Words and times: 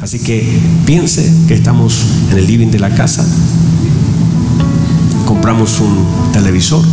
Así 0.00 0.20
que 0.20 0.60
piense 0.86 1.32
que 1.48 1.54
estamos 1.54 2.04
en 2.30 2.38
el 2.38 2.46
living 2.46 2.68
de 2.68 2.78
la 2.78 2.90
casa, 2.90 3.26
compramos 5.26 5.80
un 5.80 6.32
televisor, 6.32 6.84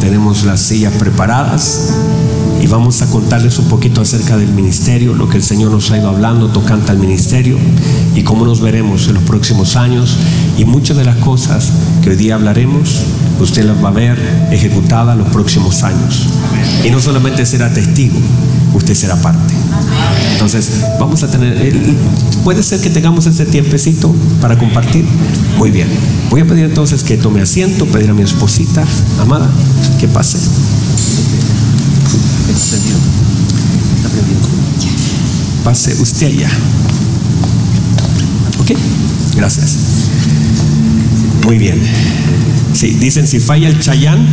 tenemos 0.00 0.44
las 0.44 0.60
sillas 0.60 0.94
preparadas. 0.94 1.94
Y 2.60 2.68
vamos 2.68 3.02
a 3.02 3.10
contarles 3.10 3.58
un 3.58 3.64
poquito 3.64 4.00
acerca 4.00 4.36
del 4.36 4.50
ministerio, 4.50 5.14
lo 5.14 5.28
que 5.28 5.36
el 5.36 5.42
Señor 5.42 5.72
nos 5.72 5.90
ha 5.90 5.98
ido 5.98 6.08
hablando 6.08 6.48
tocante 6.48 6.92
al 6.92 6.98
ministerio 6.98 7.58
y 8.14 8.22
cómo 8.22 8.44
nos 8.44 8.60
veremos 8.60 9.08
en 9.08 9.14
los 9.14 9.24
próximos 9.24 9.74
años. 9.74 10.16
Y 10.56 10.64
muchas 10.64 10.96
de 10.96 11.04
las 11.04 11.16
cosas 11.16 11.72
que 12.02 12.10
hoy 12.10 12.16
día 12.16 12.36
hablaremos, 12.36 13.02
usted 13.40 13.64
las 13.64 13.82
va 13.82 13.88
a 13.88 13.92
ver 13.92 14.16
ejecutadas 14.52 15.18
los 15.18 15.28
próximos 15.30 15.82
años. 15.82 16.28
Y 16.84 16.90
no 16.90 17.00
solamente 17.00 17.44
será 17.46 17.74
testigo, 17.74 18.18
usted 18.74 18.94
será 18.94 19.16
parte. 19.16 19.54
Entonces, 20.32 20.70
vamos 20.98 21.22
a 21.22 21.28
tener, 21.28 21.72
puede 22.44 22.62
ser 22.62 22.80
que 22.80 22.90
tengamos 22.90 23.26
ese 23.26 23.46
tiempecito 23.46 24.14
para 24.40 24.58
compartir. 24.58 25.04
Muy 25.56 25.70
bien. 25.70 25.88
Voy 26.30 26.40
a 26.40 26.46
pedir 26.46 26.64
entonces 26.64 27.02
que 27.02 27.16
tome 27.16 27.40
asiento, 27.40 27.86
pedir 27.86 28.10
a 28.10 28.14
mi 28.14 28.22
esposita, 28.22 28.84
amada, 29.20 29.50
que 30.00 30.08
pase. 30.08 30.38
Pase 35.64 35.94
usted 36.00 36.26
allá. 36.26 36.50
¿Ok? 38.58 38.72
Gracias. 39.36 39.76
Muy 41.44 41.58
bien. 41.58 41.80
Sí, 42.72 42.90
dicen 42.98 43.26
si 43.26 43.40
falla 43.40 43.68
el 43.68 43.78
Chayán, 43.80 44.26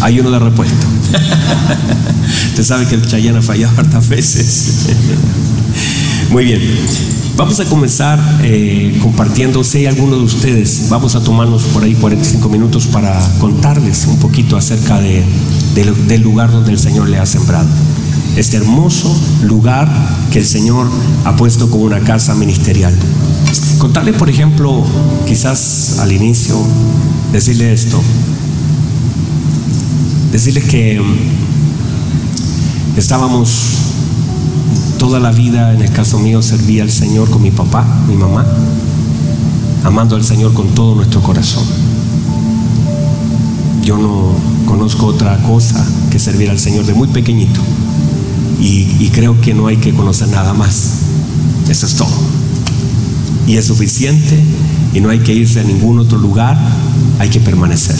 hay 0.00 0.20
uno 0.20 0.30
de 0.30 0.38
repuesto. 0.38 0.86
Usted 2.48 2.64
sabe 2.64 2.86
que 2.86 2.96
el 2.96 3.06
Chayán 3.06 3.36
ha 3.36 3.42
fallado 3.42 3.78
hartas 3.78 4.08
veces. 4.08 4.86
Muy 6.30 6.44
bien. 6.44 6.60
Vamos 7.36 7.58
a 7.58 7.64
comenzar 7.64 8.20
eh, 8.42 8.96
compartiendo, 9.02 9.64
si 9.64 9.78
hay 9.78 9.86
alguno 9.86 10.16
de 10.16 10.22
ustedes, 10.22 10.86
vamos 10.88 11.16
a 11.16 11.20
tomarnos 11.20 11.64
por 11.64 11.82
ahí 11.82 11.94
45 11.94 12.48
minutos 12.48 12.86
para 12.86 13.18
contarles 13.40 14.06
un 14.06 14.20
poquito 14.20 14.56
acerca 14.56 15.00
de, 15.00 15.24
del 15.74 16.22
lugar 16.22 16.52
donde 16.52 16.70
el 16.70 16.78
Señor 16.78 17.08
le 17.08 17.18
ha 17.18 17.26
sembrado. 17.26 17.68
Este 18.36 18.56
hermoso 18.56 19.12
lugar 19.42 19.90
que 20.30 20.38
el 20.38 20.46
Señor 20.46 20.88
ha 21.24 21.34
puesto 21.36 21.68
como 21.70 21.84
una 21.84 22.00
casa 22.00 22.36
ministerial. 22.36 22.94
Contarles, 23.78 24.14
por 24.14 24.30
ejemplo, 24.30 24.84
quizás 25.26 25.98
al 25.98 26.12
inicio, 26.12 26.56
decirle 27.34 27.72
esto. 27.72 28.00
Decirles 30.30 30.64
que 30.66 31.02
estábamos 32.96 33.50
toda 35.00 35.18
la 35.18 35.32
vida, 35.32 35.74
en 35.74 35.82
el 35.82 35.90
caso 35.90 36.20
mío, 36.20 36.42
servía 36.42 36.84
al 36.84 36.92
Señor 36.92 37.28
con 37.28 37.42
mi 37.42 37.50
papá, 37.50 37.84
mi 38.06 38.14
mamá, 38.14 38.46
amando 39.82 40.14
al 40.14 40.24
Señor 40.24 40.54
con 40.54 40.68
todo 40.76 40.94
nuestro 40.94 41.22
corazón. 41.22 41.64
Yo 43.82 43.98
no 43.98 44.30
conozco 44.64 45.06
otra 45.06 45.36
cosa 45.42 45.84
que 46.12 46.20
servir 46.20 46.50
al 46.50 46.60
Señor 46.60 46.86
de 46.86 46.94
muy 46.94 47.08
pequeñito. 47.08 47.60
Y, 48.60 48.86
y 49.00 49.10
creo 49.12 49.40
que 49.40 49.54
no 49.54 49.66
hay 49.66 49.78
que 49.78 49.92
conocer 49.92 50.28
nada 50.28 50.54
más. 50.54 51.00
Eso 51.68 51.84
es 51.86 51.96
todo. 51.96 52.14
Y 53.48 53.56
es 53.56 53.64
suficiente 53.64 54.40
y 54.94 55.00
no 55.00 55.10
hay 55.10 55.18
que 55.18 55.34
irse 55.34 55.58
a 55.58 55.64
ningún 55.64 55.98
otro 55.98 56.16
lugar, 56.16 56.56
hay 57.18 57.28
que 57.28 57.40
permanecer. 57.40 57.96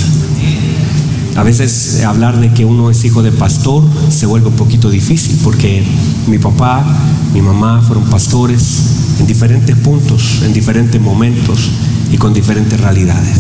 A 1.37 1.43
veces 1.43 1.99
eh, 2.01 2.05
hablar 2.05 2.39
de 2.41 2.53
que 2.53 2.65
uno 2.65 2.91
es 2.91 3.05
hijo 3.05 3.23
de 3.23 3.33
pastor 3.33 3.83
se 4.09 4.27
vuelve 4.27 4.49
un 4.49 4.55
poquito 4.55 4.89
difícil 4.89 5.39
porque 5.43 5.85
mi 6.29 6.39
papá, 6.39 6.85
mi 7.33 7.43
mamá 7.43 7.83
fueron 7.83 8.05
pastores 8.05 9.17
en 9.19 9.27
diferentes 9.27 9.77
puntos, 9.77 10.43
en 10.45 10.53
diferentes 10.53 11.01
momentos 11.01 11.71
y 12.13 12.19
con 12.19 12.33
diferentes 12.33 12.81
realidades. 12.81 13.39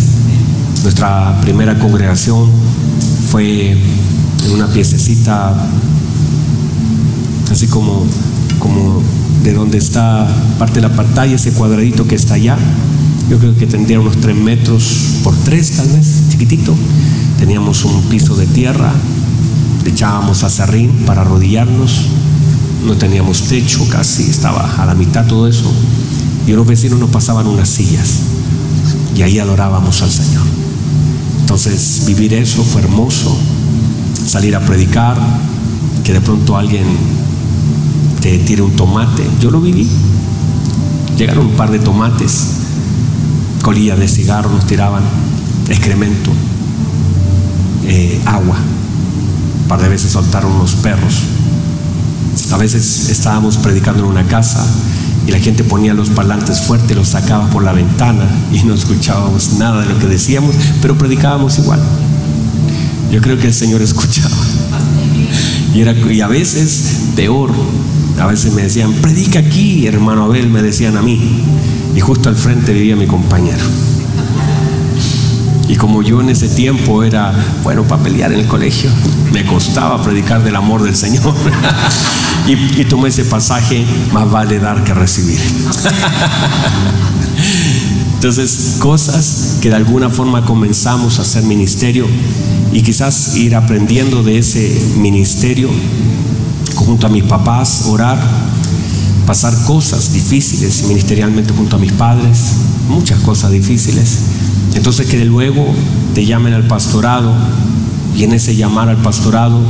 Nuestra 0.82 1.40
primera 1.40 1.78
congregación 1.78 2.50
fue 3.30 3.72
en 3.72 4.50
una 4.52 4.66
piececita 4.66 5.54
así 7.50 7.68
como, 7.68 8.04
como 8.58 9.02
de 9.44 9.52
donde 9.52 9.78
está 9.78 10.26
parte 10.58 10.80
de 10.80 10.88
la 10.88 10.94
pantalla, 10.94 11.36
ese 11.36 11.52
cuadradito 11.52 12.06
que 12.06 12.16
está 12.16 12.34
allá. 12.34 12.58
Yo 13.30 13.38
creo 13.38 13.56
que 13.56 13.66
tendría 13.66 14.00
unos 14.00 14.18
tres 14.18 14.36
metros 14.36 14.82
por 15.22 15.34
tres, 15.44 15.72
tal 15.76 15.88
vez, 15.88 16.28
chiquitito. 16.28 16.74
Teníamos 17.38 17.84
un 17.84 18.02
piso 18.04 18.36
de 18.36 18.46
tierra, 18.46 18.92
le 19.82 19.90
echábamos 19.90 20.44
acerrín 20.44 20.90
para 21.06 21.22
arrodillarnos, 21.22 22.02
no 22.86 22.96
teníamos 22.96 23.42
techo 23.42 23.88
casi, 23.88 24.24
estaba 24.24 24.76
a 24.82 24.86
la 24.86 24.94
mitad 24.94 25.26
todo 25.26 25.48
eso. 25.48 25.72
Y 26.46 26.52
unos 26.52 26.66
vecinos 26.66 26.98
nos 26.98 27.10
pasaban 27.10 27.46
unas 27.46 27.68
sillas 27.68 28.20
y 29.16 29.22
ahí 29.22 29.38
adorábamos 29.38 30.02
al 30.02 30.10
Señor. 30.10 30.44
Entonces 31.40 32.02
vivir 32.06 32.34
eso 32.34 32.62
fue 32.62 32.82
hermoso, 32.82 33.36
salir 34.26 34.54
a 34.54 34.60
predicar, 34.60 35.16
que 36.02 36.12
de 36.12 36.20
pronto 36.20 36.56
alguien 36.56 36.84
te 38.20 38.38
tire 38.38 38.62
un 38.62 38.72
tomate. 38.72 39.24
Yo 39.40 39.50
lo 39.50 39.60
viví. 39.60 39.88
Llegaron 41.16 41.46
un 41.46 41.52
par 41.52 41.70
de 41.70 41.78
tomates, 41.78 42.63
colillas 43.64 43.98
de 43.98 44.06
cigarro 44.06 44.50
nos 44.50 44.66
tiraban, 44.66 45.02
excremento, 45.70 46.30
eh, 47.86 48.20
agua. 48.26 48.56
Un 49.62 49.68
par 49.68 49.80
de 49.80 49.88
veces 49.88 50.12
soltaron 50.12 50.52
unos 50.52 50.74
perros. 50.74 51.14
A 52.52 52.58
veces 52.58 53.08
estábamos 53.08 53.56
predicando 53.56 54.04
en 54.04 54.10
una 54.10 54.24
casa 54.24 54.64
y 55.26 55.30
la 55.30 55.38
gente 55.38 55.64
ponía 55.64 55.94
los 55.94 56.10
parlantes 56.10 56.60
fuertes, 56.60 56.94
los 56.94 57.08
sacaba 57.08 57.48
por 57.48 57.64
la 57.64 57.72
ventana 57.72 58.28
y 58.52 58.62
no 58.64 58.74
escuchábamos 58.74 59.54
nada 59.54 59.80
de 59.80 59.88
lo 59.88 59.98
que 59.98 60.08
decíamos, 60.08 60.54
pero 60.82 60.98
predicábamos 60.98 61.58
igual. 61.58 61.80
Yo 63.10 63.22
creo 63.22 63.38
que 63.38 63.46
el 63.46 63.54
Señor 63.54 63.80
escuchaba. 63.80 64.36
Y, 65.74 65.80
era, 65.80 65.92
y 65.92 66.20
a 66.20 66.28
veces 66.28 66.98
peor, 67.16 67.50
a 68.20 68.26
veces 68.26 68.52
me 68.52 68.62
decían, 68.62 68.92
predica 68.92 69.38
aquí, 69.38 69.86
hermano 69.86 70.24
Abel, 70.24 70.50
me 70.50 70.60
decían 70.60 70.98
a 70.98 71.02
mí. 71.02 71.42
Y 71.94 72.00
justo 72.00 72.28
al 72.28 72.36
frente 72.36 72.72
vivía 72.72 72.96
mi 72.96 73.06
compañero. 73.06 73.64
Y 75.68 75.76
como 75.76 76.02
yo 76.02 76.20
en 76.20 76.28
ese 76.28 76.48
tiempo 76.48 77.02
era, 77.02 77.32
bueno, 77.62 77.84
para 77.84 78.02
pelear 78.02 78.32
en 78.32 78.40
el 78.40 78.46
colegio, 78.46 78.90
me 79.32 79.46
costaba 79.46 80.02
predicar 80.02 80.44
del 80.44 80.56
amor 80.56 80.82
del 80.82 80.94
Señor. 80.94 81.34
y, 82.46 82.84
tomé 82.84 83.08
ese 83.08 83.24
pasaje, 83.24 83.84
más 84.12 84.30
vale 84.30 84.58
dar 84.58 84.84
que 84.84 84.92
recibir. 84.92 85.40
Entonces, 88.14 88.76
cosas 88.78 89.58
que 89.60 89.70
de 89.70 89.76
alguna 89.76 90.10
forma 90.10 90.44
comenzamos 90.44 91.18
a 91.18 91.22
hacer 91.22 91.44
ministerio 91.44 92.06
y 92.72 92.82
quizás 92.82 93.36
ir 93.36 93.54
aprendiendo 93.54 94.22
de 94.22 94.38
ese 94.38 94.92
ministerio 94.96 95.70
junto 96.74 97.06
a 97.06 97.10
mis 97.10 97.24
papás, 97.24 97.84
orar, 97.86 98.18
pasar 99.26 99.54
cosas 99.64 100.12
difíciles 100.12 100.84
ministerialmente 100.86 101.52
junto 101.52 101.76
a 101.76 101.78
mis 101.78 101.92
padres, 101.92 102.56
muchas 102.88 103.18
cosas 103.20 103.50
difíciles. 103.50 104.18
Entonces 104.74 105.06
que 105.06 105.18
de 105.18 105.24
luego 105.24 105.66
te 106.14 106.26
llamen 106.26 106.52
al 106.52 106.66
pastorado 106.66 107.32
y 108.16 108.24
en 108.24 108.32
ese 108.32 108.54
llamar 108.54 108.88
al 108.88 108.98
pastorado, 108.98 109.60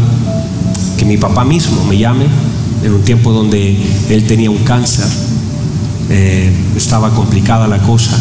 que 0.99 1.05
mi 1.05 1.17
papá 1.17 1.45
mismo 1.45 1.85
me 1.85 1.99
llame, 1.99 2.27
en 2.83 2.93
un 2.93 3.03
tiempo 3.03 3.33
donde 3.33 3.79
él 4.11 4.27
tenía 4.27 4.51
un 4.51 4.59
cáncer, 4.59 5.07
eh, 6.11 6.53
estaba 6.77 7.11
complicada 7.11 7.67
la 7.67 7.79
cosa. 7.79 8.13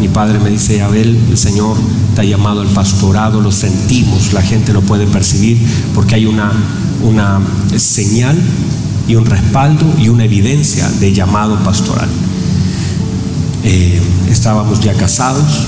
Mi 0.00 0.08
padre 0.08 0.38
me 0.38 0.50
dice, 0.50 0.82
Abel, 0.82 1.18
el 1.30 1.38
Señor 1.38 1.76
te 2.14 2.20
ha 2.20 2.24
llamado 2.24 2.60
al 2.60 2.68
pastorado, 2.68 3.40
lo 3.40 3.50
sentimos, 3.50 4.32
la 4.32 4.42
gente 4.42 4.72
lo 4.72 4.82
puede 4.82 5.06
percibir 5.06 5.58
porque 5.94 6.14
hay 6.14 6.26
una, 6.26 6.52
una 7.02 7.40
señal 7.76 8.36
y 9.08 9.14
un 9.14 9.26
respaldo 9.26 9.84
y 9.98 10.08
una 10.08 10.24
evidencia 10.24 10.88
de 11.00 11.12
llamado 11.12 11.56
pastoral. 11.64 12.08
Eh, 13.64 14.00
estábamos 14.30 14.80
ya 14.80 14.94
casados, 14.94 15.66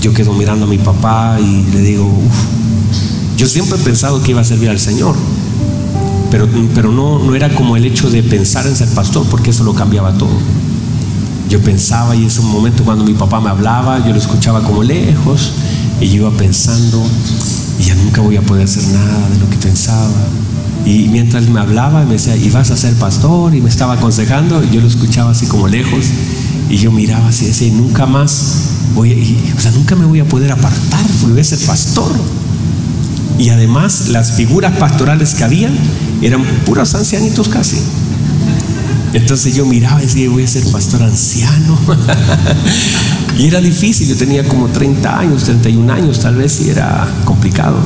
yo 0.00 0.12
quedo 0.12 0.34
mirando 0.34 0.66
a 0.66 0.68
mi 0.68 0.78
papá 0.78 1.38
y 1.40 1.64
le 1.72 1.80
digo, 1.80 2.10
yo 3.36 3.46
siempre 3.46 3.78
he 3.80 3.82
pensado 3.82 4.22
que 4.22 4.32
iba 4.32 4.42
a 4.42 4.44
servir 4.44 4.68
al 4.68 4.78
Señor, 4.78 5.16
pero, 6.30 6.46
pero 6.74 6.92
no, 6.92 7.18
no 7.18 7.34
era 7.34 7.54
como 7.54 7.76
el 7.76 7.84
hecho 7.84 8.10
de 8.10 8.22
pensar 8.22 8.66
en 8.66 8.76
ser 8.76 8.88
pastor, 8.88 9.26
porque 9.30 9.50
eso 9.50 9.64
lo 9.64 9.74
cambiaba 9.74 10.12
todo. 10.18 10.36
Yo 11.48 11.60
pensaba 11.60 12.16
y 12.16 12.24
es 12.24 12.38
un 12.38 12.50
momento 12.50 12.84
cuando 12.84 13.04
mi 13.04 13.14
papá 13.14 13.40
me 13.40 13.48
hablaba, 13.48 14.04
yo 14.04 14.12
lo 14.12 14.18
escuchaba 14.18 14.62
como 14.62 14.82
lejos 14.82 15.52
y 16.00 16.08
yo 16.08 16.14
iba 16.16 16.30
pensando, 16.30 17.02
y 17.78 17.84
ya 17.84 17.94
nunca 17.94 18.20
voy 18.20 18.36
a 18.36 18.42
poder 18.42 18.64
hacer 18.64 18.86
nada 18.88 19.28
de 19.30 19.38
lo 19.38 19.48
que 19.48 19.56
pensaba. 19.56 20.10
Y 20.84 21.08
mientras 21.08 21.48
me 21.48 21.60
hablaba, 21.60 22.04
me 22.04 22.14
decía, 22.14 22.36
¿y 22.36 22.50
vas 22.50 22.70
a 22.70 22.76
ser 22.76 22.94
pastor? 22.94 23.54
Y 23.54 23.60
me 23.60 23.70
estaba 23.70 23.94
aconsejando, 23.94 24.62
y 24.62 24.74
yo 24.74 24.80
lo 24.80 24.86
escuchaba 24.86 25.30
así 25.30 25.46
como 25.46 25.66
lejos, 25.66 26.06
y 26.68 26.76
yo 26.76 26.92
miraba 26.92 27.28
así, 27.28 27.46
decía, 27.46 27.72
nunca 27.72 28.06
más 28.06 28.56
voy 28.94 29.12
a, 29.12 29.56
o 29.56 29.60
sea, 29.60 29.70
nunca 29.72 29.96
me 29.96 30.04
voy 30.04 30.20
a 30.20 30.24
poder 30.26 30.52
apartar, 30.52 31.06
porque 31.20 31.32
voy 31.32 31.40
a 31.40 31.44
ser 31.44 31.58
pastor. 31.60 32.12
Y 33.38 33.48
además, 33.48 34.08
las 34.08 34.32
figuras 34.32 34.76
pastorales 34.76 35.34
que 35.34 35.44
había 35.44 35.70
eran 36.22 36.44
puros 36.64 36.94
ancianitos 36.94 37.48
casi. 37.48 37.78
Entonces 39.14 39.54
yo 39.54 39.64
miraba 39.64 40.02
y 40.02 40.06
decía, 40.06 40.28
voy 40.28 40.42
a 40.42 40.48
ser 40.48 40.64
pastor 40.70 41.02
anciano. 41.02 41.78
y 43.38 43.46
era 43.46 43.60
difícil, 43.60 44.08
yo 44.08 44.16
tenía 44.16 44.46
como 44.46 44.68
30 44.68 45.18
años, 45.18 45.44
31 45.44 45.92
años, 45.92 46.18
tal 46.18 46.36
vez, 46.36 46.60
y 46.60 46.70
era 46.70 47.08
complicado. 47.24 47.76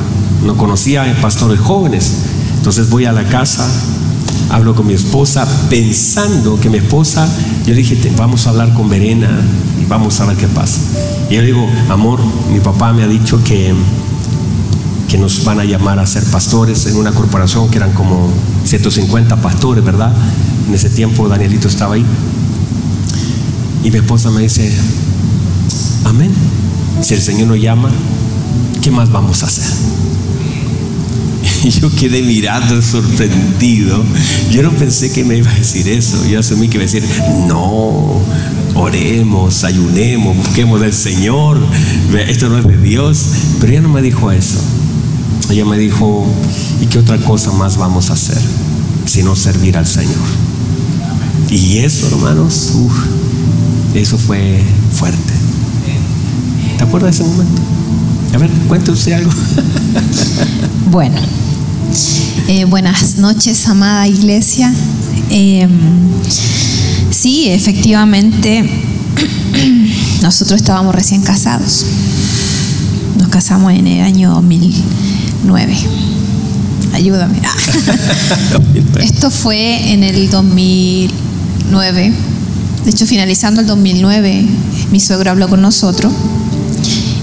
No 0.43 0.57
conocía 0.57 1.05
pastores 1.21 1.59
jóvenes. 1.59 2.13
Entonces 2.59 2.89
voy 2.89 3.05
a 3.05 3.13
la 3.13 3.23
casa, 3.23 3.65
hablo 4.49 4.75
con 4.75 4.85
mi 4.85 4.93
esposa, 4.93 5.47
pensando 5.69 6.59
que 6.59 6.69
mi 6.69 6.77
esposa, 6.77 7.25
yo 7.65 7.73
le 7.73 7.77
dije, 7.81 7.97
vamos 8.17 8.45
a 8.45 8.49
hablar 8.49 8.73
con 8.73 8.89
Verena 8.89 9.29
y 9.81 9.85
vamos 9.85 10.19
a 10.19 10.25
ver 10.25 10.35
qué 10.35 10.47
pasa. 10.47 10.81
Y 11.29 11.35
yo 11.35 11.41
le 11.41 11.47
digo, 11.47 11.65
amor, 11.89 12.19
mi 12.51 12.59
papá 12.59 12.91
me 12.91 13.03
ha 13.03 13.07
dicho 13.07 13.41
que, 13.45 13.73
que 15.07 15.17
nos 15.17 15.45
van 15.45 15.61
a 15.61 15.63
llamar 15.63 15.99
a 15.99 16.05
ser 16.05 16.21
pastores 16.25 16.85
en 16.85 16.97
una 16.97 17.13
corporación 17.13 17.69
que 17.69 17.77
eran 17.77 17.93
como 17.93 18.29
150 18.65 19.37
pastores, 19.37 19.81
¿verdad? 19.81 20.11
En 20.67 20.73
ese 20.73 20.89
tiempo 20.89 21.29
Danielito 21.29 21.69
estaba 21.69 21.95
ahí. 21.95 22.05
Y 23.85 23.89
mi 23.89 23.99
esposa 23.99 24.31
me 24.31 24.41
dice, 24.41 24.69
amén. 26.03 26.33
Si 27.01 27.13
el 27.13 27.21
Señor 27.21 27.47
nos 27.47 27.61
llama, 27.61 27.89
¿qué 28.81 28.91
más 28.91 29.09
vamos 29.09 29.43
a 29.43 29.45
hacer? 29.45 29.98
Y 31.63 31.69
yo 31.81 31.89
quedé 31.89 32.21
mirando 32.21 32.81
sorprendido. 32.81 34.03
Yo 34.51 34.63
no 34.63 34.71
pensé 34.71 35.11
que 35.11 35.23
me 35.23 35.37
iba 35.37 35.51
a 35.51 35.55
decir 35.55 35.87
eso. 35.87 36.25
Yo 36.27 36.39
asumí 36.39 36.67
que 36.67 36.77
iba 36.77 36.83
a 36.83 36.87
decir, 36.87 37.03
no, 37.47 38.21
oremos, 38.75 39.63
ayunemos, 39.63 40.37
busquemos 40.37 40.81
del 40.81 40.93
Señor. 40.93 41.59
Esto 42.27 42.49
no 42.49 42.57
es 42.57 42.65
de 42.65 42.77
Dios. 42.77 43.25
Pero 43.59 43.73
ella 43.73 43.81
no 43.81 43.89
me 43.89 44.01
dijo 44.01 44.31
eso. 44.31 44.59
Ella 45.49 45.65
me 45.65 45.77
dijo, 45.77 46.27
¿y 46.81 46.85
qué 46.85 46.99
otra 46.99 47.17
cosa 47.17 47.51
más 47.51 47.77
vamos 47.77 48.09
a 48.09 48.13
hacer? 48.13 48.41
Sino 49.05 49.35
servir 49.35 49.77
al 49.77 49.87
Señor. 49.87 50.13
Y 51.49 51.79
eso, 51.79 52.07
hermanos, 52.07 52.73
eso 53.95 54.17
fue 54.17 54.61
fuerte. 54.93 55.33
¿Te 56.77 56.83
acuerdas 56.83 57.17
de 57.17 57.23
ese 57.23 57.31
momento? 57.31 57.61
A 58.33 58.37
ver, 58.37 58.49
cuéntame 58.67 58.95
usted 58.95 59.13
algo. 59.13 59.31
bueno, 60.91 61.17
eh, 62.47 62.65
buenas 62.65 63.17
noches, 63.17 63.67
amada 63.67 64.07
iglesia. 64.07 64.73
Em, 65.29 65.69
sí, 67.11 67.47
efectivamente, 67.49 68.69
nosotros 70.21 70.59
estábamos 70.61 70.93
recién 70.95 71.21
casados. 71.21 71.85
Nos 73.17 73.29
casamos 73.29 73.73
en 73.73 73.87
el 73.87 74.01
año 74.01 74.31
2009 74.31 75.75
ayúdame. 76.93 77.39
Esto 78.99 79.31
fue 79.31 79.93
en 79.93 80.03
el 80.03 80.29
2000, 80.29 81.11
de 82.83 82.89
hecho, 82.89 83.05
finalizando 83.05 83.61
el 83.61 83.67
2009, 83.67 84.45
mi 84.91 84.99
suegro 84.99 85.31
habló 85.31 85.47
con 85.47 85.61
nosotros 85.61 86.11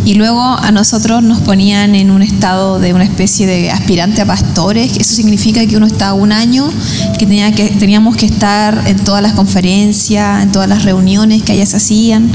y 0.07 0.15
luego 0.15 0.41
a 0.41 0.71
nosotros 0.71 1.21
nos 1.25 1.41
ponían 1.41 1.97
en 1.97 2.13
un 2.13 2.23
estado 2.23 2.79
de 2.79 2.95
una 2.95 3.03
especie 3.03 3.45
de 3.45 3.73
aspirante 3.73 4.23
a 4.23 4.25
pastores. 4.25 4.97
Eso 4.97 5.17
significa 5.17 5.67
que 5.67 5.77
uno 5.77 5.87
está 5.87 6.15
un 6.15 6.31
año, 6.31 6.71
que, 7.19 7.27
tenía 7.27 7.51
que 7.51 7.71
teníamos 7.71 8.17
que 8.17 8.27
estar 8.27 8.85
en 8.87 8.99
todas 9.01 9.21
las 9.21 9.33
conferencias, 9.33 10.45
en 10.45 10.53
todas 10.53 10.69
las 10.69 10.85
reuniones 10.85 11.43
que 11.43 11.53
allá 11.53 11.67
se 11.67 11.79
hacían. 11.79 12.31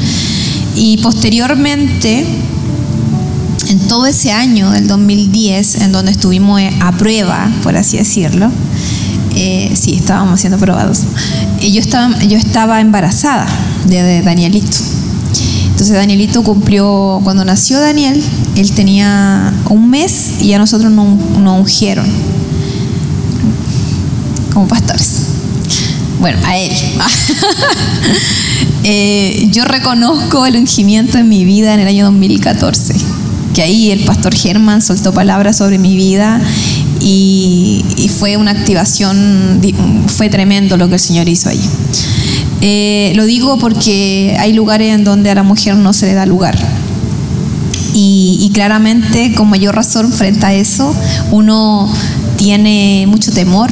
Y 0.75 0.97
posteriormente, 0.97 2.25
en 3.69 3.79
todo 3.87 4.05
ese 4.05 4.33
año 4.33 4.69
del 4.71 4.87
2010, 4.87 5.75
en 5.75 5.93
donde 5.93 6.11
estuvimos 6.11 6.61
a 6.81 6.91
prueba, 6.91 7.49
por 7.63 7.77
así 7.77 7.97
decirlo, 7.97 8.51
eh, 9.33 9.71
sí, 9.75 9.93
estábamos 9.93 10.41
siendo 10.41 10.57
probados. 10.57 11.03
Y 11.61 11.71
yo 11.71 11.79
estaba, 11.79 12.19
yo 12.23 12.37
estaba 12.37 12.81
embarazada 12.81 13.47
de, 13.85 14.21
Danielito. 14.21 14.77
Entonces 15.81 15.97
Danielito 15.97 16.43
cumplió, 16.43 17.19
cuando 17.23 17.43
nació 17.43 17.79
Daniel, 17.79 18.23
él 18.55 18.71
tenía 18.73 19.51
un 19.67 19.89
mes 19.89 20.39
y 20.39 20.53
a 20.53 20.59
nosotros 20.59 20.91
nos 20.91 21.17
no 21.39 21.55
ungieron 21.55 22.05
como 24.53 24.67
pastores. 24.67 25.21
Bueno, 26.19 26.37
a 26.45 26.55
él. 26.55 26.71
Eh, 28.83 29.47
yo 29.51 29.63
reconozco 29.65 30.47
el 30.47 30.55
ungimiento 30.55 31.19
en 31.19 31.29
mi 31.29 31.45
vida 31.45 31.75
en 31.75 31.81
el 31.81 31.87
año 31.87 32.05
2014, 32.05 32.95
que 33.53 33.61
ahí 33.61 33.91
el 33.91 33.99
pastor 34.05 34.33
Germán 34.33 34.81
soltó 34.81 35.13
palabras 35.13 35.57
sobre 35.57 35.77
mi 35.77 35.95
vida 35.95 36.41
y, 36.99 38.09
fue 38.17 38.37
una 38.37 38.51
activación, 38.51 39.61
fue 40.07 40.29
tremendo 40.29 40.77
lo 40.77 40.87
que 40.87 40.95
el 40.95 40.99
Señor 40.99 41.29
hizo 41.29 41.49
allí. 41.49 41.61
Eh, 42.61 43.11
lo 43.15 43.25
digo 43.25 43.57
porque 43.57 44.37
hay 44.39 44.53
lugares 44.53 44.93
en 44.93 45.03
donde 45.03 45.31
a 45.31 45.35
la 45.35 45.43
mujer 45.43 45.75
no 45.75 45.93
se 45.93 46.05
le 46.07 46.13
da 46.13 46.25
lugar. 46.25 46.57
Y, 47.93 48.49
claramente, 48.53 49.33
con 49.33 49.49
mayor 49.49 49.75
razón, 49.75 50.13
frente 50.13 50.45
a 50.45 50.53
eso, 50.53 50.95
uno 51.31 51.91
tiene 52.37 53.05
mucho 53.07 53.31
temor 53.33 53.69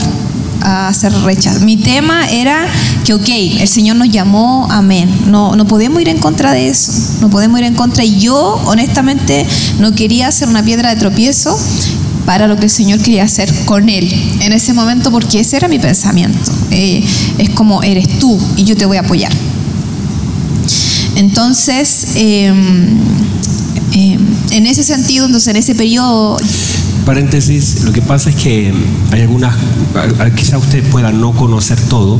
a 0.62 0.94
ser 0.94 1.14
rechazado. 1.22 1.64
Mi 1.66 1.78
tema 1.78 2.30
era 2.30 2.68
que, 3.06 3.14
ok, 3.14 3.30
el 3.60 3.68
Señor 3.68 3.96
nos 3.96 4.10
llamó, 4.10 4.68
amén. 4.70 5.10
No, 5.28 5.56
no 5.56 5.66
podemos 5.66 6.02
ir 6.02 6.10
en 6.10 6.18
contra 6.18 6.52
de 6.52 6.68
eso, 6.68 6.92
no 7.22 7.30
podemos 7.30 7.60
ir 7.60 7.66
en 7.66 7.76
contra. 7.76 8.04
Y 8.04 8.20
yo, 8.20 8.62
honestamente, 8.66 9.46
no 9.80 9.94
quería 9.94 10.32
ser 10.32 10.50
una 10.50 10.64
piedra 10.64 10.94
de 10.94 11.00
tropiezo 11.00 11.58
para 12.30 12.46
lo 12.46 12.58
que 12.58 12.66
el 12.66 12.70
Señor 12.70 13.00
quería 13.00 13.24
hacer 13.24 13.52
con 13.66 13.90
él 13.90 14.08
en 14.42 14.54
ese 14.54 14.72
momento, 14.72 15.10
porque 15.10 15.40
ese 15.40 15.58
era 15.58 15.68
mi 15.68 15.80
pensamiento. 15.80 16.52
Eh, 16.70 17.04
es 17.40 17.50
como 17.50 17.82
eres 17.82 18.08
tú 18.20 18.40
y 18.56 18.66
yo 18.66 18.78
te 18.78 18.86
voy 18.86 18.98
a 18.98 19.00
apoyar. 19.00 19.32
Entonces, 21.16 22.10
em, 22.14 23.00
em, 23.94 24.20
en 24.52 24.68
ese 24.68 24.84
sentido, 24.84 25.26
entonces 25.26 25.48
en 25.48 25.56
ese 25.56 25.74
periodo... 25.74 26.38
Paréntesis, 27.04 27.82
lo 27.82 27.94
que 27.94 28.04
pasa 28.04 28.30
es 28.30 28.36
que 28.36 28.76
hay 29.10 29.22
algunas, 29.22 29.56
quizá 30.36 30.60
usted 30.60 30.84
pueda 30.84 31.12
no 31.12 31.34
conocer 31.34 31.82
todo, 31.82 32.20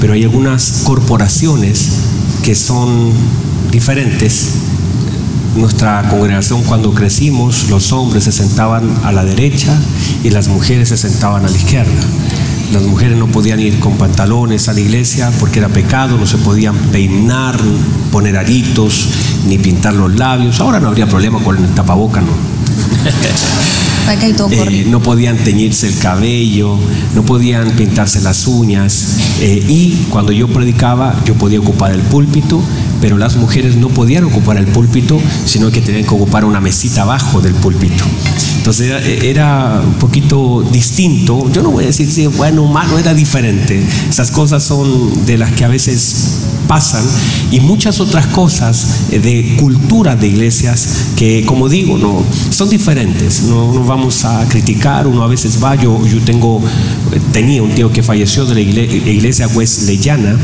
pero 0.00 0.12
hay 0.12 0.22
algunas 0.22 0.82
corporaciones 0.84 1.88
que 2.44 2.54
son 2.54 3.10
diferentes 3.72 4.50
nuestra 5.54 6.08
congregación 6.08 6.62
cuando 6.64 6.92
crecimos, 6.94 7.68
los 7.68 7.92
hombres 7.92 8.24
se 8.24 8.32
sentaban 8.32 9.00
a 9.04 9.12
la 9.12 9.24
derecha 9.24 9.78
y 10.24 10.30
las 10.30 10.48
mujeres 10.48 10.88
se 10.88 10.96
sentaban 10.96 11.44
a 11.44 11.48
la 11.48 11.56
izquierda. 11.56 11.92
Las 12.72 12.82
mujeres 12.82 13.18
no 13.18 13.26
podían 13.26 13.60
ir 13.60 13.78
con 13.80 13.98
pantalones 13.98 14.68
a 14.68 14.72
la 14.72 14.80
iglesia 14.80 15.30
porque 15.38 15.58
era 15.58 15.68
pecado, 15.68 16.16
no 16.16 16.26
se 16.26 16.38
podían 16.38 16.74
peinar, 16.90 17.58
poner 18.10 18.36
aritos, 18.38 19.08
ni 19.46 19.58
pintar 19.58 19.94
los 19.94 20.14
labios. 20.14 20.58
Ahora 20.60 20.80
no 20.80 20.88
habría 20.88 21.06
problema 21.06 21.38
con 21.42 21.62
el 21.62 21.70
tapaboca, 21.74 22.22
¿no? 22.22 22.32
Eh, 24.50 24.86
no 24.88 25.00
podían 25.00 25.36
teñirse 25.38 25.86
el 25.86 25.96
cabello, 25.96 26.76
no 27.14 27.22
podían 27.22 27.70
pintarse 27.70 28.20
las 28.20 28.48
uñas. 28.48 29.16
Eh, 29.40 29.64
y 29.68 30.06
cuando 30.10 30.32
yo 30.32 30.48
predicaba, 30.48 31.14
yo 31.24 31.34
podía 31.34 31.60
ocupar 31.60 31.92
el 31.92 32.00
púlpito 32.00 32.60
pero 33.02 33.18
las 33.18 33.34
mujeres 33.36 33.76
no 33.76 33.88
podían 33.88 34.22
ocupar 34.22 34.56
el 34.56 34.66
púlpito, 34.66 35.20
sino 35.44 35.72
que 35.72 35.80
tenían 35.80 36.04
que 36.04 36.14
ocupar 36.14 36.44
una 36.44 36.60
mesita 36.60 37.02
abajo 37.02 37.40
del 37.40 37.52
púlpito. 37.52 38.04
Entonces 38.58 38.92
era, 39.24 39.82
un 39.84 39.94
poquito 39.94 40.64
distinto. 40.72 41.50
Yo 41.52 41.64
no 41.64 41.72
voy 41.72 41.82
a 41.82 41.86
decir 41.88 42.08
si 42.08 42.28
bueno 42.28 42.62
o 42.62 42.72
malo, 42.72 42.96
era 43.00 43.12
diferente. 43.12 43.84
Esas 44.08 44.30
cosas 44.30 44.62
son 44.62 45.26
de 45.26 45.36
las 45.36 45.50
que 45.50 45.64
a 45.64 45.68
veces 45.68 46.42
pasan 46.68 47.04
y 47.50 47.58
muchas 47.58 47.98
otras 47.98 48.28
cosas 48.28 49.10
de 49.10 49.56
cultura 49.58 50.14
de 50.14 50.28
iglesias 50.28 51.08
que, 51.16 51.44
como 51.44 51.68
digo, 51.68 51.98
no 51.98 52.22
son 52.50 52.70
diferentes. 52.70 53.42
No, 53.42 53.72
no 53.72 53.84
vamos 53.84 54.24
a 54.24 54.46
criticar. 54.48 55.08
Uno 55.08 55.24
a 55.24 55.26
veces 55.26 55.60
va. 55.60 55.74
Yo, 55.74 56.06
yo 56.06 56.20
tengo, 56.20 56.62
tenía 57.32 57.64
un 57.64 57.74
tío 57.74 57.90
que 57.92 58.04
falleció 58.04 58.46
de 58.46 58.54
la 58.54 58.60
iglesia 58.60 59.48
wesleyana 59.48 60.38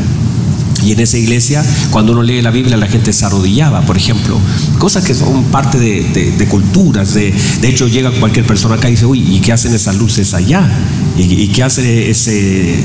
y 0.82 0.92
en 0.92 1.00
esa 1.00 1.18
iglesia, 1.18 1.64
cuando 1.90 2.12
uno 2.12 2.22
lee 2.22 2.42
la 2.42 2.50
Biblia, 2.50 2.76
la 2.76 2.86
gente 2.86 3.12
se 3.12 3.24
arrodillaba, 3.24 3.82
por 3.82 3.96
ejemplo. 3.96 4.38
Cosas 4.78 5.04
que 5.04 5.14
son 5.14 5.44
parte 5.44 5.78
de, 5.78 6.46
culturas. 6.48 7.14
De, 7.14 7.34
hecho, 7.62 7.88
llega 7.88 8.10
cualquier 8.12 8.46
persona 8.46 8.76
acá 8.76 8.88
y 8.88 8.92
dice, 8.92 9.06
uy, 9.06 9.20
¿y 9.20 9.40
qué 9.40 9.52
hacen 9.52 9.74
esas 9.74 9.96
luces 9.96 10.34
allá? 10.34 10.68
¿Y, 11.16 11.48
qué 11.48 11.62
hace 11.62 12.10
ese 12.10 12.82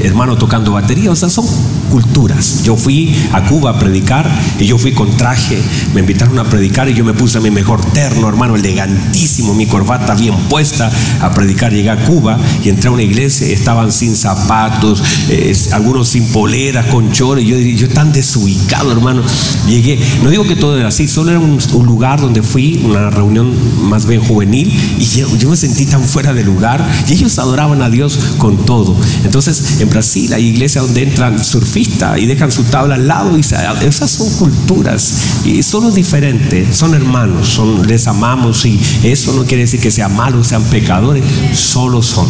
hermano 0.00 0.36
tocando 0.36 0.72
batería? 0.72 1.10
O 1.10 1.16
sea, 1.16 1.28
son 1.28 1.46
culturas. 1.88 2.62
Yo 2.62 2.76
fui 2.76 3.14
a 3.32 3.44
Cuba 3.44 3.70
a 3.70 3.78
predicar 3.78 4.28
y 4.58 4.66
yo 4.66 4.78
fui 4.78 4.92
con 4.92 5.16
traje, 5.16 5.58
me 5.94 6.00
invitaron 6.00 6.38
a 6.38 6.44
predicar 6.44 6.88
y 6.88 6.94
yo 6.94 7.04
me 7.04 7.14
puse 7.14 7.40
mi 7.40 7.50
mejor 7.50 7.80
terno, 7.92 8.28
hermano, 8.28 8.56
elegantísimo, 8.56 9.54
mi 9.54 9.66
corbata 9.66 10.14
bien 10.14 10.34
puesta 10.48 10.90
a 11.20 11.30
predicar. 11.32 11.72
Llegué 11.72 11.90
a 11.90 12.04
Cuba 12.04 12.38
y 12.62 12.68
entré 12.68 12.88
a 12.88 12.92
una 12.92 13.02
iglesia, 13.02 13.46
estaban 13.48 13.92
sin 13.92 14.14
zapatos, 14.14 15.02
eh, 15.30 15.52
algunos 15.72 16.08
sin 16.08 16.26
poleras, 16.28 16.86
con 16.86 17.10
chores. 17.12 17.46
Yo, 17.46 17.58
yo 17.58 17.88
tan 17.88 18.12
desubicado, 18.12 18.92
hermano. 18.92 19.22
Llegué, 19.66 19.98
no 20.22 20.30
digo 20.30 20.44
que 20.44 20.56
todo 20.56 20.78
era 20.78 20.88
así, 20.88 21.08
solo 21.08 21.30
era 21.30 21.40
un, 21.40 21.58
lugar 21.88 22.20
donde 22.20 22.42
fui, 22.42 22.80
una 22.84 23.08
reunión 23.08 23.54
más 23.88 24.04
bien 24.06 24.20
juvenil, 24.20 24.70
y 24.98 25.04
yo, 25.04 25.36
yo 25.38 25.48
me 25.48 25.56
sentí 25.56 25.86
tan 25.86 26.04
fuera 26.04 26.34
de 26.34 26.44
lugar 26.44 26.86
y 27.08 27.14
ellos 27.14 27.38
adoraban 27.38 27.80
a 27.82 27.88
Dios 27.88 28.18
con 28.36 28.58
todo. 28.58 28.94
Entonces, 29.24 29.80
en 29.80 29.88
Brasil 29.88 30.32
hay 30.34 30.46
iglesias 30.46 30.84
donde 30.84 31.02
entran 31.02 31.42
surfistas 31.42 31.77
y 32.16 32.26
dejan 32.26 32.50
su 32.50 32.64
tabla 32.64 32.96
al 32.96 33.06
lado 33.06 33.36
y 33.36 33.40
esas 33.40 34.10
son 34.10 34.30
culturas 34.34 35.14
y 35.44 35.62
son 35.62 35.94
diferentes, 35.94 36.76
son 36.76 36.94
hermanos, 36.94 37.48
son, 37.48 37.86
les 37.86 38.06
amamos 38.06 38.64
y 38.66 38.80
eso 39.02 39.32
no 39.32 39.44
quiere 39.44 39.62
decir 39.62 39.80
que 39.80 39.90
sean 39.90 40.14
malos, 40.14 40.48
sean 40.48 40.62
pecadores, 40.64 41.24
solo 41.54 42.02
son 42.02 42.26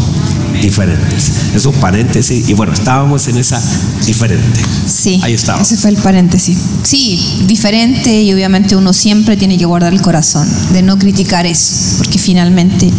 diferentes. 0.61 1.33
Esos 1.55 1.75
paréntesis 1.77 2.49
y 2.49 2.55
bueno, 2.55 2.73
estábamos 2.73 3.27
en 3.29 3.39
esa 3.39 3.63
diferente. 4.07 4.61
Sí, 4.87 5.21
ahí 5.23 5.33
estaba. 5.33 5.63
Ese 5.63 5.77
fue 5.77 5.91
el 5.91 5.97
paréntesis. 5.97 6.59
Sí, 6.83 7.45
diferente 7.47 8.23
y 8.23 8.33
obviamente 8.33 8.77
uno 8.77 8.93
siempre 8.93 9.37
tiene 9.37 9.57
que 9.59 9.65
guardar 9.65 9.93
el 9.93 10.03
corazón 10.03 10.49
de 10.73 10.83
no 10.83 10.99
criticar 10.99 11.47
eso, 11.47 11.99
porque 11.99 12.19
finalmente 12.19 12.91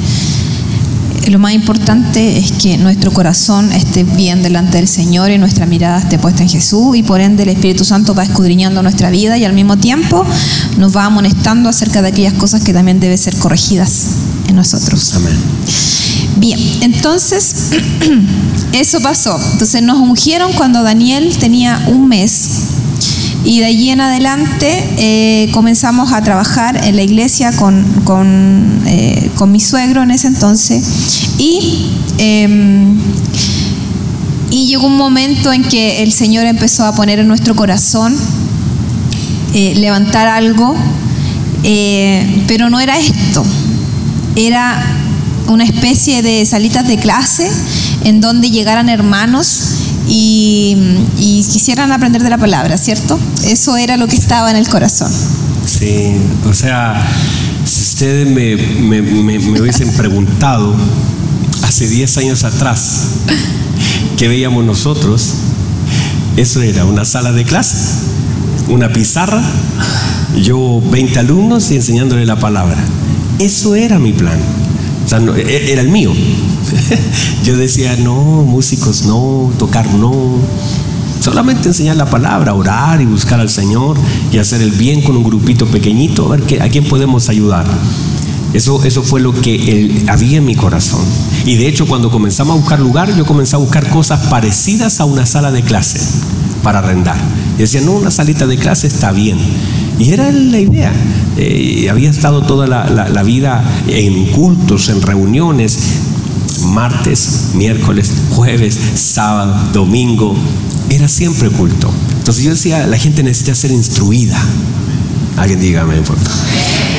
lo 1.27 1.39
más 1.39 1.53
importante 1.53 2.37
es 2.37 2.51
que 2.53 2.77
nuestro 2.77 3.11
corazón 3.11 3.71
esté 3.71 4.03
bien 4.03 4.41
delante 4.41 4.77
del 4.77 4.87
Señor 4.87 5.31
y 5.31 5.37
nuestra 5.37 5.65
mirada 5.65 5.99
esté 5.99 6.17
puesta 6.17 6.43
en 6.43 6.49
Jesús 6.49 6.95
y 6.95 7.03
por 7.03 7.21
ende 7.21 7.43
el 7.43 7.49
Espíritu 7.49 7.85
Santo 7.85 8.15
va 8.15 8.23
escudriñando 8.23 8.81
nuestra 8.81 9.09
vida 9.09 9.37
y 9.37 9.45
al 9.45 9.53
mismo 9.53 9.77
tiempo 9.77 10.25
nos 10.77 10.95
va 10.95 11.05
amonestando 11.05 11.69
acerca 11.69 12.01
de 12.01 12.09
aquellas 12.09 12.33
cosas 12.33 12.63
que 12.63 12.73
también 12.73 12.99
deben 12.99 13.17
ser 13.17 13.35
corregidas 13.37 14.05
en 14.47 14.55
nosotros. 14.55 15.13
Amén. 15.15 15.35
Bien, 16.37 16.59
entonces 16.81 17.53
eso 18.73 19.01
pasó. 19.01 19.39
Entonces 19.51 19.81
nos 19.83 19.97
ungieron 19.97 20.53
cuando 20.53 20.83
Daniel 20.83 21.35
tenía 21.37 21.83
un 21.87 22.07
mes 22.07 22.68
y 23.45 23.59
de 23.59 23.65
allí 23.65 23.89
en 23.89 24.01
adelante 24.01 24.83
eh, 24.97 25.49
comenzamos 25.53 26.11
a 26.11 26.21
trabajar 26.21 26.83
en 26.85 26.95
la 26.95 27.03
iglesia 27.03 27.51
con, 27.53 27.85
eh, 28.85 29.31
con, 29.35 29.51
mi 29.51 29.59
suegro 29.59 30.03
en 30.03 30.11
ese 30.11 30.27
entonces. 30.27 31.29
Y, 31.37 31.87
em, 32.17 32.97
y 34.51 34.67
llegó 34.67 34.87
un 34.87 34.97
momento 34.97 35.53
en 35.53 35.63
que 35.63 36.03
el 36.03 36.11
Señor 36.11 36.45
empezó 36.45 36.85
a 36.85 36.93
poner 36.93 37.19
en 37.19 37.27
nuestro 37.27 37.55
corazón 37.55 38.15
eh, 39.53 39.73
levantar 39.75 40.27
algo, 40.27 40.75
pero 42.47 42.69
no 42.69 42.79
era 42.79 42.97
esto, 42.99 43.43
era 44.35 44.85
una 45.47 45.63
especie 45.63 46.21
de 46.21 46.45
salitas 46.45 46.87
de 46.87 46.97
clase 46.97 47.49
en 48.03 48.21
donde 48.21 48.49
llegaran 48.49 48.89
hermanos 48.89 49.88
y, 50.09 51.45
quisieran 51.51 51.91
aprender 51.91 52.23
de 52.23 52.29
la 52.29 52.37
palabra, 52.37 52.77
¿cierto? 52.77 53.19
Eso 53.45 53.77
era 53.77 53.97
lo 53.97 54.07
que 54.07 54.15
estaba 54.15 54.49
en 54.49 54.57
el 54.57 54.67
corazón. 54.67 55.11
Sí, 55.65 56.15
o 56.45 56.53
sea, 56.53 57.07
si 57.65 57.81
ustedes 57.81 58.27
me, 58.27 58.55
me, 58.99 59.59
hubiesen 59.59 59.91
preguntado 59.93 60.73
hace 61.63 61.87
10 61.87 62.17
años 62.17 62.43
atrás 62.43 63.07
qué 64.17 64.27
veíamos 64.27 64.65
nosotros, 64.65 65.33
eso 66.37 66.61
era 66.61 66.85
una 66.85 67.05
sala 67.05 67.31
de 67.31 67.43
clase, 67.43 67.77
una 68.67 68.91
pizarra, 68.91 69.43
yo 70.41 70.81
20 70.89 71.19
alumnos 71.19 71.69
y 71.71 71.75
enseñándole 71.75 72.25
la 72.25 72.39
palabra. 72.39 72.77
Eso 73.37 73.75
era 73.75 73.99
mi 73.99 74.11
plan. 74.11 74.39
Sea, 75.09 75.19
e, 75.19 75.71
era 75.71 75.81
el 75.81 75.89
mío. 75.89 76.13
Yo 77.43 77.57
decía, 77.57 77.95
no, 77.97 78.13
músicos 78.43 79.05
no, 79.05 79.51
tocar 79.57 79.91
no. 79.95 80.37
Solamente 81.19 81.69
enseñar 81.69 81.95
la 81.95 82.07
palabra, 82.07 82.53
orar 82.53 83.01
y 83.01 83.05
buscar 83.05 83.39
al 83.39 83.49
Señor 83.49 83.97
y 84.31 84.37
hacer 84.37 84.61
el 84.61 84.69
bien 84.69 85.01
con 85.01 85.17
un 85.17 85.23
grupito 85.23 85.65
pequeñito, 85.65 86.27
a 86.27 86.35
ver 86.35 86.43
que, 86.43 86.61
a 86.61 86.69
quién 86.69 86.83
podemos 86.83 87.27
ayudar. 87.27 87.65
Eso, 88.53 88.83
eso 88.83 89.01
fue 89.01 89.19
lo 89.19 89.33
que 89.33 90.05
había 90.07 90.37
en 90.37 90.45
mi 90.45 90.53
corazón. 90.53 91.01
Y 91.43 91.55
de 91.55 91.67
hecho, 91.67 91.87
cuando 91.87 92.11
comenzamos 92.11 92.55
a 92.55 92.59
buscar 92.59 92.79
lugar, 92.79 93.11
yo 93.15 93.25
comencé 93.25 93.55
a 93.55 93.59
buscar 93.59 93.89
cosas 93.89 94.27
parecidas 94.27 94.99
a 94.99 95.05
una 95.05 95.25
sala 95.25 95.51
de 95.51 95.63
clase 95.63 95.99
para 96.63 96.79
arrendar. 96.79 97.17
Y 97.57 97.61
decía, 97.61 97.81
no, 97.81 97.93
una 97.93 98.11
salita 98.11 98.47
de 98.47 98.57
clase 98.57 98.87
está 98.87 99.11
bien. 99.11 99.37
Y 99.97 100.11
era 100.11 100.31
la 100.31 100.59
idea. 100.59 100.93
Eh, 101.37 101.87
había 101.89 102.09
estado 102.09 102.41
toda 102.43 102.67
la 102.67 103.23
vida 103.23 103.63
en 103.87 104.27
cultos, 104.27 104.89
en 104.89 105.01
reuniones, 105.01 105.77
martes, 106.67 107.51
miércoles, 107.55 108.11
jueves, 108.31 108.77
sábado, 108.95 109.55
domingo. 109.73 110.35
Era 110.89 111.07
siempre 111.07 111.49
culto. 111.49 111.91
Entonces 112.17 112.43
yo 112.43 112.51
decía, 112.51 112.87
la 112.87 112.97
gente 112.97 113.23
necesita 113.23 113.55
ser 113.55 113.71
instruida. 113.71 114.39
Alguien 115.37 115.61
dígame, 115.61 115.95
por 116.01 116.17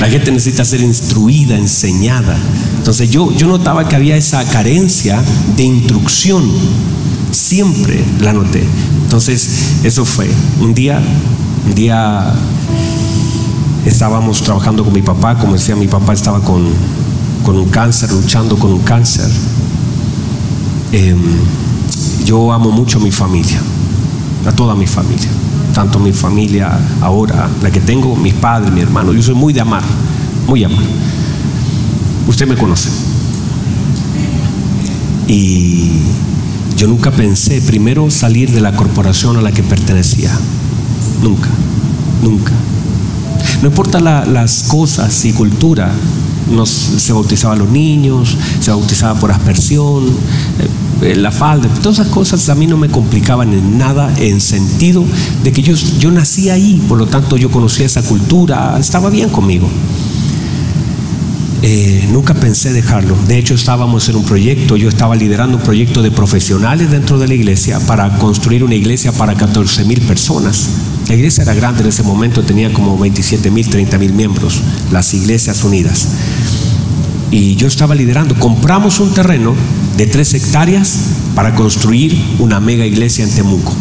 La 0.01 0.09
gente 0.09 0.31
necesita 0.33 0.65
ser 0.65 0.81
instruida, 0.81 1.57
enseñada. 1.57 2.37
Entonces 2.79 3.11
yo, 3.11 3.35
yo 3.37 3.47
notaba 3.47 3.89
que 3.89 3.97
había 3.97 4.17
esa 4.17 4.45
carencia 4.45 5.23
de 5.57 5.65
instrucción. 5.65 6.51
Siempre 7.31 8.05
la 8.21 8.33
noté. 8.33 8.65
Entonces 9.03 9.77
eso 9.83 10.05
fue. 10.05 10.31
Un 10.61 10.75
día, 10.75 11.01
un 11.67 11.75
día 11.75 12.33
estábamos 13.85 14.43
trabajando 14.43 14.85
con 14.85 14.93
mi 14.93 15.03
papá, 15.03 15.37
como 15.39 15.55
decía, 15.55 15.77
mi 15.77 15.89
papá 15.89 16.13
estaba 16.13 16.41
con, 16.41 16.69
con 17.45 17.57
un 17.57 17.69
cáncer, 17.69 18.13
luchando 18.13 18.57
con 18.57 18.73
un 18.73 18.81
cáncer. 18.81 19.29
Em, 20.93 21.19
yo 22.25 22.53
amo 22.53 22.71
mucho 22.71 22.99
a 22.99 23.03
mi 23.03 23.13
familia, 23.13 23.61
a 24.47 24.53
toda 24.53 24.75
mi 24.75 24.87
familia, 24.87 25.29
tanto 25.75 25.99
mi 25.99 26.13
familia 26.13 26.79
ahora, 27.01 27.49
la 27.63 27.71
que 27.71 27.81
tengo, 27.81 28.15
mis 28.17 28.35
padres, 28.35 28.73
mi 28.73 28.81
hermano. 28.81 29.13
Yo 29.13 29.23
soy 29.23 29.35
muy 29.35 29.53
de 29.53 29.61
amar, 29.61 29.83
muy 30.47 30.61
de 30.61 30.67
amar. 30.67 30.85
Usted 32.27 32.47
me 32.47 32.57
conoce. 32.57 32.91
Y 35.27 35.91
yo 36.81 36.87
nunca 36.87 37.11
pensé 37.11 37.61
primero 37.61 38.11
salir 38.11 38.51
de 38.53 38.63
la 38.63 38.75
corporación 38.75 39.37
a 39.37 39.43
la 39.43 39.53
que 39.53 39.63
pertenecía. 39.63 40.33
Nunca, 41.23 41.51
nunca. 42.23 42.53
No 43.61 43.69
importa 43.69 44.01
las 44.01 44.63
cosas 44.63 45.27
y 45.27 45.35
cultura, 45.35 45.93
se 46.65 47.13
bautizaba 47.13 47.53
a 47.53 47.59
los 47.59 47.69
niños, 47.69 48.35
se 48.61 48.71
bautizaba 48.71 49.21
por 49.21 49.31
aspersión, 49.31 50.07
eh, 51.03 51.17
la 51.17 51.31
falda, 51.31 51.69
todas 51.83 51.99
esas 51.99 52.09
cosas 52.09 52.49
a 52.49 52.55
mí 52.55 52.67
no 52.67 52.79
me 52.79 52.89
complicaban 52.89 53.53
en 53.53 53.77
nada 53.77 54.11
en 54.17 54.41
sentido 54.41 55.05
de 55.45 55.53
que 55.53 55.61
yo, 55.61 55.75
yo 55.99 56.11
nací 56.11 56.49
ahí, 56.49 56.83
por 56.89 56.97
lo 56.97 57.07
tanto 57.07 57.37
yo 57.37 57.51
conocía 57.51 57.85
esa 57.85 58.03
cultura, 58.03 58.79
estaba 58.81 59.11
bien 59.11 59.29
conmigo. 59.29 59.69
Eh, 61.63 62.09
nunca 62.11 62.33
pensé 62.33 62.73
dejarlo. 62.73 63.15
De 63.29 63.37
hecho, 63.37 63.55
estábamos 63.55 64.09
en 64.09 64.17
un 64.17 64.25
proyecto, 64.25 64.77
yo 64.77 64.89
estaba 64.89 65.15
liderando 65.15 65.59
un 65.59 65.63
proyecto 65.63 66.01
de 66.01 66.11
profesionales 66.11 66.91
dentro 66.91 67.19
de 67.19 67.29
la 67.29 67.35
iglesia 67.35 67.79
para 67.81 68.17
construir 68.17 68.65
una 68.65 68.75
iglesia 68.75 69.13
para 69.13 69.35
14 69.35 69.85
mil 69.85 70.01
personas. 70.01 70.71
La 71.09 71.17
iglesia 71.17 71.43
era 71.43 71.53
grande 71.53 71.83
en 71.83 71.89
ese 71.89 72.03
momento, 72.03 72.43
tenía 72.43 72.73
como 72.73 72.97
27 72.97 73.51
mil, 73.51 73.69
30 73.69 73.99
mil 73.99 74.15
miembros, 74.15 74.63
las 74.91 75.13
iglesias 75.13 75.63
unidas. 75.63 76.09
Y 77.31 77.57
yo 77.57 77.69
estaba 77.69 77.95
liderando. 77.95 78.35
Compramos 78.37 78.99
un 78.99 79.13
terreno 79.13 79.55
de 79.99 80.07
tres 80.07 80.33
hectáreas 80.33 80.99
para 81.35 81.55
construir 81.55 82.17
una 82.39 82.59
mega 82.59 82.87
iglesia 82.87 83.25
en 83.25 83.31
Temuco. 83.31 83.73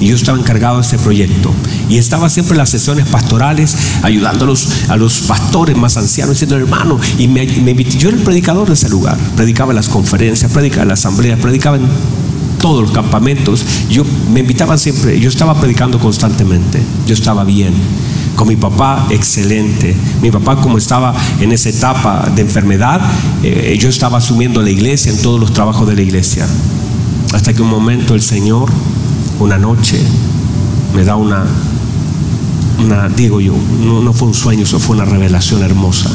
Y 0.00 0.06
yo 0.06 0.16
estaba 0.16 0.38
encargado 0.38 0.76
de 0.76 0.82
ese 0.82 0.98
proyecto. 0.98 1.52
Y 1.88 1.98
estaba 1.98 2.28
siempre 2.28 2.54
en 2.54 2.58
las 2.58 2.70
sesiones 2.70 3.06
pastorales, 3.08 3.76
ayudando 4.02 4.44
a 4.44 4.96
los, 4.96 5.20
pastores 5.26 5.76
más 5.76 5.96
ancianos, 5.96 6.34
diciendo, 6.34 6.56
hermano, 6.56 6.98
y 7.18 7.28
me, 7.28 7.46
yo 7.46 8.08
era 8.08 8.16
el 8.16 8.22
predicador 8.22 8.68
de 8.68 8.74
ese 8.74 8.88
lugar. 8.88 9.16
Predicaba 9.36 9.72
en 9.72 9.76
las 9.76 9.88
conferencias, 9.88 10.52
predicaba 10.52 10.82
en 10.82 10.88
la 10.88 10.94
asamblea, 10.94 11.36
predicaba 11.36 11.76
en 11.76 11.86
todos 12.58 12.82
los 12.82 12.90
campamentos, 12.90 13.64
yo 13.88 14.04
me 14.32 14.40
invitaban 14.40 14.78
siempre, 14.78 15.18
yo 15.20 15.28
estaba 15.28 15.58
predicando 15.60 15.98
constantemente, 15.98 16.80
yo 17.06 17.14
estaba 17.14 17.44
bien. 17.44 17.72
Con 18.34 18.46
mi 18.46 18.56
papá, 18.56 19.06
excelente. 19.10 19.96
Mi 20.22 20.30
papá, 20.30 20.60
como 20.60 20.78
estaba 20.78 21.12
en 21.40 21.50
esa 21.50 21.70
etapa 21.70 22.30
de 22.34 22.42
enfermedad, 22.42 23.00
eh, 23.42 23.76
yo 23.80 23.88
estaba 23.88 24.18
asumiendo 24.18 24.62
la 24.62 24.70
iglesia 24.70 25.10
en 25.10 25.20
todos 25.20 25.40
los 25.40 25.52
trabajos 25.52 25.88
de 25.88 25.96
la 25.96 26.02
iglesia. 26.02 26.46
Hasta 27.32 27.52
que 27.52 27.62
un 27.62 27.68
momento 27.68 28.14
el 28.14 28.22
Señor, 28.22 28.70
una 29.38 29.58
noche, 29.58 30.00
me 30.94 31.04
da 31.04 31.16
una, 31.16 31.44
digo 33.16 33.40
yo, 33.40 33.54
no, 33.84 34.02
no 34.02 34.12
fue 34.12 34.28
un 34.28 34.34
sueño, 34.34 34.62
eso 34.62 34.78
fue 34.78 34.96
una 34.96 35.04
revelación 35.04 35.62
hermosa. 35.62 36.10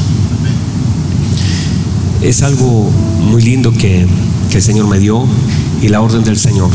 Es 2.20 2.42
algo 2.42 2.90
muy 3.20 3.42
lindo 3.42 3.72
que, 3.72 4.06
que 4.50 4.56
el 4.56 4.62
Señor 4.62 4.88
me 4.88 4.98
dio 4.98 5.24
y 5.82 5.88
la 5.88 6.00
orden 6.00 6.24
del 6.24 6.38
Señor 6.38 6.70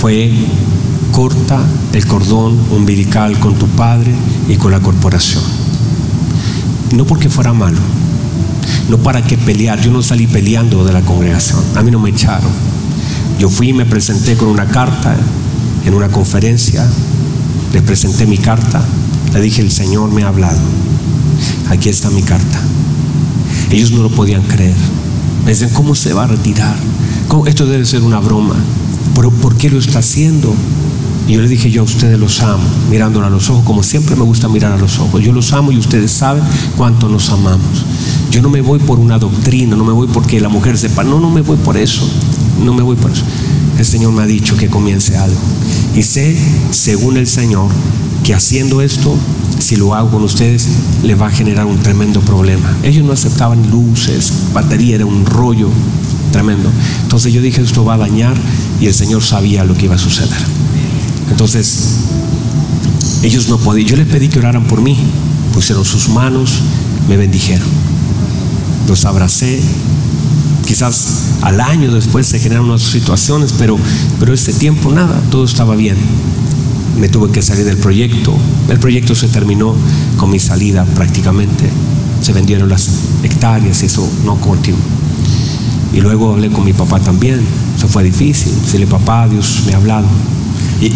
fue 0.00 0.32
corta 1.12 1.58
el 1.92 2.06
cordón 2.06 2.58
umbilical 2.70 3.38
con 3.40 3.54
tu 3.54 3.66
padre 3.66 4.14
y 4.48 4.56
con 4.56 4.70
la 4.70 4.80
corporación. 4.80 5.42
No 6.94 7.04
porque 7.04 7.28
fuera 7.28 7.52
malo, 7.52 7.78
no 8.88 8.98
para 8.98 9.22
que 9.22 9.36
pelear. 9.36 9.80
Yo 9.80 9.90
no 9.90 10.02
salí 10.02 10.26
peleando 10.26 10.84
de 10.84 10.92
la 10.92 11.02
congregación, 11.02 11.60
a 11.74 11.82
mí 11.82 11.90
no 11.90 11.98
me 11.98 12.10
echaron. 12.10 12.77
Yo 13.38 13.48
fui 13.48 13.68
y 13.68 13.72
me 13.72 13.86
presenté 13.86 14.36
con 14.36 14.48
una 14.48 14.66
carta 14.66 15.16
en 15.84 15.94
una 15.94 16.08
conferencia, 16.08 16.86
le 17.72 17.82
presenté 17.82 18.26
mi 18.26 18.38
carta, 18.38 18.82
le 19.32 19.40
dije, 19.40 19.62
el 19.62 19.70
Señor 19.70 20.10
me 20.10 20.24
ha 20.24 20.28
hablado, 20.28 20.58
aquí 21.70 21.88
está 21.88 22.10
mi 22.10 22.22
carta. 22.22 22.60
Ellos 23.70 23.92
no 23.92 24.02
lo 24.02 24.10
podían 24.10 24.42
creer. 24.42 24.74
Me 25.44 25.52
dicen, 25.52 25.70
¿cómo 25.70 25.94
se 25.94 26.12
va 26.12 26.24
a 26.24 26.26
retirar? 26.26 26.76
Esto 27.46 27.66
debe 27.66 27.84
ser 27.84 28.02
una 28.02 28.18
broma. 28.18 28.54
¿Pero 29.14 29.30
por 29.30 29.56
qué 29.56 29.70
lo 29.70 29.78
está 29.78 30.00
haciendo? 30.00 30.54
Y 31.28 31.32
yo 31.32 31.42
le 31.42 31.48
dije, 31.48 31.70
yo 31.70 31.82
a 31.82 31.84
ustedes 31.84 32.18
los 32.18 32.40
amo, 32.40 32.64
mirándolo 32.90 33.26
a 33.26 33.30
los 33.30 33.50
ojos, 33.50 33.62
como 33.64 33.82
siempre 33.82 34.16
me 34.16 34.22
gusta 34.22 34.48
mirar 34.48 34.72
a 34.72 34.78
los 34.78 34.98
ojos. 34.98 35.22
Yo 35.22 35.32
los 35.32 35.52
amo 35.52 35.70
y 35.72 35.76
ustedes 35.76 36.10
saben 36.10 36.42
cuánto 36.76 37.08
nos 37.08 37.28
amamos. 37.28 37.84
Yo 38.30 38.40
no 38.40 38.48
me 38.48 38.62
voy 38.62 38.78
por 38.78 38.98
una 38.98 39.18
doctrina, 39.18 39.76
no 39.76 39.84
me 39.84 39.92
voy 39.92 40.08
porque 40.08 40.40
la 40.40 40.48
mujer 40.48 40.78
sepa, 40.78 41.04
no, 41.04 41.20
no 41.20 41.30
me 41.30 41.42
voy 41.42 41.58
por 41.58 41.76
eso, 41.76 42.08
no 42.62 42.74
me 42.74 42.82
voy 42.82 42.96
por 42.96 43.10
eso. 43.10 43.24
El 43.78 43.84
Señor 43.84 44.12
me 44.12 44.22
ha 44.22 44.26
dicho 44.26 44.56
que 44.56 44.68
comience 44.68 45.16
algo. 45.16 45.38
Y 45.94 46.02
sé, 46.02 46.36
según 46.70 47.16
el 47.16 47.26
Señor, 47.26 47.68
que 48.24 48.34
haciendo 48.34 48.82
esto, 48.82 49.16
si 49.58 49.76
lo 49.76 49.94
hago 49.94 50.10
con 50.10 50.22
ustedes, 50.22 50.68
le 51.02 51.14
va 51.14 51.28
a 51.28 51.30
generar 51.30 51.66
un 51.66 51.78
tremendo 51.78 52.20
problema. 52.20 52.76
Ellos 52.82 53.04
no 53.04 53.12
aceptaban 53.12 53.70
luces, 53.70 54.32
batería, 54.52 54.96
era 54.96 55.06
un 55.06 55.24
rollo 55.24 55.68
tremendo. 56.32 56.70
Entonces 57.02 57.32
yo 57.32 57.40
dije, 57.40 57.60
esto 57.62 57.84
va 57.84 57.94
a 57.94 57.98
dañar 57.98 58.36
y 58.80 58.86
el 58.86 58.94
Señor 58.94 59.22
sabía 59.22 59.64
lo 59.64 59.74
que 59.74 59.86
iba 59.86 59.94
a 59.94 59.98
suceder. 59.98 60.38
Entonces, 61.30 61.96
ellos 63.22 63.48
no 63.48 63.58
podían, 63.58 63.88
yo 63.88 63.96
les 63.96 64.06
pedí 64.06 64.28
que 64.28 64.38
oraran 64.38 64.66
por 64.66 64.80
mí, 64.80 64.96
pusieron 65.52 65.84
sus 65.84 66.08
manos, 66.08 66.60
me 67.08 67.16
bendijeron. 67.16 67.66
Los 68.86 69.04
abracé. 69.04 69.60
Quizás 70.68 71.38
al 71.40 71.62
año 71.62 71.90
después 71.94 72.26
se 72.26 72.38
generaron 72.38 72.68
unas 72.68 72.82
situaciones, 72.82 73.54
pero, 73.56 73.78
pero 74.20 74.34
este 74.34 74.52
tiempo 74.52 74.92
nada, 74.92 75.18
todo 75.30 75.46
estaba 75.46 75.74
bien. 75.74 75.96
Me 77.00 77.08
tuve 77.08 77.32
que 77.32 77.40
salir 77.40 77.64
del 77.64 77.78
proyecto. 77.78 78.36
El 78.68 78.78
proyecto 78.78 79.14
se 79.14 79.28
terminó 79.28 79.74
con 80.18 80.28
mi 80.28 80.38
salida 80.38 80.84
prácticamente. 80.84 81.70
Se 82.20 82.34
vendieron 82.34 82.68
las 82.68 82.90
hectáreas 83.22 83.82
y 83.82 83.86
eso 83.86 84.06
no 84.26 84.36
continuó. 84.36 84.78
Y 85.94 86.02
luego 86.02 86.34
hablé 86.34 86.50
con 86.50 86.66
mi 86.66 86.74
papá 86.74 87.00
también. 87.00 87.40
Eso 87.74 87.88
fue 87.88 88.04
difícil. 88.04 88.52
Decirle, 88.60 88.86
papá, 88.86 89.26
Dios 89.26 89.62
me 89.64 89.72
ha 89.72 89.78
hablado. 89.78 90.06
Y 90.82 90.92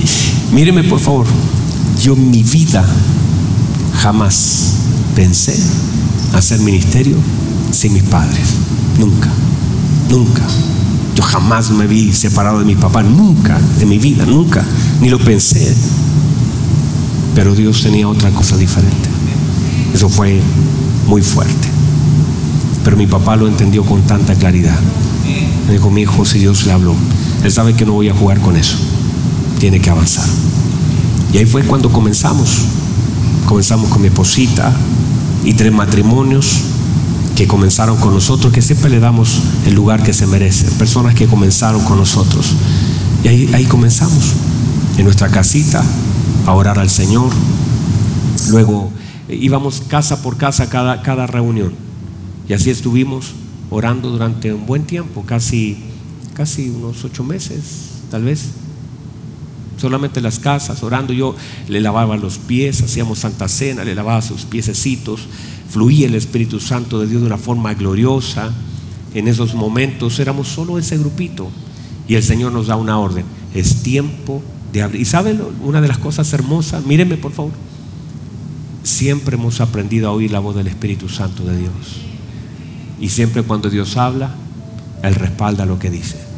míreme, 0.55 0.85
por 0.85 1.01
favor, 1.01 1.25
yo 2.03 2.13
en 2.13 2.31
mi 2.31 2.43
vida 2.43 2.85
jamás 4.03 4.75
pensé 5.17 5.57
hacer 6.35 6.61
ministerio 6.61 7.17
sin 7.71 7.95
mis 7.95 8.03
padres. 8.03 8.49
Nunca, 8.99 9.31
nunca. 10.13 10.43
Yo 11.17 11.23
jamás 11.23 11.71
me 11.71 11.87
vi 11.87 12.13
separado 12.13 12.61
de 12.61 12.65
mi 12.65 12.77
papá, 12.77 13.03
nunca, 13.03 13.59
en 13.81 13.89
mi 13.89 13.99
vida, 13.99 14.25
nunca, 14.27 14.65
ni 15.01 15.09
lo 15.09 15.19
pensé. 15.19 15.75
Pero 17.35 17.55
Dios 17.55 17.83
tenía 17.83 18.07
otra 18.07 18.31
cosa 18.31 18.57
diferente. 18.57 19.09
Eso 19.95 20.09
fue 20.09 20.41
muy 21.07 21.23
fuerte. 21.23 21.69
Pero 22.85 22.97
mi 22.97 23.07
papá 23.07 23.37
lo 23.37 23.49
entendió 23.49 23.85
con 23.85 24.03
tanta 24.03 24.35
claridad. 24.35 24.79
Me 25.67 25.73
dijo, 25.75 25.91
mi 25.91 26.03
hijo, 26.03 26.25
si 26.25 26.39
Dios 26.39 26.67
le 26.67 26.73
habló, 26.73 26.95
él 27.43 27.51
sabe 27.51 27.75
que 27.75 27.87
no 27.87 27.93
voy 27.93 28.09
a 28.09 28.15
jugar 28.15 28.41
con 28.41 28.57
eso. 28.57 28.77
Tiene 29.59 29.81
que 29.81 29.91
avanzar. 29.91 30.27
Y 31.33 31.39
ahí 31.39 31.47
fue 31.47 31.63
cuando 31.63 31.91
comenzamos. 31.91 32.51
Comenzamos 33.47 33.89
con 33.89 34.03
mi 34.03 34.09
esposita 34.09 34.75
y 35.45 35.55
tres 35.55 35.73
matrimonios 35.73 36.72
que 37.43 37.49
comenzaron 37.49 37.97
con 37.97 38.15
nosotros, 38.15 38.53
que 38.53 38.63
siempre 38.63 38.89
le 38.89 39.01
damos 39.01 39.41
el 39.67 39.75
lugar 39.75 40.05
que 40.05 40.13
se 40.13 40.29
merece. 40.29 40.71
Personas 40.79 41.17
que 41.17 41.27
comenzaron 41.27 41.83
con 41.83 41.99
nosotros. 41.99 42.55
Y 43.25 43.27
ahí, 43.27 43.51
ahí 43.53 43.65
comenzamos, 43.65 44.35
en 44.97 45.03
nuestra 45.03 45.29
casita, 45.29 45.83
a 46.47 46.53
orar 46.53 46.79
al 46.79 46.89
Señor. 46.89 47.33
Luego 48.51 48.93
eh, 49.29 49.35
íbamos 49.35 49.83
casa 49.89 50.23
por 50.23 50.37
casa 50.37 50.71
cada, 50.71 51.03
cada 51.03 51.27
reunión. 51.27 51.73
Y 52.49 52.53
así 52.53 52.71
estuvimos 52.71 53.33
orando 53.71 54.11
durante 54.11 54.53
un 54.53 54.65
buen 54.65 54.85
tiempo, 54.85 55.25
casi, 55.27 55.79
casi 56.35 56.71
unos 56.71 57.05
ocho 57.05 57.25
meses, 57.25 58.05
tal 58.09 58.23
vez. 58.23 58.51
Solamente 59.83 60.21
las 60.21 60.39
casas, 60.39 60.85
orando. 60.85 61.13
Yo 61.13 61.35
le 61.67 61.81
lavaba 61.81 62.17
los 62.17 62.39
pies, 62.39 62.83
hacíamos 62.83 63.19
Santa 63.19 63.49
Cena, 63.49 63.83
le 63.83 63.97
lavaba 63.97 64.23
sus 64.23 64.43
piececitos. 64.45 65.27
Fluía 65.69 66.07
el 66.07 66.15
Espíritu 66.15 66.61
Santo 66.61 67.01
de 67.01 67.09
Dios 67.09 67.21
de 67.23 67.27
una 67.27 67.37
forma 67.37 67.75
gloriosa. 67.75 68.53
En 69.13 69.27
esos 69.27 69.57
momentos 69.57 70.21
éramos 70.21 70.47
solo 70.47 70.79
ese 70.79 70.99
grupito. 70.99 71.51
Y 72.07 72.15
el 72.15 72.23
Señor 72.23 72.53
nos 72.53 72.69
da 72.69 72.77
una 72.77 72.97
orden. 72.97 73.25
Es 73.57 73.83
tiempo 73.83 74.41
de 74.73 74.83
abrir. 74.83 75.01
¿Y 75.01 75.05
saben 75.05 75.43
una 75.65 75.81
de 75.81 75.89
las 75.89 75.99
cosas 75.99 76.33
hermosas? 76.33 76.87
Mírenme 76.87 77.17
por 77.17 77.33
favor. 77.33 77.51
Siempre 78.85 79.35
hemos 79.35 79.61
aprendido 79.61 80.09
a 80.09 80.13
oír 80.13 80.31
la 80.31 80.39
voz 80.39 80.55
del 80.55 80.69
Espíritu 80.69 81.09
Santo 81.09 81.43
de 81.43 81.59
Dios. 81.59 81.73
Y 83.01 83.09
siempre 83.09 83.43
cuando 83.43 83.69
Dios 83.69 83.97
habla, 83.97 84.33
Él 85.03 85.17
respalda 85.17 85.67
lo 85.67 85.81
que 85.81 85.91
dice. 85.91 86.32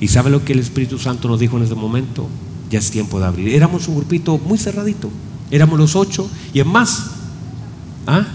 ¿Y 0.00 0.08
sabe 0.08 0.30
lo 0.30 0.44
que 0.44 0.52
el 0.52 0.58
Espíritu 0.58 0.98
Santo 0.98 1.28
nos 1.28 1.40
dijo 1.40 1.56
en 1.56 1.64
ese 1.64 1.74
momento? 1.74 2.28
Ya 2.70 2.78
es 2.78 2.90
tiempo 2.90 3.18
de 3.18 3.26
abrir. 3.26 3.54
Éramos 3.54 3.88
un 3.88 3.96
grupito 3.96 4.38
muy 4.38 4.58
cerradito. 4.58 5.10
Éramos 5.50 5.78
los 5.78 5.96
ocho. 5.96 6.28
Y 6.52 6.60
es 6.60 6.66
más, 6.66 7.10
¿ah? 8.06 8.26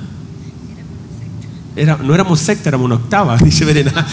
No 2.03 2.13
éramos 2.13 2.39
secta, 2.39 2.69
éramos 2.69 2.85
una 2.85 2.95
octava, 2.95 3.37
dice 3.37 3.65
Verena. 3.65 3.93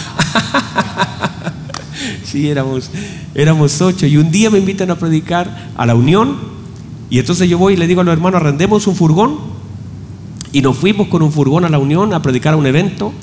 sí, 2.23 2.49
éramos, 2.49 2.89
éramos 3.33 3.81
ocho. 3.81 4.05
Y 4.05 4.17
un 4.17 4.31
día 4.31 4.49
me 4.49 4.59
invitan 4.59 4.91
a 4.91 4.95
predicar 4.95 5.71
a 5.75 5.85
la 5.85 5.95
Unión. 5.95 6.37
Y 7.09 7.19
entonces 7.19 7.49
yo 7.49 7.57
voy 7.57 7.73
y 7.73 7.77
le 7.77 7.87
digo 7.87 8.01
a 8.01 8.03
los 8.03 8.13
hermanos, 8.13 8.41
arrendemos 8.41 8.85
un 8.87 8.95
furgón. 8.95 9.59
Y 10.51 10.61
nos 10.61 10.77
fuimos 10.77 11.07
con 11.07 11.21
un 11.21 11.31
furgón 11.31 11.65
a 11.65 11.69
la 11.69 11.79
Unión 11.79 12.13
a 12.13 12.21
predicar 12.21 12.53
a 12.53 12.57
un 12.57 12.65
evento. 12.65 13.13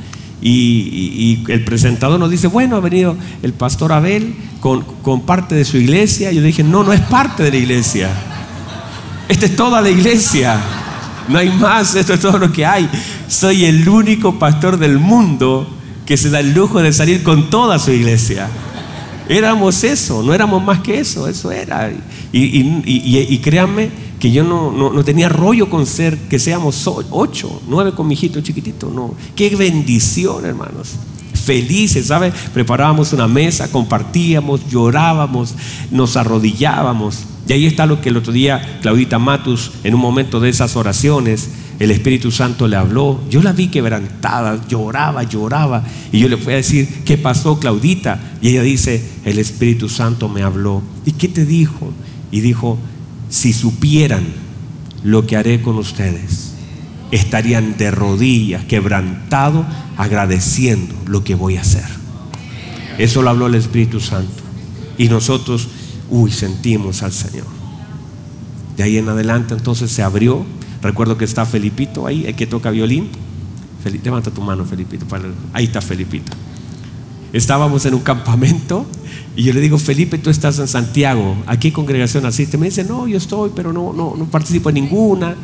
Y, 0.42 1.44
el 1.48 1.64
presentador 1.64 2.20
nos 2.20 2.30
dice, 2.30 2.46
bueno, 2.46 2.76
ha 2.76 2.80
venido 2.80 3.16
el 3.42 3.52
pastor 3.52 3.92
Abel 3.92 4.34
con, 4.60 4.82
con 5.02 5.22
parte 5.22 5.54
de 5.54 5.64
su 5.64 5.76
iglesia. 5.78 6.32
Yo 6.32 6.42
dije, 6.42 6.62
no, 6.62 6.84
no 6.84 6.92
es 6.92 7.00
parte 7.00 7.42
de 7.42 7.50
la 7.50 7.56
iglesia. 7.56 8.10
Esta 9.28 9.46
es 9.46 9.56
toda 9.56 9.80
la 9.80 9.90
iglesia. 9.90 10.60
No 11.28 11.38
hay 11.38 11.48
más, 11.50 11.94
esto 11.94 12.14
es 12.14 12.20
todo 12.20 12.38
lo 12.38 12.52
que 12.52 12.64
hay. 12.64 12.88
Soy 13.28 13.64
el 13.64 13.88
único 13.88 14.38
pastor 14.38 14.78
del 14.78 14.98
mundo 14.98 15.68
que 16.04 16.16
se 16.16 16.30
da 16.30 16.40
el 16.40 16.54
lujo 16.54 16.80
de 16.80 16.92
salir 16.92 17.22
con 17.22 17.50
toda 17.50 17.78
su 17.78 17.90
iglesia. 17.90 18.48
Éramos 19.28 19.82
eso, 19.82 20.22
no 20.22 20.32
éramos 20.32 20.62
más 20.62 20.80
que 20.80 21.00
eso, 21.00 21.26
eso 21.26 21.50
era. 21.50 21.90
Y 22.32 23.38
créanme 23.38 23.90
que 24.18 24.30
yo 24.30 24.44
no, 24.44 24.72
no, 24.72 24.90
no, 24.90 25.04
tenía 25.04 25.28
rollo 25.28 25.68
con 25.68 25.86
ser 25.86 26.16
que 26.28 26.38
seamos 26.38 26.86
ocho, 26.86 27.60
nueve 27.68 27.92
con 27.92 28.06
mi 28.06 28.14
hijito 28.14 28.40
chiquitito, 28.40 28.90
no. 28.90 29.14
Qué 29.34 29.54
bendición, 29.54 30.44
hermanos. 30.44 30.92
Felices, 31.34 32.06
¿sabes? 32.06 32.32
Preparábamos 32.52 33.12
una 33.12 33.28
mesa, 33.28 33.70
compartíamos, 33.70 34.68
llorábamos, 34.68 35.54
nos 35.90 36.16
arrodillábamos. 36.16 37.24
Y 37.48 37.52
ahí 37.52 37.66
está 37.66 37.86
lo 37.86 38.00
que 38.00 38.08
el 38.08 38.16
otro 38.16 38.32
día 38.32 38.80
Claudita 38.82 39.18
Matus, 39.18 39.72
en 39.84 39.94
un 39.94 40.00
momento 40.00 40.40
de 40.40 40.48
esas 40.48 40.74
oraciones, 40.76 41.50
el 41.78 41.90
Espíritu 41.90 42.30
Santo 42.30 42.66
le 42.66 42.76
habló. 42.76 43.20
Yo 43.30 43.42
la 43.42 43.52
vi 43.52 43.68
quebrantada, 43.68 44.66
lloraba, 44.66 45.22
lloraba. 45.24 45.84
Y 46.10 46.18
yo 46.20 46.28
le 46.28 46.38
fui 46.38 46.54
a 46.54 46.56
decir, 46.56 47.02
¿qué 47.04 47.18
pasó, 47.18 47.60
Claudita? 47.60 48.18
Y 48.40 48.48
ella 48.48 48.62
dice, 48.62 49.04
el 49.24 49.38
Espíritu 49.38 49.88
Santo 49.88 50.28
me 50.28 50.42
habló. 50.42 50.82
¿Y 51.04 51.12
qué 51.12 51.28
te 51.28 51.44
dijo? 51.44 51.92
Y 52.32 52.40
dijo, 52.40 52.78
si 53.28 53.52
supieran 53.52 54.24
lo 55.02 55.26
que 55.26 55.36
haré 55.36 55.62
con 55.62 55.76
ustedes, 55.76 56.52
estarían 57.10 57.76
de 57.76 57.90
rodillas, 57.90 58.64
quebrantados, 58.64 59.66
agradeciendo 59.96 60.94
lo 61.06 61.24
que 61.24 61.34
voy 61.34 61.56
a 61.56 61.60
hacer. 61.60 61.84
Eso 62.98 63.22
lo 63.22 63.30
habló 63.30 63.46
el 63.46 63.54
Espíritu 63.54 64.00
Santo. 64.00 64.42
Y 64.98 65.08
nosotros 65.08 65.68
uy, 66.10 66.30
sentimos 66.30 67.02
al 67.02 67.12
Señor. 67.12 67.46
De 68.76 68.82
ahí 68.82 68.98
en 68.98 69.08
adelante 69.08 69.54
entonces 69.54 69.90
se 69.90 70.02
abrió. 70.02 70.44
Recuerdo 70.82 71.16
que 71.16 71.24
está 71.24 71.46
Felipito 71.46 72.06
ahí, 72.06 72.26
el 72.26 72.34
que 72.34 72.46
toca 72.46 72.70
violín. 72.70 73.08
levanta 74.02 74.30
tu 74.30 74.40
mano, 74.40 74.64
Felipito. 74.64 75.06
Ahí 75.52 75.64
está 75.64 75.80
Felipito. 75.80 76.32
Estábamos 77.32 77.84
en 77.86 77.94
un 77.94 78.00
campamento 78.00 78.86
y 79.36 79.42
yo 79.42 79.52
le 79.52 79.60
digo, 79.60 79.78
Felipe, 79.78 80.16
tú 80.16 80.30
estás 80.30 80.58
en 80.58 80.66
Santiago, 80.66 81.36
¿a 81.46 81.58
qué 81.58 81.72
congregación 81.72 82.24
asiste? 82.24 82.56
Me 82.56 82.66
dice, 82.66 82.84
no, 82.84 83.06
yo 83.06 83.18
estoy, 83.18 83.50
pero 83.54 83.72
no, 83.72 83.92
no, 83.92 84.14
no 84.16 84.24
participo 84.24 84.70
en 84.70 84.76
ninguna. 84.76 85.36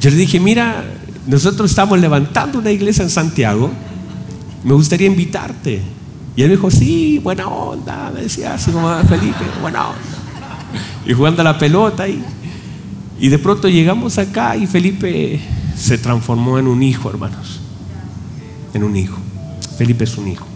Yo 0.00 0.10
le 0.10 0.16
dije, 0.16 0.40
mira, 0.40 0.84
nosotros 1.26 1.70
estamos 1.70 2.00
levantando 2.00 2.58
una 2.58 2.72
iglesia 2.72 3.04
en 3.04 3.10
Santiago, 3.10 3.70
me 4.64 4.72
gustaría 4.72 5.06
invitarte. 5.06 5.80
Y 6.34 6.42
él 6.42 6.48
me 6.48 6.56
dijo, 6.56 6.70
sí, 6.70 7.20
buena 7.22 7.46
onda, 7.46 8.10
me 8.12 8.22
decía 8.22 8.54
así 8.54 8.72
como 8.72 8.92
Felipe, 9.04 9.44
buena 9.60 9.88
onda. 9.88 10.00
y 11.06 11.12
jugando 11.12 11.42
a 11.42 11.44
la 11.44 11.58
pelota. 11.58 12.08
Y, 12.08 12.24
y 13.20 13.28
de 13.28 13.38
pronto 13.38 13.68
llegamos 13.68 14.18
acá 14.18 14.56
y 14.56 14.66
Felipe 14.66 15.40
se 15.76 15.98
transformó 15.98 16.58
en 16.58 16.66
un 16.66 16.82
hijo, 16.82 17.08
hermanos. 17.08 17.60
En 18.74 18.82
un 18.82 18.96
hijo. 18.96 19.18
Felipe 19.78 20.04
es 20.04 20.16
un 20.16 20.28
hijo. 20.28 20.49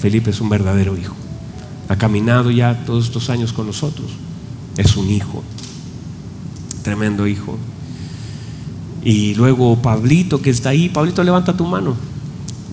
Felipe 0.00 0.30
es 0.30 0.40
un 0.40 0.48
verdadero 0.48 0.96
hijo. 0.96 1.14
Ha 1.88 1.96
caminado 1.96 2.50
ya 2.50 2.84
todos 2.84 3.06
estos 3.06 3.30
años 3.30 3.52
con 3.52 3.66
nosotros. 3.66 4.10
Es 4.76 4.96
un 4.96 5.10
hijo. 5.10 5.42
Tremendo 6.82 7.26
hijo. 7.26 7.58
Y 9.04 9.34
luego 9.34 9.76
Pablito 9.82 10.40
que 10.40 10.50
está 10.50 10.70
ahí. 10.70 10.88
Pablito, 10.88 11.22
levanta 11.22 11.56
tu 11.56 11.66
mano. 11.66 11.96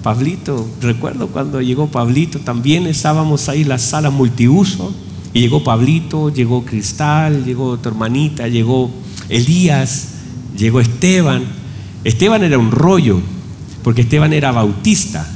Pablito, 0.03 0.65
recuerdo 0.81 1.27
cuando 1.27 1.61
llegó 1.61 1.87
Pablito, 1.87 2.39
también 2.39 2.87
estábamos 2.87 3.49
ahí 3.49 3.63
en 3.63 3.69
la 3.69 3.77
sala 3.77 4.09
multiuso. 4.09 4.93
Y 5.33 5.41
llegó 5.41 5.63
Pablito, 5.63 6.29
llegó 6.29 6.63
Cristal, 6.63 7.43
llegó 7.43 7.77
tu 7.77 7.89
hermanita, 7.89 8.47
llegó 8.47 8.89
Elías, 9.27 10.09
llegó 10.57 10.79
Esteban. 10.79 11.43
Esteban 12.03 12.43
era 12.43 12.57
un 12.57 12.71
rollo, 12.71 13.19
porque 13.83 14.01
Esteban 14.01 14.31
era 14.31 14.51
bautista. 14.51 15.29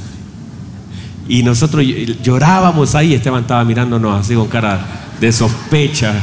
Y 1.28 1.42
nosotros 1.42 1.84
llorábamos 2.22 2.94
ahí, 2.94 3.14
Esteban 3.14 3.42
estaba 3.42 3.64
mirándonos 3.64 4.20
así 4.20 4.34
con 4.34 4.48
cara 4.48 4.80
de 5.20 5.32
sospecha. 5.32 6.14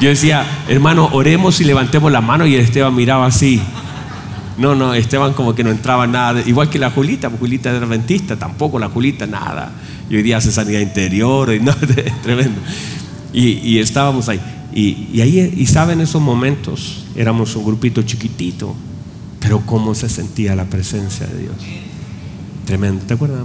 Yo 0.00 0.08
decía, 0.08 0.44
hermano, 0.68 1.08
oremos 1.12 1.60
y 1.60 1.64
levantemos 1.64 2.10
la 2.10 2.20
mano 2.20 2.46
y 2.46 2.54
Esteban 2.56 2.94
miraba 2.94 3.26
así. 3.26 3.60
No, 4.56 4.74
no, 4.74 4.94
Esteban 4.94 5.32
como 5.32 5.54
que 5.54 5.64
no 5.64 5.70
entraba 5.70 6.06
nada. 6.06 6.40
Igual 6.46 6.70
que 6.70 6.78
la 6.78 6.90
Julita, 6.90 7.28
porque 7.28 7.40
Julita 7.40 7.70
era 7.70 7.84
adventista, 7.84 8.36
tampoco 8.36 8.78
la 8.78 8.88
Julita 8.88 9.26
nada. 9.26 9.72
Y 10.08 10.16
hoy 10.16 10.22
día 10.22 10.38
hace 10.38 10.52
sanidad 10.52 10.80
interior, 10.80 11.52
y 11.54 11.60
no, 11.60 11.74
tremendo. 12.22 12.60
Y, 13.32 13.78
estábamos 13.78 14.28
ahí. 14.28 14.40
Y, 14.72 15.20
ahí, 15.20 15.54
y 15.56 15.66
saben, 15.66 16.00
esos 16.00 16.22
momentos 16.22 17.04
éramos 17.16 17.54
un 17.56 17.64
grupito 17.64 18.02
chiquitito, 18.02 18.74
pero 19.40 19.60
cómo 19.66 19.94
se 19.94 20.08
sentía 20.08 20.54
la 20.54 20.64
presencia 20.64 21.26
de 21.26 21.38
Dios. 21.38 21.56
Tremendo, 22.64 23.04
¿te 23.04 23.14
acuerdas? 23.14 23.40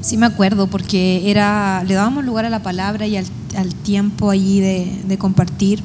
Sí 0.00 0.16
me 0.16 0.26
acuerdo, 0.26 0.68
porque 0.68 1.30
era, 1.30 1.82
le 1.86 1.94
dábamos 1.94 2.24
lugar 2.24 2.44
a 2.44 2.50
la 2.50 2.62
palabra 2.62 3.06
y 3.06 3.16
al, 3.16 3.26
tiempo 3.82 4.30
allí 4.30 4.60
de, 4.60 5.02
de 5.06 5.18
compartir. 5.18 5.82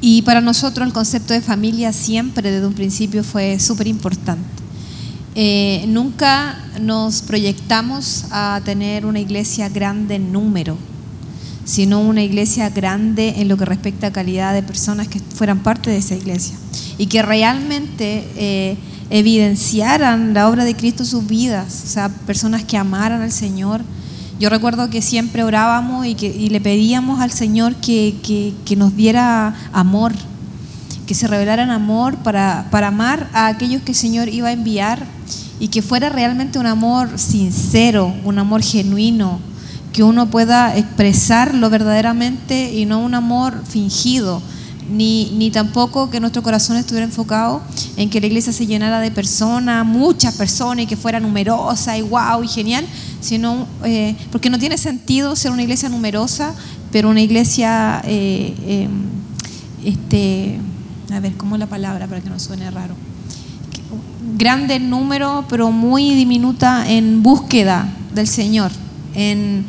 Y 0.00 0.22
para 0.22 0.40
nosotros 0.40 0.86
el 0.86 0.92
concepto 0.92 1.34
de 1.34 1.40
familia 1.40 1.92
siempre 1.92 2.50
desde 2.50 2.66
un 2.66 2.74
principio 2.74 3.22
fue 3.22 3.60
súper 3.60 3.86
importante. 3.86 4.62
Eh, 5.34 5.86
nunca 5.88 6.58
nos 6.78 7.22
proyectamos 7.22 8.26
a 8.30 8.60
tener 8.66 9.06
una 9.06 9.18
iglesia 9.18 9.70
grande 9.70 10.16
en 10.16 10.30
número, 10.30 10.76
sino 11.64 12.00
una 12.00 12.22
iglesia 12.22 12.68
grande 12.68 13.34
en 13.38 13.48
lo 13.48 13.56
que 13.56 13.64
respecta 13.64 14.08
a 14.08 14.12
calidad 14.12 14.52
de 14.52 14.62
personas 14.62 15.08
que 15.08 15.20
fueran 15.20 15.62
parte 15.62 15.90
de 15.90 15.96
esa 15.98 16.16
iglesia 16.16 16.54
y 16.98 17.06
que 17.06 17.22
realmente 17.22 18.28
eh, 18.36 18.76
evidenciaran 19.12 20.32
la 20.32 20.48
obra 20.48 20.64
de 20.64 20.74
Cristo 20.74 21.02
en 21.02 21.08
sus 21.08 21.26
vidas, 21.26 21.82
o 21.84 21.86
sea, 21.86 22.08
personas 22.08 22.64
que 22.64 22.78
amaran 22.78 23.20
al 23.20 23.30
Señor. 23.30 23.82
Yo 24.40 24.48
recuerdo 24.48 24.88
que 24.88 25.02
siempre 25.02 25.44
orábamos 25.44 26.06
y, 26.06 26.14
que, 26.14 26.30
le 26.30 26.60
pedíamos 26.62 27.20
al 27.20 27.30
Señor 27.30 27.74
que, 27.74 28.54
nos 28.74 28.96
diera 28.96 29.54
amor, 29.74 30.12
que 31.06 31.14
se 31.14 31.28
revelara 31.28 31.62
en 31.62 31.70
amor 31.70 32.16
para, 32.16 32.68
para 32.70 32.88
amar 32.88 33.28
a 33.34 33.48
aquellos 33.48 33.82
que 33.82 33.92
el 33.92 33.98
Señor 33.98 34.30
iba 34.30 34.48
a 34.48 34.52
enviar 34.52 35.04
y 35.60 35.68
que 35.68 35.82
fuera 35.82 36.08
realmente 36.08 36.58
un 36.58 36.66
amor 36.66 37.18
sincero, 37.18 38.14
un 38.24 38.38
amor 38.38 38.62
genuino, 38.62 39.40
que 39.92 40.02
uno 40.02 40.30
pueda 40.30 40.74
expresarlo 40.74 41.68
verdaderamente 41.68 42.72
y 42.72 42.86
no 42.86 43.00
un 43.00 43.14
amor 43.14 43.62
fingido, 43.68 44.40
ni, 44.90 45.30
ni, 45.36 45.50
tampoco 45.50 46.08
que 46.08 46.18
nuestro 46.18 46.42
corazón 46.42 46.78
estuviera 46.78 47.04
enfocado 47.04 47.60
en 47.96 48.08
que 48.08 48.20
la 48.20 48.26
iglesia 48.26 48.52
se 48.52 48.66
llenara 48.66 49.00
de 49.00 49.10
personas, 49.10 49.84
muchas 49.84 50.34
personas 50.34 50.84
y 50.84 50.86
que 50.86 50.96
fuera 50.96 51.20
numerosa 51.20 51.96
y 51.96 52.00
guau 52.00 52.42
y 52.42 52.48
genial, 52.48 52.86
sino 53.20 53.66
eh, 53.84 54.16
porque 54.30 54.48
no 54.48 54.58
tiene 54.58 54.78
sentido 54.78 55.36
ser 55.36 55.50
una 55.50 55.62
iglesia 55.62 55.88
numerosa, 55.88 56.54
pero 56.90 57.10
una 57.10 57.20
iglesia, 57.20 58.02
eh, 58.04 58.54
em, 58.66 58.90
este, 59.84 60.58
a 61.12 61.20
ver, 61.20 61.34
¿cómo 61.36 61.56
es 61.56 61.60
la 61.60 61.66
palabra 61.66 62.06
para 62.06 62.20
que 62.20 62.30
no 62.30 62.38
suene 62.38 62.70
raro? 62.70 62.94
Grande 64.38 64.76
en 64.76 64.88
número, 64.88 65.44
pero 65.48 65.70
muy 65.70 66.14
diminuta 66.14 66.90
en 66.90 67.22
búsqueda 67.22 67.92
del 68.14 68.26
Señor, 68.26 68.70
en, 69.14 69.66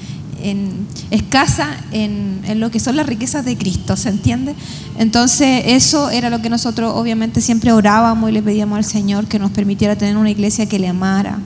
escasa 1.12 1.78
en, 1.92 2.42
en, 2.46 2.60
lo 2.60 2.70
que 2.70 2.80
son 2.80 2.96
las 2.96 3.06
riquezas 3.06 3.46
de 3.46 3.58
Cristo, 3.58 3.96
¿se 3.96 4.10
entiende? 4.10 4.56
Entonces 4.98 5.64
eso 5.68 6.10
era 6.10 6.30
lo 6.30 6.42
que 6.42 6.50
nosotros 6.50 6.94
obviamente 6.96 7.42
siempre 7.42 7.72
orábamos 7.72 8.30
y 8.30 8.34
le 8.34 8.42
pedíamos 8.42 8.78
al 8.78 8.86
Señor 8.86 9.28
que 9.28 9.40
nos 9.40 9.52
permitiera 9.52 9.96
tener 9.96 10.18
una 10.18 10.30
iglesia 10.30 10.68
que 10.68 10.80
le 10.80 10.88
amara, 10.88 11.40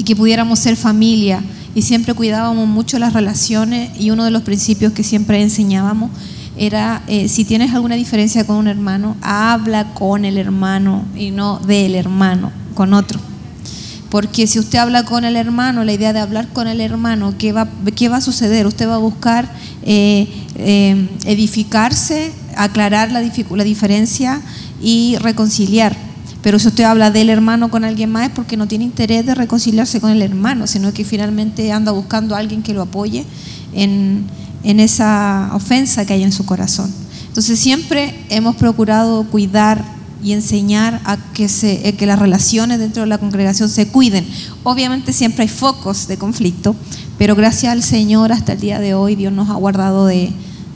y 0.00 0.02
que 0.02 0.16
pudiéramos 0.16 0.58
ser 0.58 0.76
familia. 0.76 1.42
Y 1.74 1.82
siempre 1.82 2.14
cuidábamos 2.14 2.66
mucho 2.66 2.98
las 2.98 3.12
relaciones 3.12 3.90
y 4.00 4.10
uno 4.10 4.24
de 4.24 4.30
los 4.30 4.42
principios 4.42 4.94
que 4.94 5.04
siempre 5.04 5.42
enseñábamos 5.42 6.10
era, 6.56 7.02
eh, 7.06 7.28
si 7.28 7.44
tienes 7.44 7.74
alguna 7.74 7.96
diferencia 7.96 8.46
con 8.46 8.56
un 8.56 8.66
hermano, 8.66 9.16
habla 9.20 9.92
con 9.92 10.24
el 10.24 10.38
hermano 10.38 11.04
y 11.14 11.30
no 11.30 11.58
del 11.60 11.94
hermano, 11.94 12.50
con 12.74 12.94
otro. 12.94 13.20
Porque 14.10 14.46
si 14.46 14.58
usted 14.58 14.78
habla 14.78 15.04
con 15.04 15.24
el 15.24 15.36
hermano, 15.36 15.84
la 15.84 15.92
idea 15.92 16.12
de 16.12 16.18
hablar 16.18 16.48
con 16.48 16.66
el 16.66 16.80
hermano, 16.80 17.34
¿qué 17.38 17.52
va, 17.52 17.68
qué 17.94 18.08
va 18.08 18.16
a 18.16 18.20
suceder? 18.20 18.66
Usted 18.66 18.88
va 18.88 18.96
a 18.96 18.98
buscar 18.98 19.48
eh, 19.82 20.26
eh, 20.56 21.08
edificarse, 21.26 22.32
aclarar 22.56 23.12
la, 23.12 23.20
la 23.22 23.64
diferencia 23.64 24.40
y 24.82 25.16
reconciliar. 25.20 25.96
Pero 26.42 26.58
si 26.58 26.68
usted 26.68 26.84
habla 26.84 27.10
del 27.10 27.28
hermano 27.28 27.70
con 27.70 27.84
alguien 27.84 28.10
más 28.10 28.28
es 28.28 28.30
porque 28.30 28.56
no 28.56 28.66
tiene 28.66 28.84
interés 28.84 29.26
de 29.26 29.34
reconciliarse 29.34 30.00
con 30.00 30.10
el 30.10 30.22
hermano, 30.22 30.66
sino 30.66 30.92
que 30.92 31.04
finalmente 31.04 31.70
anda 31.70 31.92
buscando 31.92 32.34
a 32.34 32.38
alguien 32.38 32.62
que 32.62 32.72
lo 32.72 32.82
apoye 32.82 33.24
en, 33.72 34.26
esa 34.62 35.50
ofensa 35.52 36.04
que 36.06 36.14
hay 36.14 36.22
en 36.22 36.32
su 36.32 36.46
corazón. 36.46 36.90
Entonces 37.28 37.58
siempre 37.58 38.14
hemos 38.30 38.56
procurado 38.56 39.24
cuidar 39.24 39.84
y 40.22 40.32
enseñar 40.32 41.00
a 41.04 41.16
que, 41.32 41.48
se, 41.48 41.88
eh, 41.88 41.94
que 41.94 42.06
las 42.06 42.18
relaciones 42.18 42.78
dentro 42.78 43.02
de 43.02 43.08
la 43.08 43.18
congregación 43.18 43.68
se 43.68 43.88
cuiden. 43.88 44.26
Obviamente 44.62 45.12
siempre 45.12 45.42
hay 45.42 45.48
focos 45.48 46.08
de 46.08 46.18
conflicto, 46.18 46.76
pero 47.18 47.34
gracias 47.34 47.72
al 47.72 47.82
Señor 47.82 48.32
hasta 48.32 48.52
el 48.52 48.60
día 48.60 48.78
de 48.78 48.94
hoy 48.94 49.14
Dios 49.14 49.32
nos 49.32 49.50
ha 49.50 49.54
guardado 49.54 50.06
de, 50.06 50.32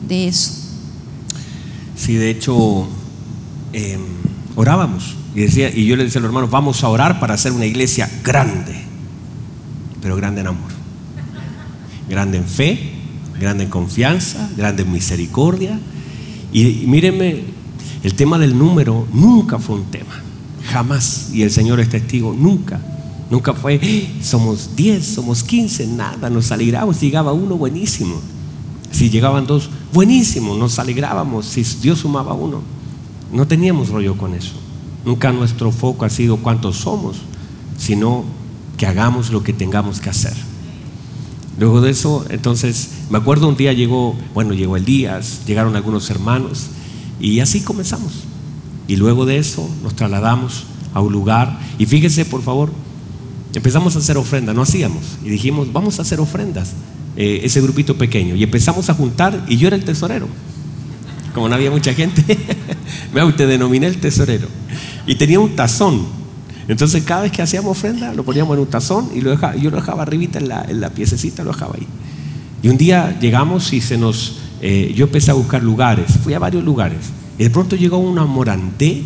eso. 0.09 0.51
Sí, 1.95 2.13
de 2.13 2.29
hecho, 2.29 2.87
em, 3.73 4.01
orábamos 4.55 5.15
y, 5.35 5.41
decía, 5.41 5.69
y 5.69 5.85
yo 5.85 5.95
le 5.95 6.05
decía 6.05 6.19
a 6.19 6.21
los 6.21 6.29
hermanos, 6.29 6.49
vamos 6.49 6.83
a 6.83 6.89
orar 6.89 7.19
para 7.19 7.33
hacer 7.33 7.51
una 7.51 7.65
iglesia 7.65 8.09
grande, 8.23 8.75
pero 10.01 10.15
grande 10.15 10.41
en 10.41 10.47
amor. 10.47 10.71
Grande 12.07 12.37
en 12.37 12.45
fe, 12.45 12.91
grande 13.39 13.65
en 13.65 13.69
confianza, 13.69 14.49
grande 14.55 14.83
en 14.83 14.91
misericordia. 14.91 15.79
Y, 16.53 16.85
mírenme, 16.87 17.54
el 18.05 18.13
tema 18.13 18.37
del 18.37 18.55
número 18.55 19.07
nunca 19.11 19.57
fue 19.57 19.77
un 19.77 19.85
tema, 19.85 20.21
jamás. 20.71 21.31
Y 21.33 21.41
el 21.41 21.49
Señor 21.49 21.79
es 21.79 21.89
testigo, 21.89 22.35
nunca. 22.37 22.79
Nunca 23.31 23.51
fue, 23.53 23.81
somos 24.21 24.75
10, 24.75 25.03
somos 25.03 25.43
15, 25.43 25.87
nada, 25.87 26.29
nos 26.29 26.51
alegramos, 26.51 27.01
llegaba 27.01 27.33
uno 27.33 27.57
buenísimo. 27.57 28.21
Si 28.91 29.09
llegaban 29.09 29.47
dos, 29.47 29.71
buenísimo, 29.91 30.55
nos 30.55 30.77
alegrábamos, 30.77 31.47
si 31.47 31.63
Dios 31.81 31.97
sumaba 31.97 32.35
uno. 32.35 32.61
No 33.33 33.47
teníamos 33.47 33.89
rollo 33.89 34.15
con 34.15 34.35
eso. 34.35 34.53
Nunca 35.03 35.31
nuestro 35.31 35.71
foco 35.71 36.05
ha 36.05 36.09
sido 36.11 36.37
cuántos 36.37 36.75
somos, 36.75 37.17
sino 37.75 38.23
que 38.77 38.85
hagamos 38.85 39.31
lo 39.31 39.41
que 39.41 39.51
tengamos 39.51 39.99
que 39.99 40.11
hacer. 40.11 40.35
Luego 41.57 41.81
de 41.81 41.89
eso, 41.89 42.23
entonces, 42.29 42.91
me 43.09 43.17
acuerdo 43.17 43.47
un 43.47 43.57
día 43.57 43.73
llegó, 43.73 44.15
bueno, 44.35 44.53
llegó 44.53 44.77
el 44.77 44.85
Díaz, 44.85 45.39
llegaron 45.47 45.75
algunos 45.75 46.07
hermanos 46.11 46.67
y 47.19 47.39
así 47.39 47.61
comenzamos. 47.61 48.13
Y 48.87 48.95
luego 48.97 49.25
de 49.25 49.37
eso 49.37 49.67
nos 49.83 49.95
trasladamos 49.95 50.65
a 50.93 51.01
un 51.01 51.11
lugar 51.11 51.59
y 51.77 51.85
fíjese, 51.85 52.25
por 52.25 52.41
favor, 52.41 52.71
empezamos 53.53 53.95
a 53.95 53.99
hacer 53.99 54.17
ofrendas, 54.17 54.55
no 54.55 54.61
hacíamos, 54.61 55.17
y 55.23 55.29
dijimos, 55.29 55.71
vamos 55.71 55.99
a 55.99 56.03
hacer 56.03 56.19
ofrendas, 56.19 56.73
eh, 57.15 57.41
ese 57.43 57.61
grupito 57.61 57.97
pequeño, 57.97 58.35
y 58.35 58.43
empezamos 58.43 58.89
a 58.89 58.93
juntar 58.93 59.45
y 59.47 59.57
yo 59.57 59.67
era 59.67 59.75
el 59.75 59.83
tesorero. 59.83 60.27
Como 61.33 61.49
no 61.49 61.55
había 61.55 61.69
mucha 61.69 61.93
gente, 61.93 62.23
me 63.13 63.19
autodenominé 63.21 63.87
el 63.87 63.97
tesorero 63.97 64.47
y 65.05 65.15
tenía 65.15 65.39
un 65.39 65.55
tazón. 65.55 66.05
Entonces 66.67 67.03
cada 67.03 67.23
vez 67.23 67.31
que 67.31 67.41
hacíamos 67.41 67.77
ofrenda 67.77 68.13
lo 68.13 68.23
poníamos 68.23 68.55
en 68.55 68.61
un 68.61 68.67
tazón 68.67 69.09
y 69.13 69.21
lo 69.21 69.33
yo 69.55 69.69
lo 69.69 69.75
dejaba 69.75 70.03
arribita 70.03 70.39
en 70.39 70.47
la, 70.47 70.65
en 70.67 70.79
la, 70.79 70.89
piececita, 70.89 71.43
lo 71.43 71.51
dejaba 71.51 71.75
ahí. 71.75 71.87
Y 72.63 72.69
un 72.69 72.77
día 72.77 73.19
llegamos 73.19 73.73
y 73.73 73.81
se 73.81 73.97
nos, 73.97 74.37
eh, 74.67 74.93
yo 74.95 75.05
empecé 75.05 75.29
a 75.29 75.35
buscar 75.35 75.61
lugares, 75.61 76.07
fui 76.23 76.33
a 76.33 76.39
varios 76.39 76.63
lugares. 76.63 77.11
Y 77.37 77.43
de 77.43 77.51
pronto 77.51 77.75
llegó 77.75 77.99
una 77.99 78.25
moranté 78.25 79.03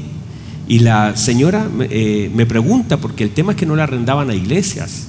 y 0.69 0.79
la 0.79 1.17
señora 1.17 1.67
eh, 1.81 2.31
me 2.33 2.45
pregunta, 2.45 2.95
porque 2.95 3.25
el 3.25 3.31
tema 3.31 3.51
es 3.51 3.57
que 3.57 3.65
no 3.65 3.75
la 3.75 3.83
arrendaban 3.83 4.29
a 4.29 4.35
iglesias, 4.35 5.07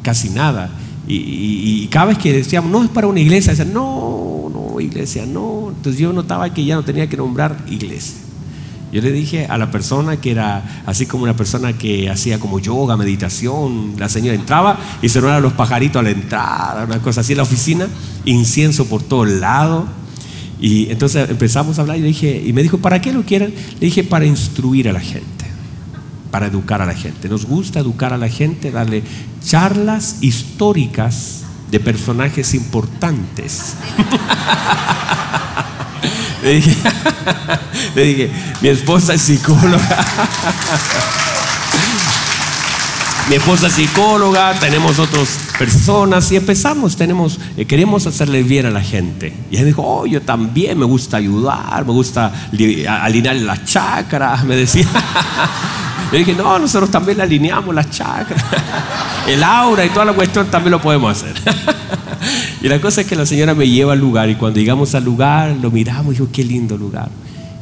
casi 0.00 0.30
nada. 0.30 0.70
Y, 1.06 1.86
cada 1.88 2.06
vez 2.06 2.18
que 2.18 2.32
decíamos, 2.32 2.70
no 2.70 2.82
es 2.82 2.88
para 2.88 3.08
una 3.08 3.20
iglesia, 3.20 3.52
decían, 3.52 3.74
no, 3.74 4.50
no, 4.50 4.80
iglesia, 4.80 5.26
no. 5.26 5.70
Entonces 5.76 6.00
yo 6.00 6.14
notaba 6.14 6.54
que 6.54 6.64
ya 6.64 6.76
no 6.76 6.82
tenía 6.82 7.06
que 7.06 7.18
nombrar 7.18 7.62
iglesia. 7.68 8.16
Yo 8.92 9.00
le 9.00 9.12
dije 9.12 9.46
a 9.46 9.56
la 9.56 9.70
persona 9.70 10.16
que 10.16 10.32
era 10.32 10.82
así 10.84 11.06
como 11.06 11.22
una 11.22 11.36
persona 11.36 11.72
que 11.74 12.10
hacía 12.10 12.40
como 12.40 12.58
yoga, 12.58 12.96
meditación, 12.96 13.94
la 13.96 14.08
señora 14.08 14.34
entraba 14.34 14.78
y 15.00 15.08
se 15.08 15.20
a 15.20 15.38
los 15.38 15.52
pajaritos 15.52 16.00
a 16.00 16.02
la 16.02 16.10
entrada, 16.10 16.84
una 16.86 17.00
cosa 17.00 17.20
así 17.20 17.32
en 17.32 17.36
la 17.36 17.44
oficina, 17.44 17.86
incienso 18.24 18.86
por 18.86 19.02
todo 19.02 19.24
el 19.24 19.40
lado. 19.40 19.86
Y 20.60 20.90
entonces 20.90 21.30
empezamos 21.30 21.78
a 21.78 21.82
hablar 21.82 21.98
y, 21.98 22.00
le 22.00 22.08
dije, 22.08 22.42
y 22.44 22.52
me 22.52 22.62
dijo, 22.62 22.78
¿para 22.78 23.00
qué 23.00 23.12
lo 23.12 23.22
quieren? 23.22 23.54
Le 23.74 23.86
dije, 23.86 24.02
para 24.02 24.26
instruir 24.26 24.88
a 24.88 24.92
la 24.92 25.00
gente, 25.00 25.46
para 26.32 26.46
educar 26.46 26.82
a 26.82 26.86
la 26.86 26.94
gente. 26.94 27.28
Nos 27.28 27.46
gusta 27.46 27.78
educar 27.78 28.12
a 28.12 28.18
la 28.18 28.28
gente, 28.28 28.72
darle 28.72 29.04
charlas 29.44 30.16
históricas 30.20 31.44
de 31.70 31.78
personajes 31.78 32.54
importantes. 32.54 33.76
Le 36.42 36.54
dije, 36.54 36.76
le 37.94 38.04
dije, 38.04 38.30
mi 38.60 38.68
esposa 38.68 39.14
es 39.14 39.22
psicóloga. 39.22 39.78
mi 43.28 43.36
esposa 43.36 43.66
es 43.66 43.74
psicóloga, 43.74 44.54
tenemos 44.54 44.98
otras 44.98 45.38
personas 45.58 46.32
y 46.32 46.36
empezamos, 46.36 46.96
tenemos, 46.96 47.38
eh, 47.56 47.66
queremos 47.66 48.06
hacerle 48.06 48.42
bien 48.42 48.64
a 48.66 48.70
la 48.70 48.80
gente. 48.80 49.34
Y 49.50 49.58
él 49.58 49.66
dijo, 49.66 49.82
oh, 49.86 50.06
yo 50.06 50.22
también 50.22 50.78
me 50.78 50.86
gusta 50.86 51.18
ayudar, 51.18 51.84
me 51.84 51.92
gusta 51.92 52.32
alinear 53.02 53.36
las 53.36 53.66
chakras, 53.66 54.42
me 54.44 54.56
decía. 54.56 54.86
Le 56.10 56.18
dije, 56.18 56.34
no, 56.34 56.58
nosotros 56.58 56.90
también 56.90 57.18
le 57.18 57.24
alineamos 57.24 57.74
las 57.74 57.90
chakras. 57.90 58.42
El 59.28 59.44
aura 59.44 59.84
y 59.84 59.90
toda 59.90 60.06
la 60.06 60.12
cuestión 60.12 60.50
también 60.50 60.72
lo 60.72 60.80
podemos 60.80 61.16
hacer. 61.16 61.34
Y 62.62 62.68
la 62.68 62.80
cosa 62.80 63.00
es 63.00 63.06
que 63.06 63.16
la 63.16 63.24
señora 63.24 63.54
me 63.54 63.68
lleva 63.68 63.94
al 63.94 64.00
lugar 64.00 64.28
y 64.28 64.34
cuando 64.34 64.60
llegamos 64.60 64.94
al 64.94 65.04
lugar 65.04 65.56
lo 65.62 65.70
miramos 65.70 66.14
y 66.14 66.18
dijo, 66.18 66.28
qué 66.30 66.44
lindo 66.44 66.76
lugar. 66.76 67.10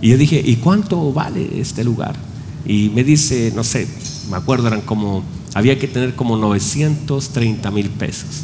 Y 0.01 0.11
yo 0.11 0.19
dije, 0.19 0.43
¿y 0.45 0.57
cuánto 0.57 1.13
vale 1.13 1.61
este 1.61 1.85
lugar? 1.85 2.17
Y 2.67 2.91
me 2.91 3.05
dice, 3.05 3.53
no 3.55 3.63
sé, 3.63 3.87
me 4.31 4.37
acuerdo, 4.37 4.69
eran 4.69 4.81
como, 4.81 5.23
había 5.55 5.79
que 5.79 5.89
tener 5.89 6.15
como 6.15 6.37
930 6.37 7.71
mil 7.71 7.91
pesos. 7.91 8.43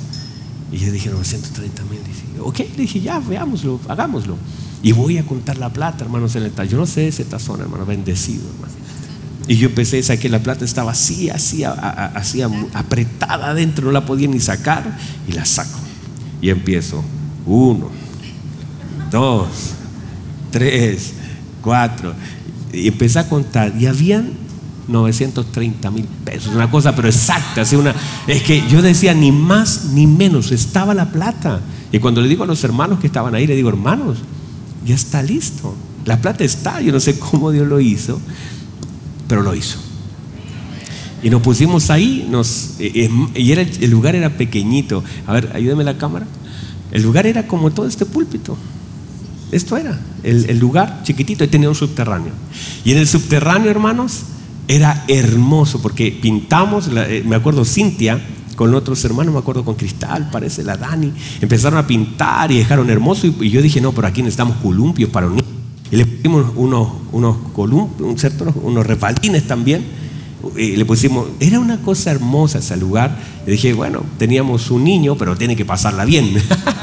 Y 0.73 0.79
yo 0.79 0.93
dije, 0.93 1.11
930 1.11 1.83
mil. 1.85 2.01
Ok, 2.41 2.59
le 2.59 2.83
dije, 2.83 3.01
ya, 3.01 3.19
veámoslo, 3.19 3.81
hagámoslo. 3.89 4.37
Y 4.83 4.93
voy 4.93 5.19
a 5.19 5.25
contar 5.25 5.59
la 5.59 5.73
plata, 5.73 6.05
hermanos, 6.05 6.37
en 6.37 6.45
el 6.45 6.51
tazón. 6.51 6.69
Yo 6.69 6.79
no 6.79 6.87
sé 6.87 7.09
ese 7.09 7.25
tazón, 7.25 7.61
hermano, 7.61 7.87
bendecido, 7.87 8.43
hermano. 8.55 8.75
Y 9.47 9.57
yo 9.57 9.69
empecé, 9.69 10.01
a 10.13 10.17
que 10.17 10.29
la 10.29 10.43
plata 10.43 10.65
estaba 10.65 10.93
así, 10.93 11.31
así, 11.31 11.65
así 11.65 12.43
apretada 12.43 13.51
adentro, 13.51 13.87
no 13.87 13.93
la 13.93 14.07
podía 14.07 14.27
ni 14.27 14.41
sacar, 14.41 14.99
y 15.29 15.33
la 15.33 15.45
saco. 15.45 15.84
Y 16.41 16.51
empiezo. 16.51 17.03
Uno, 17.47 17.91
dos, 19.11 19.49
tres, 20.51 21.15
cuatro. 21.63 22.15
Y 22.73 22.89
empecé 22.89 23.19
a 23.19 23.29
contar. 23.29 23.73
Y 23.79 23.87
habían 23.87 24.33
930 24.89 25.91
mil 25.91 26.05
pesos. 26.25 26.55
Una 26.55 26.71
cosa, 26.71 26.95
pero 26.95 27.09
exacta. 27.09 27.63
Así 27.63 27.77
una, 27.77 27.95
es 28.27 28.43
que 28.43 28.67
yo 28.69 28.83
decía 28.83 29.15
ni 29.15 29.33
más 29.33 29.87
ni 29.93 30.07
menos. 30.07 30.53
Estaba 30.53 30.95
la 30.95 31.11
plata. 31.11 31.61
Y 31.93 31.99
cuando 31.99 32.21
le 32.21 32.29
digo 32.29 32.45
a 32.45 32.47
los 32.47 32.63
hermanos 32.65 33.01
que 33.01 33.07
estaban 33.07 33.35
ahí, 33.35 33.47
le 33.47 33.57
digo, 33.57 33.69
hermanos, 33.69 34.19
ya 34.85 34.95
está 34.95 35.23
listo. 35.23 35.75
La 36.05 36.21
plata 36.21 36.45
está. 36.45 36.81
Yo 36.81 36.93
no 36.93 37.01
sé 37.01 37.19
cómo 37.19 37.51
Dios 37.51 37.67
lo 37.67 37.81
hizo, 37.81 38.21
pero 39.29 39.43
lo 39.43 39.55
hizo. 39.55 39.79
Y 41.25 41.31
nos 41.31 41.41
pusimos 41.41 41.89
ahí, 41.89 42.29
nos, 42.31 42.75
eh, 42.79 43.09
eh, 43.35 43.41
y 43.41 43.51
era, 43.51 43.63
el 43.63 43.91
lugar 43.91 44.15
era 44.15 44.29
pequeñito. 44.29 45.03
A 45.27 45.33
ver, 45.33 45.51
ayúdeme 45.55 45.83
la 45.83 45.97
cámara. 45.97 46.27
El 46.93 47.03
lugar 47.03 47.27
era 47.27 47.47
como 47.47 47.71
todo 47.71 47.87
este 47.87 48.05
púlpito. 48.05 48.59
Esto 49.51 49.79
era, 49.79 49.99
el, 50.23 50.59
lugar 50.59 51.01
chiquitito, 51.03 51.43
y 51.43 51.49
tenía 51.49 51.71
un 51.71 51.75
subterráneo. 51.75 52.33
Y 52.85 52.93
en 52.93 52.99
el 52.99 53.09
subterráneo, 53.09 53.71
hermanos, 53.71 54.21
era 54.69 55.07
hermoso 55.09 55.81
porque 55.81 56.13
pintamos, 56.13 56.91
eh, 56.95 57.25
me 57.27 57.37
acuerdo 57.37 57.65
Cintia, 57.65 58.21
con 58.55 58.75
otros 58.75 59.03
hermanos, 59.07 59.33
me 59.33 59.41
acuerdo 59.41 59.65
con 59.65 59.77
Cristal, 59.77 60.29
parece 60.31 60.63
la 60.63 60.77
Dani, 60.77 61.11
empezaron 61.41 61.79
a 61.79 61.87
pintar 61.87 62.53
y 62.53 62.59
dejaron 62.59 62.91
hermoso. 62.91 63.27
Y, 63.27 63.49
yo 63.49 63.63
dije, 63.63 63.81
no, 63.81 63.93
pero 63.93 64.09
aquí 64.09 64.21
necesitamos 64.21 64.59
columpios 64.59 65.09
para 65.09 65.29
unir. 65.29 65.45
Y 65.91 65.97
le 65.97 66.05
pusimos 66.05 66.53
unos, 66.55 66.89
unos 67.13 67.37
columpios, 67.55 68.27
unos 68.63 68.87
refaltines 68.87 69.47
también 69.47 70.04
y 70.57 70.77
le 70.77 70.85
pusimos, 70.85 71.29
era 71.41 71.61
una 71.61 71.81
cosa 71.83 72.11
hermosa 72.11 72.59
ese 72.59 72.77
lugar. 72.77 73.17
Y 73.47 73.51
dije, 73.51 73.73
bueno, 73.73 74.05
teníamos 74.19 74.71
un 74.71 74.85
niño, 74.85 75.17
pero 75.17 75.37
tiene 75.37 75.57
que 75.57 75.65
pasarla 75.65 76.05
bien. 76.05 76.35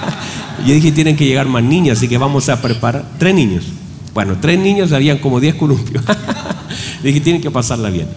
yo 0.66 0.74
dije, 0.74 0.92
tienen 0.92 1.16
que 1.16 1.26
llegar 1.26 1.48
más 1.48 1.64
niños, 1.64 1.98
así 1.98 2.08
que 2.08 2.18
vamos 2.18 2.50
a 2.50 2.62
preparar 2.62 3.06
tres 3.18 3.36
niños. 3.36 3.66
Bueno, 4.14 4.38
tres 4.42 4.60
niños 4.60 4.92
habían 4.92 5.20
como 5.20 5.40
diez 5.40 5.56
columpios. 5.56 6.04
dije, 7.04 7.22
tienen 7.22 7.42
que 7.42 7.52
pasarla 7.52 7.90
bien. 7.90 8.08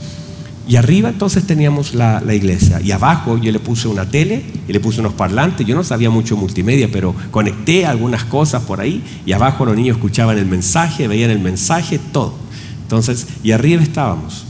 Y 0.67 0.77
arriba 0.77 1.11
entonces 1.11 1.47
teníamos 1.47 1.95
la, 1.95 2.23
iglesia. 2.35 2.81
Y 2.81 2.91
abajo 2.93 3.37
yo 3.37 3.53
le 3.53 3.61
puse 3.61 3.87
una 3.87 4.09
tele 4.09 4.43
y 4.67 4.73
le 4.73 4.81
puse 4.81 5.01
unos 5.01 5.13
parlantes. 5.13 5.67
Yo 5.67 5.75
no 5.75 5.85
sabía 5.85 6.09
mucho 6.09 6.37
multimedia, 6.37 6.89
pero 6.91 7.15
conecté 7.31 7.85
algunas 7.85 8.25
cosas 8.25 8.63
por 8.63 8.81
ahí. 8.81 9.03
Y 9.27 9.33
abajo 9.33 9.67
los 9.67 9.77
niños 9.77 9.97
escuchaban 9.97 10.39
el 10.39 10.47
mensaje, 10.47 11.07
veían 11.07 11.31
el 11.31 11.41
mensaje, 11.41 12.01
todo. 12.13 12.35
Entonces, 12.83 13.27
y 13.43 13.53
arriba 13.53 13.83
estábamos. 13.83 14.44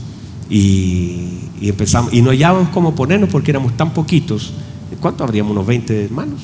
Y, 0.49 1.39
empezamos, 1.61 2.13
y 2.13 2.21
no 2.21 2.29
hallábamos 2.29 2.69
cómo 2.69 2.95
ponernos 2.95 3.29
porque 3.29 3.51
éramos 3.51 3.75
tan 3.75 3.93
poquitos. 3.93 4.53
¿Cuánto 4.99 5.23
habríamos? 5.23 5.51
Unos 5.51 5.65
20 5.65 6.05
hermanos. 6.05 6.41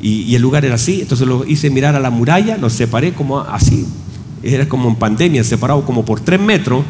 Y, 0.00 0.34
el 0.34 0.42
lugar 0.42 0.64
era 0.64 0.74
así, 0.74 1.00
entonces 1.00 1.26
lo 1.26 1.44
hice 1.46 1.70
mirar 1.70 1.94
a 1.96 2.00
la 2.00 2.10
muralla, 2.10 2.56
los 2.58 2.72
separé 2.72 3.12
como 3.12 3.40
así. 3.40 3.86
Era 4.42 4.68
como 4.68 4.88
en 4.88 4.96
pandemia, 4.96 5.42
separado 5.44 5.84
como 5.84 6.04
por 6.04 6.20
tres 6.20 6.40
metros 6.40 6.84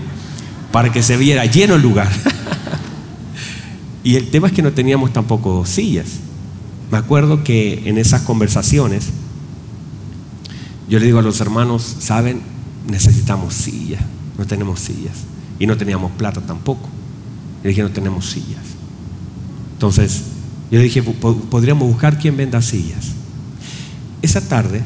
para 0.72 0.92
que 0.92 1.02
se 1.02 1.16
viera 1.16 1.44
lleno 1.46 1.74
el 1.74 1.82
lugar. 1.82 2.10
y 4.04 4.16
el 4.16 4.28
tema 4.30 4.48
es 4.48 4.52
que 4.52 4.62
no 4.62 4.72
teníamos 4.72 5.12
tampoco 5.12 5.64
sillas. 5.64 6.06
Me 6.90 6.98
acuerdo 6.98 7.42
que 7.44 7.88
en 7.88 7.98
esas 7.98 8.22
conversaciones 8.22 9.10
yo 10.88 11.00
le 11.00 11.06
digo 11.06 11.18
a 11.18 11.22
los 11.22 11.40
hermanos, 11.40 11.96
saben, 11.98 12.42
necesitamos 12.86 13.54
sillas, 13.54 14.02
no 14.38 14.46
tenemos 14.46 14.80
sillas. 14.80 15.14
Y 15.58 15.66
no 15.66 15.76
teníamos 15.76 16.12
plata 16.12 16.40
tampoco. 16.40 16.88
Le 17.62 17.70
dije, 17.70 17.82
no 17.82 17.90
tenemos 17.90 18.26
sillas. 18.26 18.62
Entonces, 19.72 20.22
yo 20.70 20.80
dije, 20.80 21.02
podríamos 21.02 21.88
buscar 21.88 22.18
quien 22.18 22.36
venda 22.36 22.60
sillas. 22.62 23.12
Esa 24.22 24.40
tarde 24.40 24.82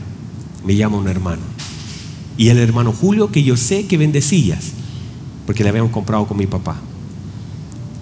me 0.64 0.76
llama 0.76 0.98
un 0.98 1.09
hermano. 1.09 1.42
Y 2.37 2.48
el 2.48 2.59
hermano 2.59 2.92
Julio, 2.92 3.30
que 3.30 3.42
yo 3.42 3.56
sé 3.56 3.87
que 3.87 3.98
vende 3.98 4.22
sillas, 4.22 4.72
porque 5.46 5.62
le 5.62 5.70
habíamos 5.70 5.92
comprado 5.92 6.26
con 6.26 6.37
mi 6.37 6.46
papá. 6.46 6.76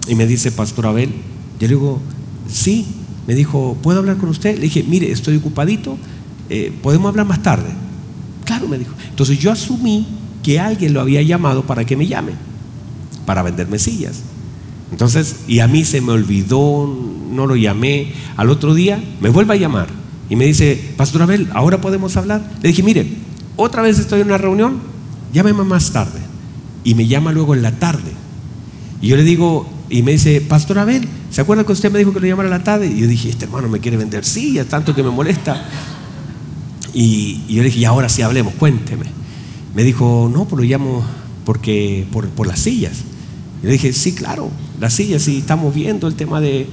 Y 0.06 0.14
me 0.14 0.26
dice, 0.26 0.52
Pastor 0.52 0.86
Abel, 0.86 1.10
yo 1.58 1.66
le 1.66 1.74
digo, 1.74 2.00
sí. 2.48 2.86
Me 3.26 3.34
dijo, 3.34 3.76
¿puedo 3.82 3.98
hablar 3.98 4.16
con 4.16 4.30
usted? 4.30 4.56
Le 4.56 4.62
dije, 4.62 4.82
mire, 4.82 5.10
estoy 5.12 5.36
ocupadito, 5.36 5.98
eh, 6.48 6.72
¿podemos 6.82 7.10
hablar 7.10 7.26
más 7.26 7.42
tarde? 7.42 7.68
Claro, 8.44 8.66
me 8.68 8.78
dijo. 8.78 8.94
Entonces 9.10 9.38
yo 9.38 9.52
asumí 9.52 10.06
que 10.42 10.58
alguien 10.58 10.94
lo 10.94 11.00
había 11.00 11.20
llamado 11.20 11.66
para 11.66 11.84
que 11.84 11.94
me 11.94 12.06
llame 12.06 12.47
para 13.28 13.42
venderme 13.42 13.78
sillas. 13.78 14.22
Entonces, 14.90 15.40
y 15.46 15.58
a 15.58 15.68
mí 15.68 15.84
se 15.84 16.00
me 16.00 16.12
olvidó, 16.12 16.88
no 17.30 17.46
lo 17.46 17.56
llamé. 17.56 18.14
Al 18.38 18.48
otro 18.48 18.74
día 18.74 19.04
me 19.20 19.28
vuelve 19.28 19.52
a 19.52 19.56
llamar 19.58 19.88
y 20.30 20.36
me 20.36 20.46
dice, 20.46 20.94
Pastor 20.96 21.20
Abel, 21.20 21.46
¿ahora 21.52 21.82
podemos 21.82 22.16
hablar? 22.16 22.40
Le 22.62 22.70
dije, 22.70 22.82
mire, 22.82 23.06
otra 23.56 23.82
vez 23.82 23.98
estoy 23.98 24.22
en 24.22 24.28
una 24.28 24.38
reunión, 24.38 24.78
llámeme 25.34 25.62
más 25.62 25.92
tarde. 25.92 26.20
Y 26.84 26.94
me 26.94 27.06
llama 27.06 27.30
luego 27.30 27.54
en 27.54 27.60
la 27.60 27.72
tarde. 27.72 28.12
Y 29.02 29.08
yo 29.08 29.16
le 29.18 29.24
digo, 29.24 29.68
y 29.90 30.02
me 30.02 30.12
dice, 30.12 30.40
Pastor 30.40 30.78
Abel, 30.78 31.06
¿se 31.30 31.42
acuerda 31.42 31.64
que 31.64 31.72
usted 31.72 31.92
me 31.92 31.98
dijo 31.98 32.14
que 32.14 32.20
lo 32.20 32.26
llamara 32.26 32.48
la 32.48 32.64
tarde? 32.64 32.86
Y 32.86 33.00
yo 33.00 33.06
dije, 33.06 33.28
este 33.28 33.44
hermano 33.44 33.68
me 33.68 33.80
quiere 33.80 33.98
vender 33.98 34.24
sillas, 34.24 34.68
tanto 34.68 34.94
que 34.94 35.02
me 35.02 35.10
molesta. 35.10 35.68
Y, 36.94 37.42
yo 37.46 37.58
le 37.62 37.64
dije, 37.64 37.80
y 37.80 37.84
ahora 37.84 38.08
sí 38.08 38.22
hablemos, 38.22 38.54
cuénteme. 38.54 39.04
Me 39.74 39.84
dijo, 39.84 40.30
no, 40.32 40.46
pues 40.46 40.62
lo 40.62 40.66
llamo 40.66 41.04
porque, 41.44 42.06
por, 42.10 42.26
por 42.30 42.46
las 42.46 42.60
sillas. 42.60 43.04
Y 43.62 43.66
le 43.66 43.72
dije, 43.72 43.92
sí, 43.92 44.14
claro, 44.14 44.50
la 44.80 44.88
silla, 44.88 45.18
sí, 45.18 45.38
estamos 45.38 45.74
viendo 45.74 46.06
el 46.06 46.14
tema 46.14 46.40
de, 46.40 46.68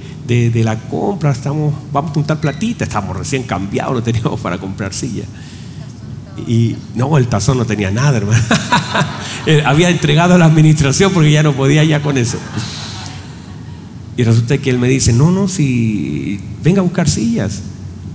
la 0.54 0.78
compra, 0.78 1.32
estamos, 1.32 1.74
vamos 1.92 2.12
a 2.12 2.14
juntar 2.14 2.40
platita, 2.40 2.84
estamos 2.84 3.16
recién 3.16 3.42
cambiados, 3.42 3.94
no 3.94 4.02
teníamos 4.02 4.40
para 4.40 4.58
comprar 4.58 4.94
silla. 4.94 5.24
Y 6.46 6.76
no, 6.94 7.16
el 7.18 7.26
tazón 7.26 7.58
no 7.58 7.64
tenía 7.64 7.90
nada, 7.90 8.18
hermano. 8.18 8.42
Eh, 9.48 9.62
había 9.64 9.90
entregado 9.90 10.34
a 10.34 10.38
la 10.38 10.46
administración 10.46 11.12
porque 11.12 11.30
ya 11.30 11.44
no 11.44 11.52
podía 11.52 11.84
ya 11.84 12.02
con 12.02 12.18
eso. 12.18 12.36
Y 14.16 14.24
resulta 14.24 14.58
que 14.58 14.70
él 14.70 14.80
me 14.80 14.88
dice, 14.88 15.12
no, 15.12 15.30
no, 15.30 15.46
si 15.46 16.40
venga 16.64 16.80
a 16.80 16.82
buscar 16.82 17.08
sillas. 17.08 17.62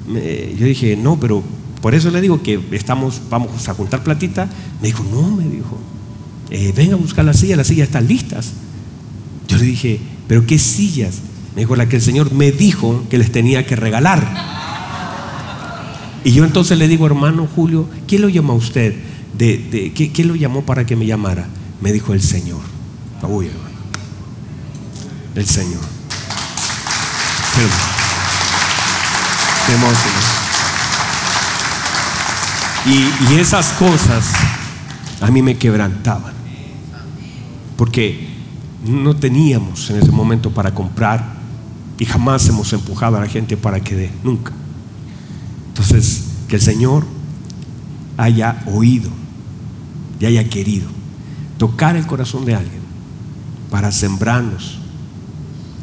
yo 0.07 0.65
dije, 0.65 0.97
no, 0.97 1.17
pero 1.21 1.41
por 1.81 1.95
eso 1.95 2.11
le 2.11 2.19
digo 2.19 2.43
que 2.43 2.59
estamos, 2.71 3.21
vamos 3.29 3.69
a 3.69 3.73
juntar 3.73 4.03
platita. 4.03 4.49
Me 4.81 4.89
dijo, 4.89 5.05
no, 5.09 5.37
me 5.37 5.45
dijo, 5.45 5.79
eh, 6.51 6.73
venga 6.75 6.95
a 6.95 6.97
buscar 6.97 7.23
las 7.23 7.37
sillas, 7.37 7.57
las 7.57 7.67
sillas 7.67 7.87
están 7.87 8.07
listas. 8.07 8.51
Yo 9.47 9.57
le 9.57 9.63
dije, 9.63 9.99
pero 10.27 10.45
¿qué 10.45 10.59
sillas? 10.59 11.15
Me 11.55 11.61
dijo, 11.61 11.77
la 11.77 11.87
que 11.87 11.95
el 11.95 12.01
Señor 12.01 12.33
me 12.33 12.51
dijo 12.51 13.05
que 13.09 13.17
les 13.17 13.31
tenía 13.31 13.65
que 13.65 13.77
regalar. 13.77 14.25
Y 16.25 16.33
yo 16.33 16.43
entonces 16.43 16.77
le 16.77 16.87
digo, 16.89 17.05
hermano 17.05 17.47
Julio, 17.55 17.87
¿quién 18.07 18.21
lo 18.21 18.29
llamó 18.29 18.53
a 18.53 18.57
usted? 18.57 18.95
¿Quién 19.37 20.27
lo 20.27 20.35
llamó 20.35 20.63
para 20.63 20.85
que 20.85 20.95
me 20.95 21.05
llamara? 21.05 21.47
Me 21.79 21.93
dijo 21.93 22.13
el 22.13 22.21
Señor. 22.21 22.59
Uy, 23.23 23.47
hermano. 23.47 23.69
El 25.35 25.45
Señor. 25.45 25.81
Y, 32.85 33.33
y 33.33 33.39
esas 33.39 33.71
cosas 33.73 34.25
a 35.21 35.31
mí 35.31 35.41
me 35.41 35.57
quebrantaban. 35.57 36.40
Porque 37.81 38.27
no 38.85 39.15
teníamos 39.15 39.89
en 39.89 39.95
ese 39.95 40.11
momento 40.11 40.51
para 40.51 40.71
comprar 40.71 41.33
y 41.97 42.05
jamás 42.05 42.47
hemos 42.47 42.71
empujado 42.73 43.17
a 43.17 43.21
la 43.21 43.25
gente 43.25 43.57
para 43.57 43.79
que 43.79 43.95
dé, 43.95 44.11
nunca. 44.23 44.51
Entonces, 45.69 46.25
que 46.47 46.57
el 46.57 46.61
Señor 46.61 47.07
haya 48.17 48.63
oído 48.67 49.09
y 50.19 50.27
haya 50.27 50.47
querido 50.47 50.89
tocar 51.57 51.95
el 51.95 52.05
corazón 52.05 52.45
de 52.45 52.53
alguien 52.53 52.83
para 53.71 53.91
sembrarnos 53.91 54.77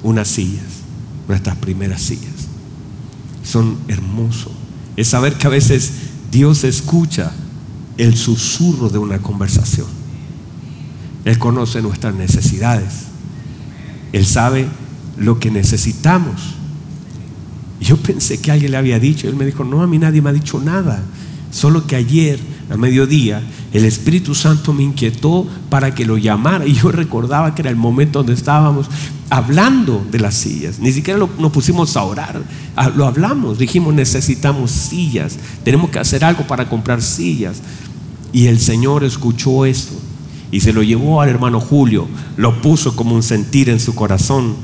unas 0.04 0.28
sillas, 0.28 0.84
nuestras 1.26 1.56
primeras 1.56 2.00
sillas. 2.00 2.46
Son 3.42 3.76
hermosos. 3.88 4.52
Es 4.94 5.08
saber 5.08 5.34
que 5.34 5.48
a 5.48 5.50
veces 5.50 5.94
Dios 6.30 6.62
escucha 6.62 7.32
el 7.96 8.16
susurro 8.16 8.88
de 8.88 8.98
una 8.98 9.18
conversación. 9.18 9.97
Él 11.24 11.38
conoce 11.38 11.83
nuestras 11.83 12.14
necesidades. 12.14 13.09
Él 14.12 14.24
sabe 14.24 14.66
lo 15.16 15.38
que 15.38 15.50
necesitamos. 15.50 16.54
Yo 17.81 17.96
pensé 17.96 18.40
que 18.40 18.50
alguien 18.50 18.72
le 18.72 18.76
había 18.76 18.98
dicho. 18.98 19.28
Él 19.28 19.37
me 19.37 19.46
dijo, 19.46 19.64
no, 19.64 19.83
a 19.83 19.87
mí 19.87 19.98
nadie 19.98 20.22
me 20.22 20.31
ha 20.31 20.33
dicho 20.33 20.61
nada. 20.61 21.02
Solo 21.50 21.87
que 21.87 21.96
ayer, 21.96 22.38
a 22.70 22.76
mediodía, 22.76 23.42
el 23.72 23.85
Espíritu 23.85 24.35
Santo 24.35 24.72
me 24.72 24.83
inquietó 24.83 25.46
para 25.70 25.94
que 25.94 26.04
lo 26.04 26.18
llamara. 26.18 26.66
Y 26.66 26.74
yo 26.74 26.90
recordaba 26.90 27.54
que 27.54 27.62
era 27.62 27.70
el 27.70 27.76
momento 27.76 28.20
donde 28.20 28.35
estábamos 28.35 28.88
hablando 29.31 30.07
de 30.11 30.20
las 30.20 30.35
sillas. 30.35 30.78
Ni 30.78 30.92
siquiera 30.92 31.18
nos 31.18 31.52
pusimos 31.52 31.96
a 31.96 32.02
orar. 32.02 32.42
Ah, 32.76 32.90
lo 32.90 33.07
hablamos. 33.07 33.59
Dijimos, 33.59 33.94
necesitamos 33.94 34.70
sillas. 34.70 35.38
Tenemos 35.64 35.90
que 35.90 35.98
hacer 35.98 36.24
algo 36.24 36.46
para 36.46 36.68
comprar 36.68 37.02
sillas. 37.02 37.59
Y 38.33 38.46
el 38.46 38.61
Señor 38.61 39.04
escuchó 39.04 39.64
esto 39.64 40.07
y 40.50 40.61
se 40.61 40.72
lo 40.72 40.82
llevó 40.82 41.20
al 41.20 41.28
hermano 41.28 41.61
Julio. 41.61 42.08
Lo 42.37 42.61
puso 42.62 42.96
como 42.96 43.14
un 43.14 43.22
sentir 43.22 43.68
en 43.68 43.80
su 43.80 43.94
corazón. 43.94 44.54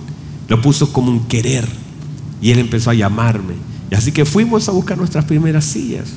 Lo 0.49 0.61
puso 0.61 0.93
como 0.93 1.11
un 1.11 1.27
querer. 1.27 1.69
Y 2.41 2.51
él 2.51 2.59
empezó 2.59 2.91
a 2.91 2.95
llamarme. 2.95 3.55
Y 3.91 3.95
así 3.95 4.13
que 4.13 4.25
fuimos 4.25 4.69
a 4.69 4.73
buscar 4.73 4.99
nuestras 4.99 5.25
primeras 5.25 5.65
sillas 5.65 6.09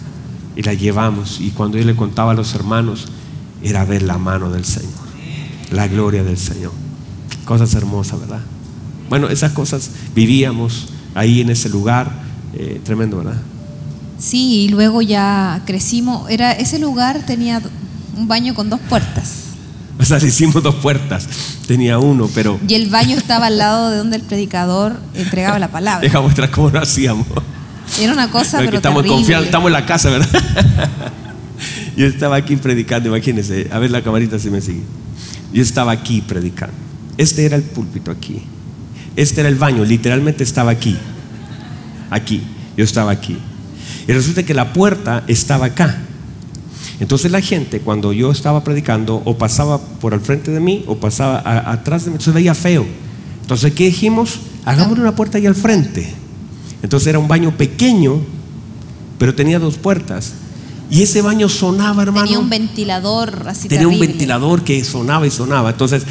y 0.55 0.63
las 0.63 0.79
llevamos. 0.79 1.39
Y 1.39 1.51
cuando 1.51 1.77
él 1.77 1.87
le 1.87 1.95
contaba 1.95 2.31
a 2.31 2.35
los 2.35 2.53
hermanos, 2.55 3.07
era 3.61 3.85
ver 3.85 4.01
la 4.01 4.17
mano 4.17 4.49
del 4.49 4.65
Señor, 4.65 4.91
la 5.71 5.87
gloria 5.87 6.23
del 6.23 6.37
Señor. 6.37 6.71
Cosas 7.45 7.73
hermosas, 7.75 8.19
¿verdad? 8.19 8.41
Bueno, 9.09 9.29
esas 9.29 9.51
cosas 9.51 9.91
vivíamos 10.15 10.87
ahí 11.15 11.41
en 11.41 11.49
ese 11.49 11.69
lugar, 11.69 12.11
eh, 12.53 12.81
tremendo, 12.83 13.17
¿verdad? 13.17 13.39
Sí, 14.17 14.63
y 14.63 14.69
luego 14.69 15.01
ya 15.01 15.61
crecimos. 15.65 16.29
Era, 16.29 16.51
ese 16.51 16.79
lugar 16.79 17.25
tenía 17.25 17.61
un 18.17 18.27
baño 18.27 18.55
con 18.55 18.69
dos 18.69 18.79
puertas. 18.89 19.46
Le 20.09 20.27
hicimos 20.27 20.63
dos 20.63 20.75
puertas. 20.75 21.27
Tenía 21.67 21.99
uno, 21.99 22.29
pero. 22.33 22.59
Y 22.67 22.75
el 22.75 22.89
baño 22.89 23.17
estaba 23.17 23.47
al 23.47 23.57
lado 23.57 23.89
de 23.89 23.97
donde 23.97 24.17
el 24.17 24.23
predicador 24.23 24.97
entregaba 25.13 25.59
la 25.59 25.67
palabra. 25.67 26.01
Deja 26.01 26.21
mostrar 26.21 26.49
cómo 26.49 26.69
lo 26.69 26.79
hacíamos. 26.79 27.27
Era 27.99 28.13
una 28.13 28.29
cosa, 28.29 28.59
pero 28.59 28.77
estamos 28.77 29.05
confiando, 29.05 29.45
estamos 29.45 29.67
en 29.67 29.73
la 29.73 29.85
casa, 29.85 30.09
¿verdad? 30.09 30.29
Yo 31.97 32.05
estaba 32.05 32.35
aquí 32.35 32.55
predicando, 32.55 33.09
imagínense, 33.09 33.67
a 33.71 33.79
ver 33.79 33.91
la 33.91 34.01
camarita 34.01 34.37
si 34.39 34.49
me 34.49 34.61
sigue. 34.61 34.83
Yo 35.51 35.63
estaba 35.63 35.91
aquí 35.91 36.21
predicando. 36.21 36.75
Este 37.17 37.45
era 37.45 37.55
el 37.55 37.63
púlpito 37.63 38.11
aquí. 38.11 38.43
Este 39.15 39.39
era 39.41 39.49
el 39.49 39.55
baño, 39.55 39.83
literalmente 39.83 40.43
estaba 40.43 40.71
aquí. 40.71 40.95
Aquí. 42.11 42.43
Yo 42.77 42.83
estaba 42.83 43.11
aquí. 43.11 43.37
Y 44.07 44.11
resulta 44.13 44.43
que 44.43 44.53
la 44.53 44.71
puerta 44.73 45.23
estaba 45.27 45.65
acá. 45.65 45.97
Entonces 46.99 47.31
la 47.31 47.41
gente, 47.41 47.79
cuando 47.79 48.11
yo 48.11 48.31
estaba 48.31 48.63
predicando, 48.63 49.21
o 49.23 49.37
pasaba 49.37 49.79
por 49.79 50.13
al 50.13 50.21
frente 50.21 50.51
de 50.51 50.59
mí, 50.59 50.83
o 50.87 50.95
pasaba 50.95 51.41
atrás 51.71 52.05
de 52.05 52.11
mí, 52.11 52.17
se 52.19 52.31
veía 52.31 52.55
feo. 52.55 52.85
Entonces, 53.41 53.73
¿qué 53.73 53.85
dijimos? 53.85 54.39
Hagámosle 54.65 55.03
una 55.03 55.15
puerta 55.15 55.37
ahí 55.37 55.45
al 55.45 55.55
frente. 55.55 56.11
Entonces 56.81 57.07
era 57.07 57.19
un 57.19 57.27
baño 57.27 57.55
pequeño, 57.55 58.19
pero 59.17 59.33
tenía 59.35 59.59
dos 59.59 59.77
puertas. 59.77 60.33
Y 60.89 61.01
ese 61.03 61.21
baño 61.21 61.49
sonaba, 61.49 62.03
hermano. 62.03 62.25
Tenía 62.25 62.39
un 62.39 62.49
ventilador 62.49 63.45
así. 63.47 63.67
Tenía 63.67 63.87
un 63.87 63.99
ventilador 63.99 64.63
que 64.63 64.83
sonaba 64.83 65.27
y 65.27 65.31
sonaba. 65.31 65.71
Entonces, 65.71 66.03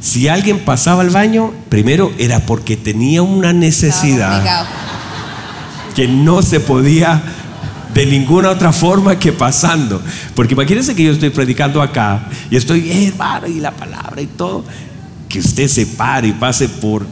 si 0.00 0.28
alguien 0.28 0.64
pasaba 0.64 1.02
al 1.02 1.10
baño, 1.10 1.52
primero 1.68 2.12
era 2.18 2.46
porque 2.46 2.76
tenía 2.76 3.22
una 3.22 3.52
necesidad 3.52 4.66
que 5.94 6.08
no 6.08 6.42
se 6.42 6.60
podía 6.60 7.22
de 7.94 8.06
ninguna 8.06 8.50
otra 8.50 8.72
forma 8.72 9.18
que 9.18 9.32
pasando. 9.32 10.00
Porque 10.34 10.54
imagínense 10.54 10.94
que 10.94 11.04
yo 11.04 11.12
estoy 11.12 11.30
predicando 11.30 11.82
acá 11.82 12.28
y 12.50 12.56
estoy, 12.56 12.90
eh, 12.90 13.08
hermano, 13.08 13.46
y 13.46 13.60
la 13.60 13.72
palabra 13.72 14.20
y 14.20 14.26
todo. 14.26 14.64
Que 15.28 15.38
usted 15.38 15.68
se 15.68 15.86
pare 15.86 16.28
y 16.28 16.32
pase 16.32 16.68
por 16.68 17.06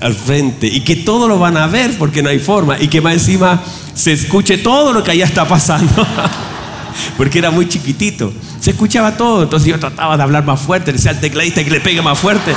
al 0.00 0.14
frente 0.14 0.66
y 0.66 0.80
que 0.80 0.96
todo 0.96 1.28
lo 1.28 1.38
van 1.38 1.56
a 1.56 1.68
ver 1.68 1.96
porque 1.96 2.22
no 2.22 2.28
hay 2.28 2.40
forma 2.40 2.76
y 2.78 2.88
que 2.88 3.00
más 3.00 3.14
encima 3.14 3.62
se 3.94 4.12
escuche 4.12 4.58
todo 4.58 4.92
lo 4.92 5.02
que 5.02 5.12
allá 5.12 5.24
está 5.24 5.46
pasando. 5.46 6.06
porque 7.16 7.38
era 7.38 7.50
muy 7.50 7.68
chiquitito. 7.68 8.32
Se 8.60 8.70
escuchaba 8.70 9.16
todo, 9.16 9.42
entonces 9.42 9.68
yo 9.68 9.78
trataba 9.78 10.16
de 10.16 10.22
hablar 10.22 10.44
más 10.44 10.60
fuerte, 10.60 10.92
le 10.92 10.98
decía 10.98 11.12
al 11.12 11.20
tecladista 11.20 11.64
que 11.64 11.70
le 11.70 11.80
pegue 11.80 12.02
más 12.02 12.18
fuerte, 12.18 12.54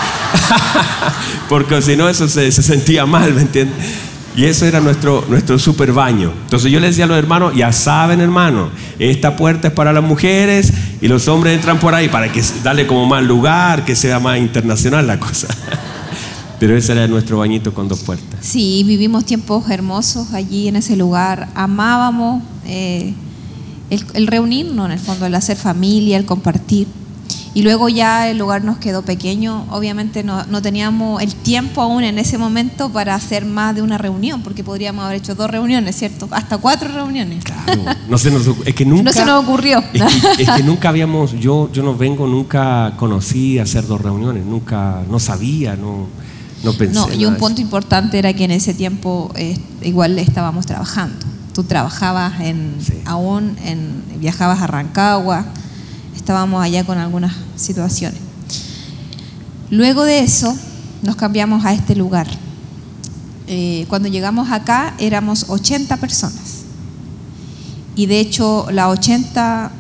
porque 1.49 1.81
si 1.81 1.95
no 1.95 2.09
eso 2.09 2.27
se, 2.27 2.51
se 2.51 2.61
sentía 2.61 3.05
mal, 3.05 3.33
¿me 3.33 3.41
entiendes? 3.41 3.75
Y 4.35 4.45
eso 4.45 4.65
era 4.65 4.81
nuestro, 4.81 5.23
nuestro 5.29 5.57
super 5.57 5.93
baño. 5.93 6.33
Entonces 6.43 6.69
yo 6.71 6.79
les 6.79 6.91
decía 6.91 7.05
a 7.05 7.07
los 7.07 7.17
hermanos, 7.17 7.53
ya 7.55 7.71
saben 7.71 8.19
hermano, 8.19 8.69
esta 8.99 9.35
puerta 9.37 9.69
es 9.69 9.73
para 9.73 9.93
las 9.93 10.03
mujeres 10.03 10.73
y 11.01 11.07
los 11.07 11.27
hombres 11.29 11.55
entran 11.55 11.79
por 11.79 11.93
ahí 11.95 12.09
para 12.09 12.29
que 12.31 12.43
darle 12.61 12.85
como 12.85 13.05
más 13.05 13.23
lugar, 13.23 13.85
que 13.85 13.95
sea 13.95 14.19
más 14.19 14.37
internacional 14.39 15.07
la 15.07 15.19
cosa. 15.19 15.47
Pero 16.59 16.75
ese 16.75 16.93
era 16.93 17.07
nuestro 17.07 17.37
bañito 17.37 17.73
con 17.73 17.87
dos 17.87 17.99
puertas. 17.99 18.39
Sí, 18.41 18.83
vivimos 18.85 19.25
tiempos 19.25 19.69
hermosos 19.69 20.33
allí 20.33 20.67
en 20.67 20.77
ese 20.77 20.95
lugar. 20.97 21.47
Amábamos 21.55 22.43
eh, 22.65 23.13
el, 23.89 24.05
el 24.13 24.27
reunirnos, 24.27 24.85
en 24.87 24.91
el 24.93 24.99
fondo, 24.99 25.25
el 25.25 25.35
hacer 25.35 25.57
familia, 25.57 26.17
el 26.17 26.25
compartir. 26.25 26.87
Y 27.55 27.61
luego 27.61 27.87
ya 27.87 28.29
el 28.29 28.37
lugar 28.37 28.65
nos 28.65 28.79
quedó 28.79 29.01
pequeño. 29.01 29.65
Obviamente 29.71 30.23
no, 30.23 30.45
no, 30.47 30.61
teníamos 30.61 31.23
el 31.23 31.33
tiempo 31.33 31.81
aún 31.81 32.03
en 32.03 32.19
ese 32.19 32.37
momento 32.37 32.89
para 32.89 33.15
hacer 33.15 33.45
más 33.45 33.73
de 33.73 33.81
una 33.81 33.97
reunión, 33.97 34.41
porque 34.43 34.61
podríamos 34.61 35.05
haber 35.05 35.19
hecho 35.19 35.35
dos 35.35 35.49
reuniones, 35.49 35.95
¿cierto? 35.95 36.27
Hasta 36.31 36.57
cuatro 36.57 36.89
reuniones. 36.89 37.45
Claro, 37.45 37.85
no 38.09 38.17
se 38.17 38.29
nos, 38.29 38.45
es 38.65 38.75
que 38.75 38.85
nunca, 38.85 39.03
no 39.05 39.13
se 39.13 39.23
nos 39.23 39.41
ocurrió. 39.41 39.81
Es 39.93 40.03
que, 40.03 40.43
es 40.43 40.49
que, 40.49 40.63
nunca 40.63 40.89
habíamos, 40.89 41.31
yo, 41.39 41.71
yo 41.71 41.81
no 41.81 41.95
vengo, 41.95 42.27
nunca 42.27 42.93
conocí 42.97 43.57
hacer 43.57 43.87
dos 43.87 44.01
reuniones, 44.01 44.45
nunca, 44.45 45.03
no 45.09 45.17
sabía, 45.17 45.77
no, 45.77 46.07
no 46.61 46.73
pensé. 46.73 46.99
No, 46.99 47.13
y 47.13 47.25
un 47.25 47.37
punto 47.37 47.61
importante 47.61 48.19
era 48.19 48.33
que 48.33 48.43
en 48.43 48.51
ese 48.51 48.73
tiempo 48.73 49.31
eh, 49.35 49.57
igual 49.81 50.19
estábamos 50.19 50.65
trabajando. 50.65 51.25
Tú 51.53 51.63
trabajabas 51.63 52.41
en, 52.41 52.75
sí. 52.85 53.01
aún, 53.05 53.55
en, 53.63 54.03
viajabas 54.19 54.61
a 54.61 54.67
Rancagua 54.67 55.45
estábamos 56.25 56.63
allá 56.63 56.83
con 56.83 56.97
algunas 56.97 57.35
situaciones. 57.55 58.19
Luego 59.69 60.05
de 60.05 60.21
eso 60.21 60.57
nos 61.03 61.15
cambiamos 61.15 61.63
a 61.65 61.71
este 61.71 61.95
lugar. 61.95 62.25
Eh, 63.45 63.85
cuando 63.89 64.09
llegamos 64.09 64.49
acá 64.49 64.95
éramos 64.97 65.45
80 65.49 65.97
personas. 65.97 66.63
Y 67.95 68.07
de 68.07 68.19
hecho 68.19 68.65
la 68.71 68.89
80 68.89 69.71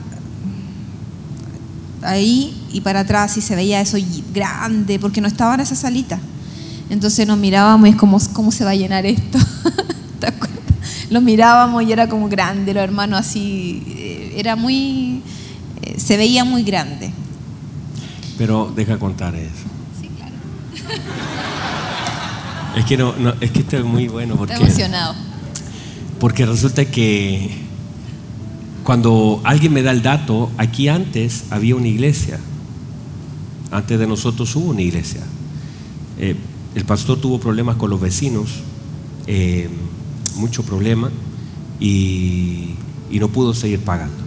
ahí 2.03 2.55
y 2.71 2.81
para 2.81 2.99
atrás 2.99 3.35
y 3.37 3.41
se 3.41 3.55
veía 3.55 3.81
eso 3.81 3.97
grande 4.31 4.99
porque 4.99 5.21
no 5.21 5.27
estaba 5.27 5.55
en 5.55 5.61
esa 5.61 5.73
salita. 5.75 6.19
Entonces 6.91 7.25
nos 7.25 7.39
mirábamos 7.39 7.87
y 7.87 7.93
es 7.93 7.95
como, 7.95 8.19
¿cómo 8.33 8.51
se 8.51 8.63
va 8.63 8.69
a 8.69 8.75
llenar 8.75 9.07
esto? 9.07 9.39
¿Te 10.19 10.27
acuerdas? 10.27 10.59
Lo 11.09 11.21
mirábamos 11.21 11.81
y 11.81 11.91
era 11.91 12.07
como 12.07 12.29
grande, 12.29 12.71
los 12.71 12.83
hermanos 12.83 13.19
así, 13.19 13.81
eh, 13.87 14.35
era 14.37 14.55
muy 14.55 15.23
se 15.97 16.17
veía 16.17 16.43
muy 16.43 16.63
grande. 16.63 17.11
Pero 18.37 18.71
deja 18.75 18.97
contar 18.99 19.35
eso. 19.35 19.51
Sí, 19.99 20.09
claro. 20.17 20.33
Es 22.75 22.85
que, 22.85 22.97
no, 22.97 23.15
no, 23.17 23.33
es 23.39 23.51
que 23.51 23.59
esto 23.59 23.77
es 23.77 23.85
muy 23.85 24.07
bueno 24.07 24.35
porque... 24.35 24.53
Está 24.53 24.65
emocionado. 24.65 25.15
Porque 26.19 26.45
resulta 26.45 26.85
que 26.85 27.49
cuando 28.83 29.41
alguien 29.43 29.71
me 29.73 29.81
da 29.81 29.91
el 29.91 30.01
dato, 30.01 30.51
aquí 30.57 30.87
antes 30.87 31.45
había 31.49 31.75
una 31.75 31.87
iglesia. 31.87 32.39
Antes 33.71 33.97
de 33.97 34.07
nosotros 34.07 34.55
hubo 34.55 34.71
una 34.71 34.81
iglesia. 34.81 35.21
Eh, 36.19 36.35
el 36.75 36.85
pastor 36.85 37.19
tuvo 37.19 37.39
problemas 37.39 37.77
con 37.77 37.89
los 37.89 38.01
vecinos, 38.01 38.49
eh, 39.27 39.69
mucho 40.35 40.63
problema, 40.63 41.09
y 41.79 42.75
y 43.09 43.19
no 43.19 43.29
pudo 43.29 43.53
seguir 43.53 43.79
pagando. 43.79 44.24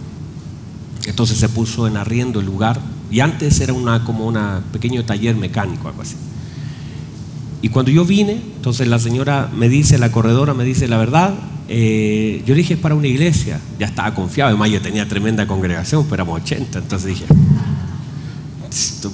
Entonces 1.09 1.37
se 1.37 1.49
puso 1.49 1.87
en 1.87 1.97
arriendo 1.97 2.39
el 2.39 2.45
lugar 2.45 2.79
y 3.11 3.19
antes 3.19 3.59
era 3.59 3.73
una, 3.73 4.05
como 4.05 4.27
un 4.27 4.37
pequeño 4.71 5.03
taller 5.03 5.35
mecánico, 5.35 5.87
algo 5.87 6.03
así. 6.03 6.15
Y 7.61 7.69
cuando 7.69 7.91
yo 7.91 8.05
vine, 8.05 8.33
entonces 8.55 8.87
la 8.87 8.99
señora 8.99 9.49
me 9.53 9.67
dice, 9.67 9.97
la 9.97 10.11
corredora 10.11 10.53
me 10.53 10.63
dice, 10.63 10.87
la 10.87 10.97
verdad, 10.97 11.33
eh, 11.67 12.43
yo 12.45 12.55
dije 12.55 12.75
es 12.75 12.79
para 12.79 12.95
una 12.95 13.07
iglesia, 13.07 13.59
ya 13.77 13.87
estaba 13.87 14.13
confiado, 14.13 14.49
además 14.49 14.69
yo 14.69 14.81
tenía 14.81 15.07
tremenda 15.07 15.45
congregación, 15.45 16.03
pero 16.03 16.15
éramos 16.15 16.41
80, 16.41 16.79
entonces 16.79 17.07
dije, 17.07 17.25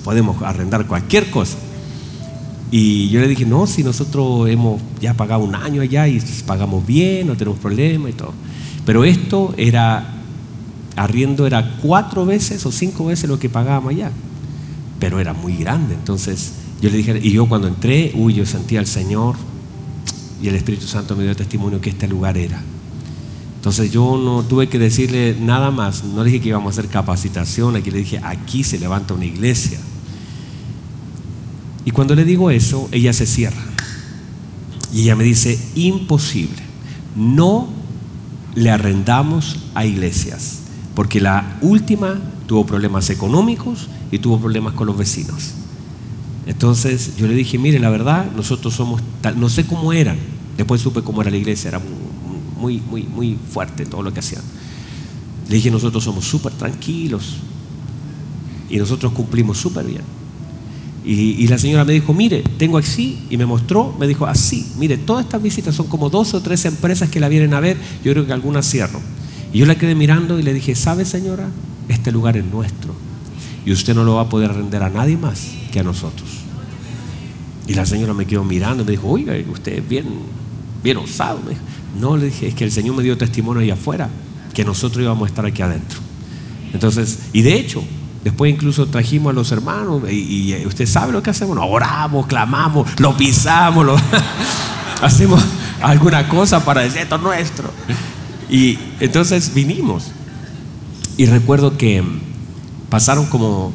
podemos 0.04 0.42
arrendar 0.44 0.86
cualquier 0.86 1.32
cosa. 1.32 1.58
Y 2.72 3.10
yo 3.10 3.22
le 3.22 3.28
dije, 3.28 3.46
no, 3.46 3.68
si 3.68 3.84
nosotros 3.84 4.50
hemos 4.50 4.82
ya 5.00 5.14
pagado 5.14 5.44
un 5.44 5.56
año 5.56 5.82
allá 5.82 6.08
y 6.08 6.22
pagamos 6.46 6.86
bien, 6.86 7.28
no 7.28 7.38
tenemos 7.38 7.60
problema 7.60 8.10
y 8.10 8.14
todo. 8.14 8.34
Pero 8.86 9.06
esto 9.06 9.54
era, 9.58 10.15
arriendo 10.96 11.46
era 11.46 11.78
cuatro 11.82 12.26
veces 12.26 12.66
o 12.66 12.72
cinco 12.72 13.06
veces 13.06 13.30
lo 13.30 13.40
que 13.40 13.50
pagábamos 13.50 13.92
allá. 13.92 14.12
Pero 15.00 15.20
era 15.20 15.34
muy 15.34 15.58
grande. 15.58 15.94
Entonces 15.94 16.54
yo 16.82 16.90
le 16.90 16.98
dije, 16.98 17.20
y 17.22 17.32
yo 17.32 17.48
cuando 17.48 17.68
entré, 17.68 18.12
uy, 18.16 18.34
yo 18.34 18.46
sentía 18.46 18.80
al 18.80 18.88
Señor 18.88 19.36
y 20.42 20.48
el 20.48 20.56
Espíritu 20.56 20.86
Santo 20.86 21.16
me 21.16 21.24
dio 21.24 21.36
testimonio 21.36 21.82
que 21.82 21.90
este 21.90 22.08
lugar 22.08 22.38
era. 22.38 22.62
Entonces 23.58 23.92
yo 23.92 24.18
no 24.18 24.44
tuve 24.44 24.70
que 24.70 24.78
decirle 24.78 25.36
nada 25.40 25.72
más, 25.72 26.04
no 26.04 26.24
le 26.24 26.30
dije 26.30 26.44
que 26.44 26.50
íbamos 26.50 26.78
a 26.78 26.80
hacer 26.80 26.92
capacitación, 26.92 27.76
aquí 27.76 27.90
le 27.90 27.98
dije, 27.98 28.20
aquí 28.24 28.64
se 28.64 28.78
levanta 28.78 29.16
una 29.16 29.26
iglesia. 29.26 29.80
Y 31.84 31.92
cuando 31.92 32.14
le 32.14 32.26
digo 32.26 32.52
eso, 32.52 32.88
ella 32.92 33.12
se 33.12 33.26
cierra. 33.26 33.64
Y 34.94 35.02
ella 35.02 35.16
me 35.16 35.24
dice, 35.24 35.60
imposible, 35.74 36.62
no 37.16 37.70
le 38.54 38.70
arrendamos 38.70 39.58
a 39.74 39.86
iglesias, 39.86 40.60
porque 40.96 41.20
la 41.20 41.58
última 41.62 42.20
tuvo 42.48 42.66
problemas 42.66 43.10
económicos 43.10 43.88
y 44.12 44.20
tuvo 44.20 44.40
problemas 44.40 44.74
con 44.74 44.88
los 44.88 44.98
vecinos. 44.98 45.52
Entonces 46.48 47.18
yo 47.18 47.28
le 47.28 47.36
dije, 47.36 47.58
mire, 47.58 47.80
la 47.80 47.90
verdad, 47.90 48.32
nosotros 48.36 48.74
somos, 48.74 49.02
no 49.36 49.50
sé 49.50 49.66
cómo 49.66 49.94
eran, 49.94 50.18
después 50.58 50.82
supe 50.82 51.02
cómo 51.02 51.22
era 51.22 51.32
la 51.32 51.38
iglesia, 51.38 51.70
era 51.70 51.82
muy, 52.60 52.80
muy, 52.80 53.04
muy 53.04 53.38
fuerte 53.52 53.86
todo 53.86 54.04
lo 54.04 54.14
que 54.14 54.20
hacían. 54.20 54.44
Le 55.50 55.56
dije, 55.56 55.70
nosotros 55.70 56.04
somos 56.04 56.26
súper 56.26 56.54
tranquilos 56.54 57.38
y 58.70 58.78
nosotros 58.78 59.12
cumplimos 59.14 59.58
súper 59.58 59.86
bien. 59.86 60.02
Y, 61.08 61.48
la 61.48 61.60
señora 61.60 61.86
me 61.86 61.94
dijo, 61.94 62.16
mire, 62.16 62.42
tengo 62.58 62.80
así, 62.80 63.20
y 63.30 63.38
me 63.38 63.46
mostró, 63.46 63.96
me 64.00 64.08
dijo, 64.08 64.26
así, 64.26 64.66
mire, 64.80 64.98
todas 64.98 65.26
estas 65.26 65.40
visitas 65.40 65.76
son 65.76 65.86
como 65.86 66.10
dos 66.10 66.34
o 66.34 66.42
tres 66.42 66.66
empresas 66.66 67.10
que 67.10 67.20
la 67.20 67.30
vienen 67.30 67.54
a 67.54 67.60
ver, 67.60 67.78
yo 68.04 68.12
creo 68.12 68.26
que 68.26 68.34
algunas 68.34 68.68
cierro. 68.68 69.00
Y 69.56 69.60
yo 69.60 69.66
la 69.66 69.76
quedé 69.76 69.96
mirando 69.96 70.38
y 70.38 70.44
le 70.44 70.54
dije, 70.54 70.76
¿sabe 70.76 71.06
señora? 71.06 71.48
Este 71.88 72.12
lugar 72.12 72.36
es 72.36 72.44
nuestro. 72.44 72.94
Y 73.66 73.72
usted 73.72 73.96
no 73.96 74.04
lo 74.04 74.16
va 74.16 74.24
a 74.24 74.28
poder 74.28 74.52
render 74.52 74.84
a 74.84 74.90
nadie 74.90 75.16
más 75.16 75.48
que 75.72 75.80
a 75.80 75.84
nosotros. 75.84 76.28
Y 77.66 77.74
la 77.74 77.86
señora 77.86 78.14
me 78.14 78.26
quedó 78.26 78.44
mirando 78.44 78.84
y 78.84 78.86
me 78.86 78.92
dijo, 78.92 79.08
oiga, 79.08 79.34
usted 79.50 79.78
es 79.78 79.88
bien, 79.88 80.08
bien 80.84 80.98
osado. 80.98 81.40
no, 81.98 82.18
le 82.18 82.26
dije, 82.26 82.50
es 82.50 82.54
que 82.54 82.66
el 82.66 82.72
Señor 82.74 82.98
me 82.98 83.04
dio 83.04 83.18
testimonio 83.18 83.62
ahí 83.62 83.72
afuera, 83.72 84.10
que 84.54 84.66
nosotros 84.66 85.02
íbamos 85.02 85.24
a 85.26 85.30
estar 85.30 85.46
aquí 85.46 85.62
adentro. 85.62 86.00
Entonces, 86.74 87.20
y 87.32 87.42
de 87.42 87.54
hecho, 87.54 87.82
Después 88.26 88.52
incluso 88.52 88.88
trajimos 88.88 89.30
a 89.30 89.34
los 89.34 89.52
hermanos 89.52 90.02
y, 90.12 90.66
usted 90.66 90.88
sabe 90.88 91.12
lo 91.14 91.22
que 91.22 91.30
hacemos. 91.30 91.60
oramos, 91.62 92.26
clamamos, 92.26 92.90
lo 93.00 93.16
pisamos, 93.16 93.86
lo 93.86 93.96
hacemos 95.04 95.40
alguna 95.80 96.28
cosa 96.28 96.66
para 96.66 96.82
decir 96.82 97.04
esto 97.04 97.18
es 97.18 97.22
nuestro. 97.22 97.70
Y 98.50 98.78
entonces 99.00 99.54
vinimos. 99.54 100.12
Y 101.18 101.26
recuerdo 101.26 101.78
que 101.78 102.04
pasaron 102.90 103.26
como 103.26 103.72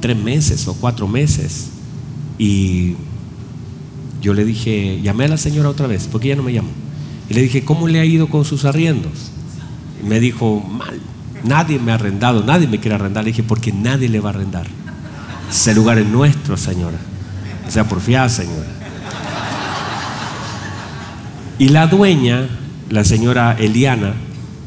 tres 0.00 0.16
meses 0.16 0.68
o 0.68 0.74
cuatro 0.74 1.08
meses 1.08 1.68
y 2.38 2.94
yo 4.20 4.34
le 4.34 4.44
dije, 4.44 5.00
llamé 5.02 5.24
a 5.24 5.28
la 5.28 5.36
señora 5.36 5.68
otra 5.68 5.86
vez, 5.86 6.08
porque 6.10 6.28
ella 6.28 6.36
no 6.36 6.42
me 6.42 6.52
llamó. 6.52 6.70
Y 7.28 7.34
le 7.34 7.42
dije, 7.42 7.64
¿cómo 7.64 7.88
le 7.88 8.00
ha 8.00 8.04
ido 8.04 8.28
con 8.28 8.44
sus 8.44 8.64
arriendos? 8.64 9.30
Y 10.02 10.06
me 10.06 10.20
dijo, 10.20 10.60
mal. 10.60 11.00
Nadie 11.44 11.78
me 11.78 11.92
ha 11.92 11.96
arrendado, 11.96 12.42
nadie 12.42 12.66
me 12.66 12.80
quiere 12.80 12.94
arrendar. 12.94 13.22
Le 13.24 13.30
dije, 13.30 13.42
porque 13.42 13.70
nadie 13.70 14.08
le 14.08 14.18
va 14.18 14.30
a 14.30 14.32
arrendar. 14.32 14.66
Ese 15.50 15.74
lugar 15.74 15.98
es 15.98 16.06
nuestro, 16.06 16.56
señora. 16.56 16.96
O 17.68 17.70
sea, 17.70 17.86
porfiada, 17.86 18.30
señora. 18.30 18.66
Y 21.58 21.68
la 21.68 21.86
dueña, 21.86 22.48
la 22.90 23.04
señora 23.04 23.56
Eliana, 23.58 24.14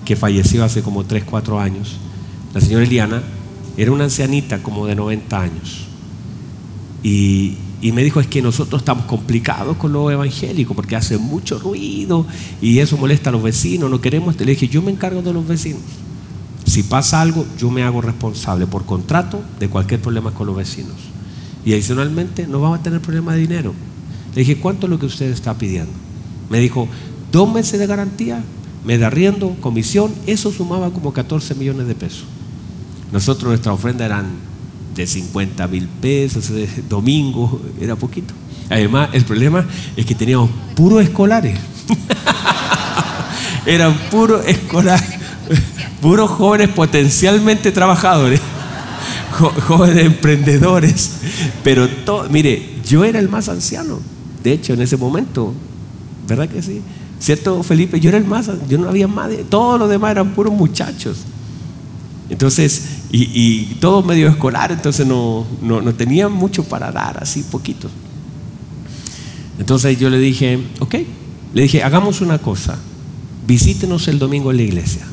que 0.05 0.15
falleció 0.15 0.63
hace 0.63 0.81
como 0.81 1.05
3, 1.05 1.23
4 1.23 1.59
años, 1.59 1.97
la 2.53 2.61
señora 2.61 2.83
Eliana 2.83 3.23
era 3.77 3.91
una 3.91 4.05
ancianita 4.05 4.63
como 4.63 4.87
de 4.87 4.95
90 4.95 5.39
años. 5.39 5.87
Y, 7.03 7.57
me 7.93 8.03
dijo, 8.03 8.19
es 8.19 8.27
que 8.27 8.41
nosotros 8.41 8.81
estamos 8.81 9.05
complicados 9.05 9.77
con 9.77 9.93
lo 9.93 10.09
evangélico 10.11 10.73
porque 10.73 10.95
hace 10.95 11.17
mucho 11.17 11.59
ruido 11.59 12.25
y 12.61 12.79
eso 12.79 12.97
molesta 12.97 13.29
a 13.29 13.33
los 13.33 13.43
vecinos, 13.43 13.89
no 13.89 14.01
queremos. 14.01 14.37
Le 14.39 14.45
dije, 14.45 14.67
yo 14.67 14.81
me 14.81 14.91
encargo 14.91 15.21
de 15.21 15.31
los 15.31 15.47
vecinos. 15.47 15.81
Si 16.65 16.83
pasa 16.83 17.21
algo, 17.21 17.45
yo 17.57 17.69
me 17.69 17.83
hago 17.83 18.01
responsable 18.01 18.67
por 18.67 18.85
contrato 18.85 19.41
de 19.59 19.69
cualquier 19.69 20.01
problema 20.01 20.31
con 20.31 20.47
los 20.47 20.55
vecinos. 20.57 20.95
Y 21.63 21.73
adicionalmente, 21.73 22.47
no 22.47 22.59
vamos 22.59 22.79
a 22.79 22.83
tener 22.83 22.99
problema 22.99 23.33
de 23.33 23.39
dinero. 23.39 23.73
Le 24.33 24.41
dije, 24.41 24.57
¿cuánto 24.57 24.87
es 24.87 24.89
lo 24.89 24.99
que 24.99 25.05
usted 25.05 25.31
está 25.31 25.53
pidiendo? 25.53 25.91
Me 26.49 26.59
dijo, 26.59 26.87
dos 27.31 27.51
meses 27.51 27.79
de 27.79 27.87
garantía, 27.87 28.43
me 28.85 28.97
da 28.97 29.07
arriendo, 29.07 29.55
comisión, 29.61 30.13
eso 30.25 30.51
sumaba 30.51 30.91
como 30.91 31.13
14 31.13 31.55
millones 31.55 31.87
de 31.87 31.95
pesos. 31.95 32.25
Nosotros 33.11 33.49
nuestra 33.49 33.73
ofrenda 33.73 34.05
eran 34.05 34.27
de 34.95 35.05
50 35.05 35.67
mil 35.67 35.87
pesos, 35.87 36.51
domingo, 36.89 37.61
era 37.79 37.95
poquito. 37.95 38.33
Además, 38.69 39.09
el 39.13 39.23
problema 39.23 39.65
es 39.95 40.05
que 40.05 40.15
teníamos 40.15 40.49
puros 40.75 41.03
escolares. 41.03 41.57
eran 43.65 43.93
puros 44.09 44.45
escolares 44.45 45.17
puros 46.01 46.29
jóvenes 46.29 46.69
potencialmente 46.69 47.71
trabajadores, 47.71 48.39
jóvenes 49.67 50.05
emprendedores, 50.05 51.11
pero 51.63 51.87
todo, 51.87 52.29
mire, 52.29 52.77
yo 52.85 53.03
era 53.03 53.19
el 53.19 53.29
más 53.29 53.49
anciano, 53.49 53.99
de 54.43 54.53
hecho, 54.53 54.73
en 54.73 54.81
ese 54.81 54.97
momento, 54.97 55.53
¿verdad 56.27 56.47
que 56.47 56.61
sí? 56.61 56.81
¿Cierto, 57.19 57.63
Felipe? 57.63 57.99
Yo 57.99 58.09
era 58.09 58.17
el 58.17 58.25
más, 58.25 58.49
yo 58.69 58.77
no 58.77 58.89
había 58.89 59.07
más, 59.07 59.31
todos 59.49 59.79
los 59.79 59.89
demás 59.89 60.11
eran 60.11 60.33
puros 60.33 60.53
muchachos. 60.53 61.17
Entonces, 62.29 62.83
y, 63.11 63.75
todos 63.79 64.05
medio 64.05 64.27
escolar, 64.27 64.71
entonces 64.71 65.07
no, 65.07 65.45
no, 65.61 65.81
no 65.81 65.93
tenían 65.95 66.31
mucho 66.31 66.63
para 66.63 66.91
dar, 66.91 67.21
así 67.21 67.43
poquito. 67.43 67.89
Entonces 69.59 69.97
yo 69.97 70.09
le 70.09 70.19
dije, 70.19 70.59
ok, 70.79 70.95
le 71.53 71.61
dije, 71.63 71.83
hagamos 71.83 72.21
una 72.21 72.37
cosa, 72.37 72.77
visítenos 73.47 74.07
el 74.07 74.19
domingo 74.19 74.51
en 74.51 74.57
la 74.57 74.63
iglesia 74.63 75.07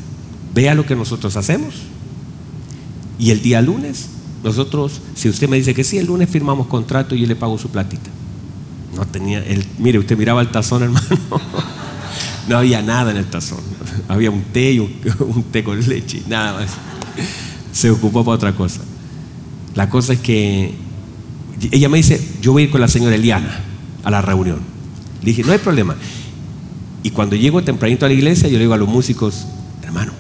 vea 0.54 0.74
lo 0.74 0.86
que 0.86 0.96
nosotros 0.96 1.36
hacemos. 1.36 1.74
Y 3.18 3.30
el 3.30 3.42
día 3.42 3.60
lunes, 3.60 4.06
nosotros, 4.42 5.00
si 5.14 5.28
usted 5.28 5.48
me 5.48 5.56
dice 5.56 5.74
que 5.74 5.84
sí, 5.84 5.98
el 5.98 6.06
lunes 6.06 6.30
firmamos 6.30 6.68
contrato 6.68 7.14
y 7.14 7.20
yo 7.20 7.26
le 7.26 7.36
pago 7.36 7.58
su 7.58 7.68
platita. 7.68 8.10
No 8.96 9.06
tenía, 9.06 9.44
el, 9.44 9.66
mire, 9.78 9.98
usted 9.98 10.16
miraba 10.16 10.40
el 10.40 10.50
tazón, 10.50 10.82
hermano. 10.84 11.08
No 12.48 12.58
había 12.58 12.82
nada 12.82 13.10
en 13.10 13.16
el 13.16 13.26
tazón. 13.26 13.60
Había 14.08 14.30
un 14.30 14.42
té 14.42 14.72
y 14.72 14.78
un, 15.18 15.44
té 15.50 15.64
con 15.64 15.80
leche, 15.80 16.22
nada 16.28 16.60
más. 16.60 16.70
Se 17.72 17.90
ocupó 17.90 18.24
para 18.24 18.36
otra 18.36 18.52
cosa. 18.54 18.80
La 19.74 19.88
cosa 19.88 20.12
es 20.12 20.20
que 20.20 20.74
ella 21.70 21.88
me 21.88 21.98
dice, 21.98 22.20
yo 22.40 22.52
voy 22.52 22.62
a 22.62 22.64
ir 22.66 22.70
con 22.70 22.80
la 22.80 22.88
señora 22.88 23.14
Eliana 23.14 23.60
a 24.04 24.10
la 24.10 24.22
reunión. 24.22 24.60
Le 25.20 25.26
dije, 25.26 25.42
no 25.42 25.52
hay 25.52 25.58
problema. 25.58 25.96
Y 27.02 27.10
cuando 27.10 27.36
llego 27.36 27.62
tempranito 27.62 28.06
a 28.06 28.08
la 28.08 28.14
iglesia, 28.14 28.48
yo 28.48 28.54
le 28.54 28.60
digo 28.60 28.74
a 28.74 28.78
los 28.78 28.88
músicos, 28.88 29.46
hermano, 29.82 30.12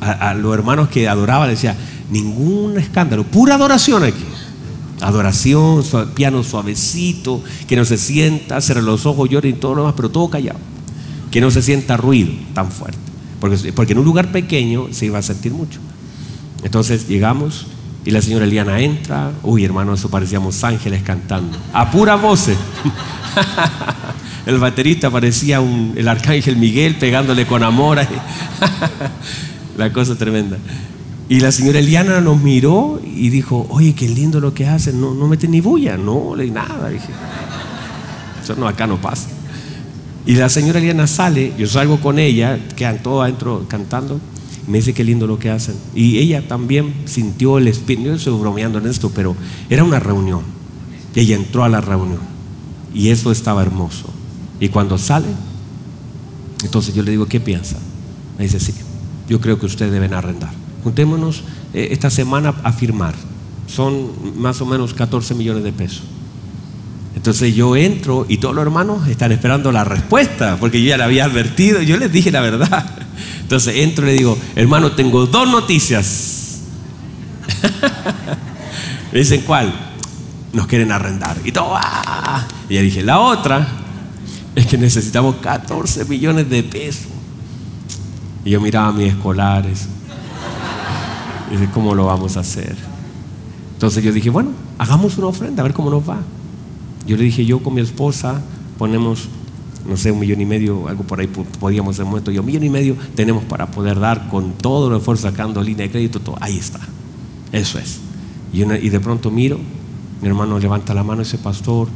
a, 0.00 0.34
los 0.34 0.54
hermanos 0.54 0.88
que 0.88 1.08
adoraban, 1.08 1.48
decía, 1.48 1.76
ningún 2.10 2.78
escándalo, 2.78 3.24
pura 3.24 3.54
adoración 3.54 4.04
aquí. 4.04 4.24
Adoración, 5.06 5.84
piano 6.14 6.42
suavecito, 6.42 7.40
que 7.68 7.76
no 7.76 7.84
se 7.84 7.96
sienta, 7.96 8.60
cerrar 8.60 8.82
los 8.82 9.06
ojos, 9.06 9.28
llore 9.28 9.50
y 9.50 9.52
todo 9.52 9.76
lo 9.76 9.82
demás, 9.82 9.94
pero 9.96 10.10
todo 10.10 10.28
callado. 10.28 10.58
Que 11.30 11.40
no 11.40 11.50
se 11.52 11.62
sienta 11.62 11.96
ruido 11.96 12.32
tan 12.54 12.72
fuerte. 12.72 12.98
Porque, 13.38 13.72
porque 13.72 13.92
en 13.92 14.00
un 14.00 14.04
lugar 14.04 14.32
pequeño 14.32 14.88
se 14.90 15.06
iba 15.06 15.18
a 15.18 15.22
sentir 15.22 15.52
mucho. 15.52 15.78
Entonces 16.64 17.06
llegamos 17.06 17.66
y 18.04 18.10
la 18.10 18.20
señora 18.20 18.46
Eliana 18.46 18.80
entra. 18.80 19.30
Uy, 19.44 19.64
hermano, 19.64 19.94
eso 19.94 20.08
parecíamos 20.08 20.64
ángeles 20.64 21.02
cantando. 21.02 21.56
A 21.72 21.88
pura 21.90 22.16
voz. 22.16 22.48
el 24.46 24.58
baterista 24.58 25.10
parecía 25.10 25.58
el 25.58 26.08
arcángel 26.08 26.56
Miguel 26.56 26.96
pegándole 26.96 27.46
con 27.46 27.62
amor. 27.62 27.98
La 29.76 29.92
cosa 29.92 30.16
tremenda. 30.16 30.56
Y 31.28 31.40
la 31.40 31.50
señora 31.50 31.80
Eliana 31.80 32.20
nos 32.20 32.40
miró 32.40 33.00
y 33.04 33.30
dijo, 33.30 33.66
oye, 33.70 33.94
qué 33.94 34.08
lindo 34.08 34.38
lo 34.40 34.54
que 34.54 34.66
hacen, 34.66 35.00
no, 35.00 35.12
no 35.14 35.26
mete 35.26 35.48
ni 35.48 35.60
bulla, 35.60 35.96
no, 35.96 36.36
le 36.36 36.50
nada. 36.50 36.88
Dije, 36.88 37.08
eso 38.42 38.54
no, 38.54 38.68
acá 38.68 38.86
no 38.86 39.00
pasa. 39.00 39.28
Y 40.24 40.34
la 40.34 40.48
señora 40.48 40.78
Eliana 40.78 41.06
sale, 41.06 41.52
yo 41.58 41.66
salgo 41.66 42.00
con 42.00 42.18
ella, 42.18 42.58
quedan 42.76 43.02
todos 43.02 43.24
adentro 43.24 43.64
cantando, 43.68 44.20
y 44.66 44.70
me 44.70 44.78
dice 44.78 44.94
qué 44.94 45.02
lindo 45.02 45.26
lo 45.26 45.38
que 45.38 45.50
hacen. 45.50 45.74
Y 45.94 46.18
ella 46.18 46.46
también 46.46 46.94
sintió 47.06 47.58
el 47.58 47.66
espíritu, 47.66 48.08
yo 48.08 48.14
estoy 48.14 48.38
bromeando 48.38 48.78
en 48.78 48.86
esto, 48.86 49.10
pero 49.14 49.34
era 49.68 49.82
una 49.82 49.98
reunión. 49.98 50.42
Ella 51.14 51.34
entró 51.34 51.64
a 51.64 51.68
la 51.68 51.80
reunión 51.80 52.20
y 52.92 53.10
eso 53.10 53.32
estaba 53.32 53.62
hermoso. 53.62 54.06
Y 54.60 54.68
cuando 54.68 54.96
sale, 54.98 55.28
entonces 56.62 56.94
yo 56.94 57.02
le 57.02 57.10
digo, 57.10 57.26
¿qué 57.26 57.40
piensa? 57.40 57.76
Me 58.38 58.44
dice, 58.44 58.60
sí, 58.60 58.72
yo 59.28 59.40
creo 59.40 59.58
que 59.58 59.66
ustedes 59.66 59.92
deben 59.92 60.14
arrendar. 60.14 60.65
Juntémonos 60.86 61.42
eh, 61.74 61.88
esta 61.90 62.10
semana 62.10 62.54
a 62.62 62.72
firmar. 62.72 63.12
Son 63.66 64.08
más 64.40 64.60
o 64.60 64.66
menos 64.66 64.94
14 64.94 65.34
millones 65.34 65.64
de 65.64 65.72
pesos. 65.72 66.04
Entonces 67.16 67.56
yo 67.56 67.74
entro 67.74 68.24
y 68.28 68.38
todos 68.38 68.54
los 68.54 68.62
hermanos 68.62 69.08
están 69.08 69.32
esperando 69.32 69.72
la 69.72 69.82
respuesta, 69.82 70.58
porque 70.60 70.80
yo 70.80 70.90
ya 70.90 70.96
la 70.96 71.06
había 71.06 71.24
advertido, 71.24 71.82
yo 71.82 71.96
les 71.96 72.12
dije 72.12 72.30
la 72.30 72.40
verdad. 72.40 72.88
Entonces 73.40 73.78
entro 73.78 74.04
y 74.04 74.10
le 74.10 74.12
digo, 74.12 74.38
hermano, 74.54 74.92
tengo 74.92 75.26
dos 75.26 75.48
noticias. 75.48 76.60
Me 79.12 79.18
dicen, 79.18 79.40
¿cuál? 79.40 79.74
Nos 80.52 80.68
quieren 80.68 80.92
arrendar. 80.92 81.36
Y 81.44 81.50
todo, 81.50 81.72
¡ah! 81.74 82.46
Y 82.68 82.74
ya 82.76 82.82
dije, 82.82 83.02
la 83.02 83.18
otra 83.18 83.66
es 84.54 84.66
que 84.68 84.78
necesitamos 84.78 85.34
14 85.42 86.04
millones 86.04 86.48
de 86.48 86.62
pesos. 86.62 87.08
Y 88.44 88.50
yo 88.50 88.60
miraba 88.60 88.86
a 88.86 88.92
mis 88.92 89.08
escolares. 89.12 89.88
Y 91.50 91.52
dije, 91.52 91.68
¿cómo 91.72 91.94
lo 91.94 92.06
vamos 92.06 92.36
a 92.36 92.40
hacer? 92.40 92.76
Entonces 93.74 94.02
yo 94.02 94.12
dije, 94.12 94.30
bueno, 94.30 94.50
hagamos 94.78 95.18
una 95.18 95.28
ofrenda, 95.28 95.62
a 95.62 95.64
ver 95.64 95.74
cómo 95.74 95.90
nos 95.90 96.08
va. 96.08 96.18
Yo 97.06 97.16
le 97.16 97.24
dije, 97.24 97.44
yo 97.44 97.62
con 97.62 97.74
mi 97.74 97.80
esposa 97.80 98.40
ponemos, 98.78 99.28
no 99.88 99.96
sé, 99.96 100.10
un 100.10 100.18
millón 100.18 100.40
y 100.40 100.46
medio, 100.46 100.88
algo 100.88 101.04
por 101.04 101.20
ahí 101.20 101.26
podíamos 101.26 101.94
hacer 101.94 102.06
muerto. 102.06 102.30
Yo, 102.30 102.40
un 102.40 102.46
millón 102.46 102.64
y 102.64 102.70
medio 102.70 102.96
tenemos 103.14 103.44
para 103.44 103.70
poder 103.70 104.00
dar 104.00 104.28
con 104.28 104.52
todo 104.52 104.90
el 104.90 104.96
esfuerzo 104.96 105.28
sacando 105.28 105.62
línea 105.62 105.86
de 105.86 105.92
crédito, 105.92 106.20
todo. 106.20 106.36
Ahí 106.40 106.56
está. 106.56 106.80
Eso 107.52 107.78
es. 107.78 108.00
Y, 108.52 108.62
y 108.62 108.88
de 108.88 109.00
pronto 109.00 109.30
miro, 109.30 109.58
mi 110.20 110.28
hermano 110.28 110.58
levanta 110.58 110.94
la 110.94 111.04
mano 111.04 111.22
y 111.22 111.24
dice, 111.24 111.38
pastor, 111.38 111.88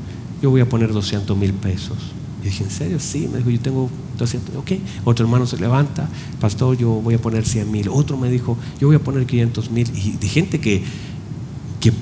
yo 0.43 0.51
voy 0.51 0.61
a 0.61 0.69
poner 0.69 0.93
200 0.93 1.37
mil 1.37 1.53
pesos. 1.55 1.97
Y 2.43 2.47
dije, 2.47 2.65
¿en 2.65 2.71
serio? 2.71 3.01
Sí, 3.01 3.29
me 3.31 3.39
dijo, 3.39 3.51
yo 3.51 3.61
tengo 3.61 3.91
200, 4.19 4.57
ok. 4.57 4.73
Otro 5.05 5.27
hermano 5.27 5.47
se 5.47 5.57
levanta, 5.59 6.09
pastor, 6.41 6.77
yo 6.77 6.91
voy 6.91 7.15
a 7.15 7.19
poner 7.21 7.45
100 7.45 7.71
mil. 7.71 7.89
Otro 7.89 8.17
me 8.17 8.31
dijo, 8.31 8.57
yo 8.81 8.87
voy 8.87 8.97
a 8.97 9.01
poner 9.01 9.27
500 9.27 9.71
mil. 9.71 9.91
Y 9.95 10.13
de 10.13 10.29
gente 10.29 10.61
que, 10.61 10.83
que 11.81 11.93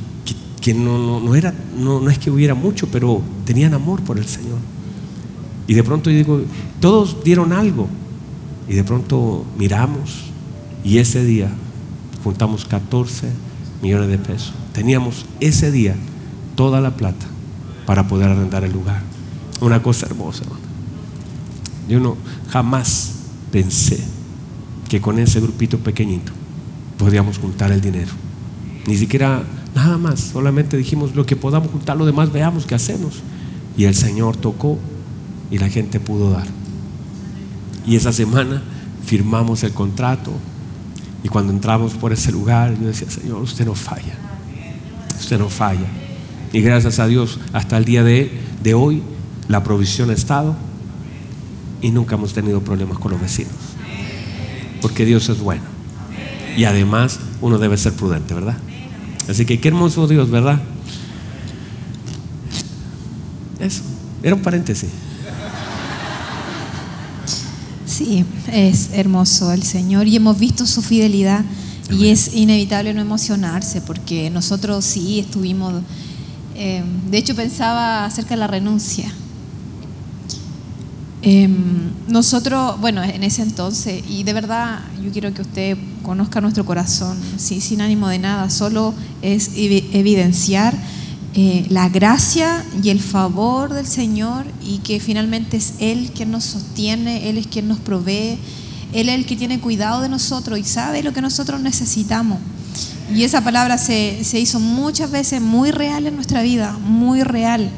que 0.61 0.75
no, 0.75 1.21
no, 1.21 1.35
era, 1.35 1.55
no, 1.77 2.01
no 2.01 2.11
es 2.11 2.19
que 2.19 2.31
hubiera 2.31 2.55
mucho, 2.55 2.89
pero 2.89 3.23
tenían 3.45 3.75
amor 3.75 4.03
por 4.03 4.19
el 4.19 4.27
Señor. 4.27 4.59
Y 5.67 5.75
de 5.75 5.83
pronto 5.83 6.11
yo 6.11 6.17
digo, 6.17 6.41
todos 6.81 7.23
dieron 7.25 7.53
algo. 7.53 7.89
Y 8.69 8.75
de 8.75 8.85
pronto 8.85 9.45
miramos 9.57 10.25
y 10.85 10.99
ese 10.99 11.25
día 11.25 11.51
juntamos 12.23 12.65
14 12.65 13.29
millones 13.83 14.09
de 14.09 14.19
pesos. 14.19 14.53
Teníamos 14.73 15.25
ese 15.41 15.71
día 15.71 15.95
toda 16.55 16.81
la 16.81 16.97
plata 16.97 17.27
para 17.87 18.07
poder 18.07 18.29
arrendar 18.29 18.65
el 18.65 18.73
lugar. 18.73 19.03
Una 19.61 19.83
cosa 19.83 20.07
hermosa. 20.07 20.45
Yo 21.89 22.01
no 22.01 22.17
jamás 22.51 23.15
pensé 23.51 24.03
que 24.89 25.01
con 25.01 25.19
ese 25.19 25.41
grupito 25.41 25.79
pequeñito 25.79 26.33
podríamos 26.99 27.39
juntar 27.39 27.73
el 27.73 27.81
dinero. 27.81 28.13
Ni 28.87 28.97
siquiera 28.97 29.45
Nada 29.79 29.97
más, 29.97 30.19
solamente 30.19 30.77
dijimos 30.77 31.15
lo 31.15 31.25
que 31.25 31.37
podamos 31.37 31.71
juntar, 31.71 31.97
lo 31.97 32.05
demás 32.05 32.33
veamos 32.33 32.67
qué 32.67 32.75
hacemos. 32.75 33.21
Y 33.77 33.85
el 33.85 33.95
Señor 33.95 34.37
tocó 34.37 34.77
y 35.53 35.59
la 35.59 35.69
gente 35.69 36.01
pudo 36.01 36.31
dar. 36.31 36.47
Y 37.87 37.95
esa 37.95 38.13
semana 38.13 38.61
firmamos 39.05 39.63
el 39.63 39.73
contrato 39.73 40.33
y 41.23 41.29
cuando 41.29 41.53
entramos 41.53 41.95
por 41.95 42.13
ese 42.13 42.33
lugar 42.33 42.77
yo 42.79 42.89
decía, 42.89 43.09
Señor, 43.09 43.41
usted 43.41 43.65
no 43.65 43.75
falla, 43.75 44.15
usted 45.19 45.39
no 45.39 45.49
falla. 45.49 45.87
Y 46.53 46.61
gracias 46.61 46.99
a 46.99 47.07
Dios, 47.07 47.39
hasta 47.53 47.79
el 47.79 47.85
día 47.85 48.03
de, 48.03 48.33
de 48.63 48.75
hoy, 48.75 49.03
la 49.49 49.65
provisión 49.65 50.11
ha 50.11 50.13
estado 50.13 50.55
y 51.81 51.91
nunca 51.91 52.17
hemos 52.17 52.33
tenido 52.33 52.61
problemas 52.61 52.99
con 52.99 53.13
los 53.13 53.21
vecinos. 53.21 53.53
Porque 54.81 55.05
Dios 55.05 55.29
es 55.29 55.41
bueno. 55.41 55.63
Y 56.57 56.65
además 56.65 57.19
uno 57.41 57.59
debe 57.59 57.77
ser 57.77 57.93
prudente, 57.95 58.35
¿verdad? 58.35 58.57
Así 59.29 59.45
que 59.45 59.61
qué 59.61 59.69
hermoso 59.69 60.07
Dios, 60.07 60.31
¿verdad? 60.31 60.61
Eso, 63.61 63.83
era 64.23 64.35
un 64.35 64.43
paréntesis. 64.43 64.91
Sí, 67.87 68.25
es 68.53 68.91
hermoso 68.93 69.53
el 69.53 69.63
Señor 69.63 70.07
y 70.07 70.17
hemos 70.17 70.39
visto 70.39 70.67
su 70.67 70.83
fidelidad 70.83 71.45
y 71.91 72.09
es 72.09 72.35
inevitable 72.35 72.95
no 72.95 73.01
emocionarse 73.01 73.81
porque 73.81 74.31
nosotros 74.31 74.85
sí 74.85 75.19
estuvimos, 75.19 75.83
eh, 76.55 76.85
de 77.11 77.19
hecho 77.19 77.35
pensaba 77.35 78.05
acerca 78.05 78.31
de 78.31 78.37
la 78.37 78.47
renuncia. 78.47 79.13
Em, 81.21 81.91
nosotros, 82.07 82.81
bueno, 82.81 83.03
en 83.03 83.25
ese 83.25 83.43
entonces, 83.43 84.05
y 84.09 84.23
de 84.23 84.33
verdad 84.33 84.81
yo 85.03 85.11
quiero 85.11 85.35
que 85.35 85.43
usted 85.43 85.77
conozca 86.03 86.41
nuestro 86.41 86.65
corazón, 86.65 87.19
sin 87.39 87.81
ánimo 87.81 88.09
de 88.09 88.21
nada, 88.21 88.51
solo 88.51 88.95
es 89.21 89.51
evidenciar 89.57 90.75
eh, 91.35 91.67
la 91.71 91.89
gracia 91.89 92.65
y 92.83 92.91
el 92.91 93.01
favor 93.01 93.75
del 93.75 93.87
Señor 93.87 94.45
y 94.65 94.79
que 94.79 95.01
finalmente 95.01 95.57
es 95.57 95.75
Él 95.81 96.11
quien 96.15 96.31
nos 96.31 96.45
sostiene, 96.45 97.29
Él 97.29 97.37
es 97.37 97.49
quien 97.49 97.67
nos 97.67 97.79
provee, 97.81 98.39
Él 98.93 99.09
es 99.09 99.15
el 99.17 99.27
que 99.27 99.37
tiene 99.37 99.61
cuidado 99.61 100.01
de 100.01 100.09
nosotros 100.09 100.59
y 100.59 100.65
sabe 100.65 101.03
lo 101.03 101.13
que 101.13 101.21
nosotros 101.21 101.61
necesitamos. 101.61 102.39
Y 103.15 103.25
esa 103.25 103.43
palabra 103.43 103.77
se, 103.77 104.23
se 104.23 104.39
hizo 104.39 104.61
muchas 104.61 105.11
veces 105.11 105.41
muy 105.41 105.73
real 105.73 106.07
en 106.07 106.15
nuestra 106.15 106.43
vida, 106.43 106.79
muy 106.79 107.23
real. 107.23 107.71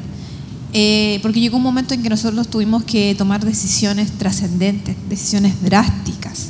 Eh, 0.73 1.19
porque 1.21 1.41
llegó 1.41 1.57
un 1.57 1.63
momento 1.63 1.93
en 1.93 2.01
que 2.01 2.09
nosotros 2.09 2.47
tuvimos 2.47 2.85
que 2.85 3.13
tomar 3.17 3.43
decisiones 3.43 4.11
trascendentes, 4.11 4.95
decisiones 5.09 5.61
drásticas, 5.61 6.47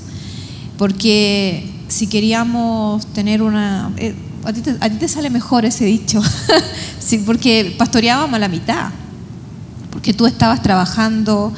porque 0.78 1.68
si 1.88 2.08
queríamos 2.08 3.06
tener 3.08 3.42
una... 3.42 3.92
Eh, 3.98 4.14
a, 4.44 4.54
ti 4.54 4.62
te, 4.62 5.08
sale 5.08 5.30
mejor 5.30 5.66
ese 5.66 5.86
dicho, 5.86 6.22
porque 7.26 7.76
pastoreábamos 7.78 8.36
a 8.36 8.40
la 8.40 8.48
mitad, 8.48 8.90
porque 9.90 10.14
tú 10.14 10.28
estabas 10.28 10.62
trabajando 10.62 11.52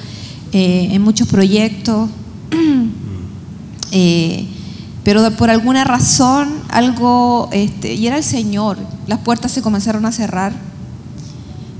eh, 0.53 0.89
en 0.91 1.01
muchos 1.01 1.27
proyectos, 1.27 2.09
pero 5.03 5.31
por 5.31 5.49
alguna 5.49 5.83
razón 5.83 6.53
algo, 6.69 7.49
este, 7.51 7.93
y 7.93 8.07
era 8.07 8.17
el 8.17 8.23
Señor, 8.23 8.77
las 9.07 9.19
puertas 9.19 9.51
se 9.51 9.61
comenzaron 9.61 10.05
a 10.05 10.13
cerrar 10.13 10.72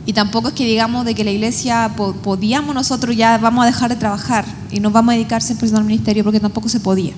y 0.06 0.14
tampoco 0.14 0.50
es 0.50 0.54
que 0.54 0.66
digamos 0.66 1.06
de 1.06 1.16
que 1.16 1.24
la 1.24 1.32
iglesia 1.32 1.94
podíamos 2.24 2.76
nosotros 2.76 3.16
ya 3.16 3.38
vamos 3.38 3.64
a 3.64 3.68
dejar 3.68 3.90
de 3.90 3.96
trabajar 3.96 4.46
y 4.70 4.80
nos 4.80 4.92
vamos 4.92 5.14
a 5.14 5.16
dedicar 5.16 5.42
100% 5.42 5.78
al 5.78 5.86
ministerio 5.86 6.24
porque 6.24 6.40
tampoco 6.40 6.68
se 6.68 6.80
podía. 6.80 7.14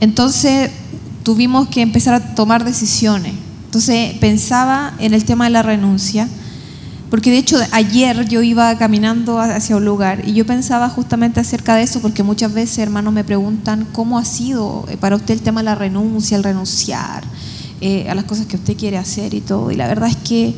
Entonces 0.00 0.70
tuvimos 1.24 1.68
que 1.68 1.82
empezar 1.82 2.14
a 2.14 2.34
tomar 2.34 2.64
decisiones. 2.64 3.34
Entonces 3.64 4.14
pensaba 4.18 4.94
en 4.98 5.14
el 5.14 5.24
tema 5.24 5.44
de 5.44 5.50
la 5.50 5.62
renuncia, 5.62 6.28
porque 7.10 7.30
de 7.30 7.38
hecho 7.38 7.58
ayer 7.72 8.26
yo 8.28 8.40
iba 8.42 8.76
caminando 8.78 9.40
hacia 9.40 9.76
un 9.76 9.84
lugar 9.84 10.26
y 10.26 10.34
yo 10.34 10.46
pensaba 10.46 10.88
justamente 10.88 11.40
acerca 11.40 11.74
de 11.74 11.82
eso, 11.82 12.00
porque 12.00 12.22
muchas 12.22 12.54
veces 12.54 12.78
hermanos 12.78 13.12
me 13.12 13.24
preguntan 13.24 13.86
cómo 13.92 14.18
ha 14.18 14.24
sido 14.24 14.86
eh, 14.88 14.96
para 14.96 15.16
usted 15.16 15.34
el 15.34 15.40
tema 15.40 15.60
de 15.60 15.64
la 15.64 15.74
renuncia, 15.74 16.36
el 16.36 16.44
renunciar 16.44 17.24
eh, 17.80 18.08
a 18.08 18.14
las 18.14 18.24
cosas 18.24 18.46
que 18.46 18.56
usted 18.56 18.76
quiere 18.76 18.96
hacer 18.96 19.34
y 19.34 19.40
todo. 19.40 19.70
Y 19.70 19.74
la 19.74 19.88
verdad 19.88 20.08
es 20.08 20.16
que 20.16 20.54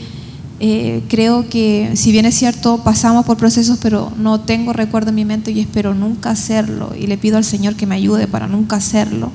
eh, 0.63 1.03
creo 1.09 1.49
que, 1.49 1.93
si 1.95 2.13
bien 2.13 2.27
es 2.27 2.35
cierto, 2.35 2.85
pasamos 2.85 3.25
por 3.25 3.39
procesos, 3.39 3.79
pero 3.81 4.13
no 4.19 4.41
tengo 4.41 4.75
recuerdo 4.75 5.09
en 5.09 5.15
mi 5.15 5.25
mente 5.25 5.51
y 5.53 5.61
espero 5.61 5.95
nunca 5.95 6.31
hacerlo. 6.31 6.93
Y 6.95 7.07
le 7.07 7.17
pido 7.17 7.39
al 7.39 7.45
Señor 7.45 7.77
que 7.77 7.87
me 7.87 7.95
ayude 7.95 8.27
para 8.27 8.47
nunca 8.47 8.77
hacerlo. 8.77 9.33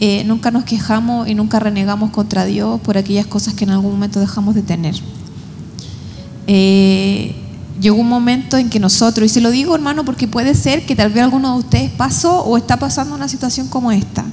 Eh, 0.00 0.24
nunca 0.24 0.50
nos 0.50 0.64
quejamos 0.64 1.28
y 1.28 1.34
nunca 1.34 1.60
renegamos 1.60 2.10
contra 2.10 2.44
Dios 2.44 2.80
por 2.80 2.98
aquellas 2.98 3.26
cosas 3.26 3.54
que 3.54 3.62
en 3.62 3.70
algún 3.70 3.92
momento 3.92 4.18
dejamos 4.18 4.56
de 4.56 4.62
tener. 4.62 4.96
Eh, 6.48 7.36
llegó 7.80 7.98
un 7.98 8.08
momento 8.08 8.56
en 8.56 8.70
que 8.70 8.80
nosotros, 8.80 9.24
y 9.26 9.28
se 9.28 9.40
lo 9.40 9.52
digo 9.52 9.74
hermano 9.74 10.04
porque 10.04 10.26
puede 10.26 10.56
ser 10.56 10.84
que 10.84 10.96
tal 10.96 11.12
vez 11.12 11.22
alguno 11.22 11.52
de 11.52 11.58
ustedes 11.60 11.90
pasó 11.92 12.42
o 12.42 12.56
está 12.56 12.76
pasando 12.76 13.14
una 13.14 13.28
situación 13.28 13.68
como 13.68 13.92
esta, 13.92 14.24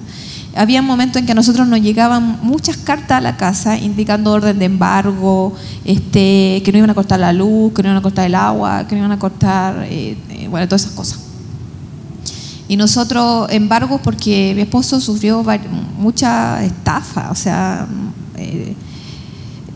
había 0.56 0.82
momentos 0.82 1.18
en 1.18 1.26
que 1.26 1.34
a 1.34 1.36
nosotros 1.36 1.68
nos 1.68 1.82
llegaban 1.82 2.40
muchas 2.42 2.78
cartas 2.78 3.18
a 3.18 3.22
la 3.22 3.36
casa 3.36 3.78
indicando 3.78 4.32
orden 4.32 4.58
de 4.58 4.66
embargo, 4.66 5.54
este, 5.84 6.62
que 6.64 6.72
no 6.72 6.78
iban 6.78 6.90
a 6.90 6.94
cortar 6.94 7.20
la 7.20 7.34
luz, 7.34 7.74
que 7.74 7.84
no 7.84 7.90
iban 7.90 7.98
a 7.98 8.02
cortar 8.02 8.26
el 8.26 8.36
agua, 8.36 8.88
que 8.88 8.96
no 8.96 9.00
iban 9.00 9.12
a 9.12 9.20
cortar, 9.20 9.86
eh, 9.90 10.18
eh, 10.30 10.48
bueno, 10.50 10.68
todas 10.68 10.84
esas 10.84 10.94
cosas. 10.94 11.20
Y 12.68 12.78
nosotros, 12.78 13.48
embargo, 13.52 14.00
porque 14.02 14.54
mi 14.56 14.62
esposo 14.62 15.00
sufrió 15.02 15.44
mucha 16.00 16.64
estafa, 16.64 17.30
o 17.30 17.36
sea, 17.36 17.88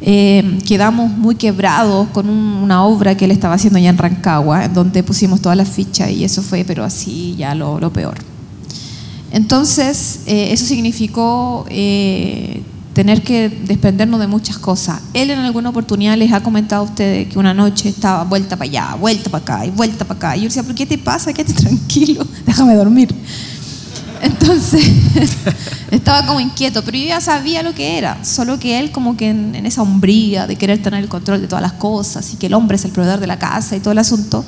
eh, 0.01 0.59
quedamos 0.65 1.11
muy 1.11 1.35
quebrados 1.35 2.07
con 2.09 2.29
una 2.29 2.85
obra 2.85 3.15
que 3.15 3.25
él 3.25 3.31
estaba 3.31 3.55
haciendo 3.55 3.77
allá 3.77 3.89
en 3.89 3.97
Rancagua, 3.97 4.65
en 4.65 4.73
donde 4.73 5.03
pusimos 5.03 5.41
todas 5.41 5.57
las 5.57 5.67
fichas 5.67 6.09
y 6.09 6.23
eso 6.23 6.41
fue, 6.41 6.63
pero 6.65 6.85
así 6.85 7.35
ya 7.37 7.53
lo, 7.53 7.79
lo 7.79 7.91
peor. 7.91 8.38
Entonces, 9.31 10.21
eh, 10.25 10.51
eso 10.51 10.65
significó 10.65 11.65
eh, 11.69 12.63
tener 12.93 13.21
que 13.21 13.49
desprendernos 13.49 14.19
de 14.19 14.27
muchas 14.27 14.57
cosas. 14.57 15.01
Él 15.13 15.29
en 15.29 15.39
alguna 15.39 15.69
oportunidad 15.69 16.17
les 16.17 16.33
ha 16.33 16.41
comentado 16.41 16.81
a 16.81 16.85
ustedes 16.85 17.27
que 17.27 17.37
una 17.37 17.53
noche 17.53 17.89
estaba 17.89 18.23
vuelta 18.23 18.57
para 18.57 18.69
allá, 18.69 18.95
vuelta 18.95 19.29
para 19.29 19.41
acá 19.41 19.65
y 19.65 19.69
vuelta 19.69 20.05
para 20.05 20.17
acá. 20.17 20.37
Y 20.37 20.41
yo 20.41 20.45
decía, 20.45 20.63
¿pero 20.63 20.75
qué 20.75 20.85
te 20.85 20.97
pasa? 20.97 21.31
Quédate 21.31 21.53
tranquilo, 21.53 22.25
déjame 22.45 22.75
dormir. 22.75 23.15
Entonces, 24.21 24.83
estaba 25.91 26.25
como 26.25 26.39
inquieto, 26.39 26.83
pero 26.83 26.97
yo 26.97 27.05
ya 27.05 27.21
sabía 27.21 27.63
lo 27.63 27.73
que 27.73 27.97
era, 27.97 28.23
solo 28.25 28.59
que 28.59 28.79
él 28.79 28.91
como 28.91 29.15
que 29.15 29.29
en, 29.29 29.65
esa 29.65 29.81
hombría 29.81 30.47
de 30.47 30.55
querer 30.55 30.81
tener 30.81 31.01
el 31.01 31.09
control 31.09 31.41
de 31.41 31.47
todas 31.47 31.61
las 31.61 31.73
cosas 31.73 32.33
y 32.33 32.37
que 32.37 32.47
el 32.47 32.53
hombre 32.53 32.75
es 32.75 32.85
el 32.85 32.91
proveedor 32.91 33.19
de 33.19 33.27
la 33.27 33.39
casa 33.39 33.75
y 33.75 33.79
todo 33.79 33.91
el 33.91 33.99
asunto, 33.99 34.43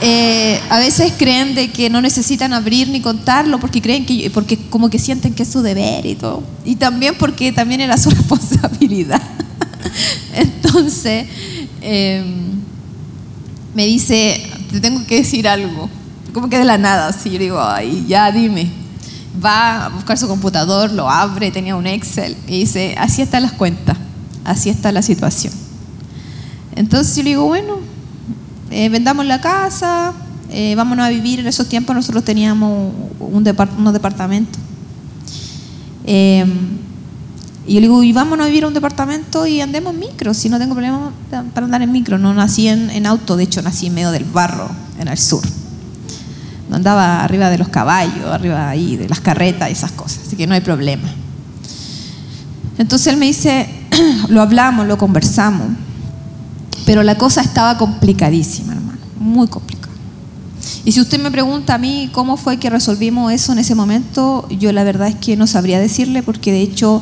eh, 0.00 0.60
a 0.70 0.78
veces 0.78 1.12
creen 1.18 1.54
de 1.54 1.70
que 1.70 1.90
no 1.90 2.00
necesitan 2.00 2.52
abrir 2.52 2.88
ni 2.88 3.00
contarlo 3.00 3.60
porque 3.60 3.82
creen 3.82 4.06
que 4.06 4.30
porque 4.30 4.56
como 4.56 4.88
que 4.88 4.98
sienten 4.98 5.34
que 5.34 5.42
es 5.42 5.48
su 5.48 5.62
deber 5.62 6.06
y 6.06 6.14
todo 6.14 6.42
y 6.64 6.76
también 6.76 7.14
porque 7.18 7.52
también 7.52 7.80
era 7.80 7.96
su 7.96 8.10
responsabilidad 8.10 9.22
entonces 10.34 11.26
em, 11.80 12.24
me 13.74 13.86
dice 13.86 14.42
te 14.70 14.80
tengo 14.80 15.04
que 15.06 15.16
decir 15.16 15.46
algo 15.48 15.90
como 16.32 16.48
que 16.48 16.58
de 16.58 16.64
la 16.64 16.78
nada, 16.78 17.08
así 17.08 17.30
yo 17.30 17.38
digo, 17.38 17.60
ay, 17.60 18.04
ya 18.08 18.30
dime. 18.30 18.70
Va 19.42 19.86
a 19.86 19.88
buscar 19.88 20.18
su 20.18 20.28
computador, 20.28 20.92
lo 20.92 21.08
abre, 21.08 21.50
tenía 21.50 21.76
un 21.76 21.86
Excel 21.86 22.36
y 22.46 22.60
dice, 22.60 22.94
así 22.98 23.22
están 23.22 23.42
las 23.42 23.52
cuentas, 23.52 23.96
así 24.44 24.70
está 24.70 24.92
la 24.92 25.02
situación. 25.02 25.52
Entonces 26.76 27.16
yo 27.16 27.22
le 27.22 27.30
digo, 27.30 27.44
bueno, 27.44 27.78
eh, 28.70 28.88
vendamos 28.88 29.26
la 29.26 29.40
casa, 29.40 30.12
eh, 30.50 30.74
vámonos 30.74 31.06
a 31.06 31.10
vivir. 31.10 31.40
En 31.40 31.46
esos 31.46 31.68
tiempos 31.68 31.94
nosotros 31.94 32.24
teníamos 32.24 32.92
un 33.18 33.54
unos 33.78 33.92
departamentos. 33.92 34.60
Eh, 36.04 36.44
y 37.66 37.74
yo 37.74 37.80
le 37.80 37.86
digo, 37.86 38.02
y 38.02 38.12
vámonos 38.12 38.46
a 38.46 38.48
vivir 38.48 38.64
a 38.64 38.68
un 38.68 38.74
departamento 38.74 39.46
y 39.46 39.60
andemos 39.60 39.94
en 39.94 40.00
micro, 40.00 40.34
si 40.34 40.48
no 40.48 40.58
tengo 40.58 40.74
problema 40.74 41.12
para 41.54 41.66
andar 41.66 41.82
en 41.82 41.92
micro. 41.92 42.18
No 42.18 42.34
nací 42.34 42.68
en, 42.68 42.90
en 42.90 43.06
auto, 43.06 43.36
de 43.36 43.44
hecho 43.44 43.62
nací 43.62 43.86
en 43.86 43.94
medio 43.94 44.10
del 44.10 44.24
barro, 44.24 44.70
en 44.98 45.08
el 45.08 45.18
sur 45.18 45.44
andaba 46.72 47.24
arriba 47.24 47.50
de 47.50 47.58
los 47.58 47.68
caballos, 47.68 48.26
arriba 48.26 48.68
ahí 48.68 48.96
de 48.96 49.08
las 49.08 49.20
carretas 49.20 49.68
y 49.68 49.72
esas 49.72 49.92
cosas, 49.92 50.20
así 50.26 50.36
que 50.36 50.46
no 50.46 50.54
hay 50.54 50.60
problema. 50.60 51.08
Entonces 52.78 53.08
él 53.08 53.18
me 53.18 53.26
dice, 53.26 53.68
lo 54.28 54.40
hablamos, 54.40 54.86
lo 54.86 54.96
conversamos, 54.96 55.68
pero 56.90 57.04
la 57.04 57.16
cosa 57.16 57.40
estaba 57.40 57.78
complicadísima, 57.78 58.72
hermano, 58.72 58.98
muy 59.16 59.46
complicada. 59.46 59.94
Y 60.84 60.90
si 60.90 61.00
usted 61.00 61.22
me 61.22 61.30
pregunta 61.30 61.74
a 61.74 61.78
mí 61.78 62.10
cómo 62.10 62.36
fue 62.36 62.56
que 62.56 62.68
resolvimos 62.68 63.32
eso 63.32 63.52
en 63.52 63.60
ese 63.60 63.76
momento, 63.76 64.48
yo 64.48 64.72
la 64.72 64.82
verdad 64.82 65.06
es 65.06 65.14
que 65.14 65.36
no 65.36 65.46
sabría 65.46 65.78
decirle 65.78 66.24
porque 66.24 66.50
de 66.50 66.62
hecho 66.62 67.00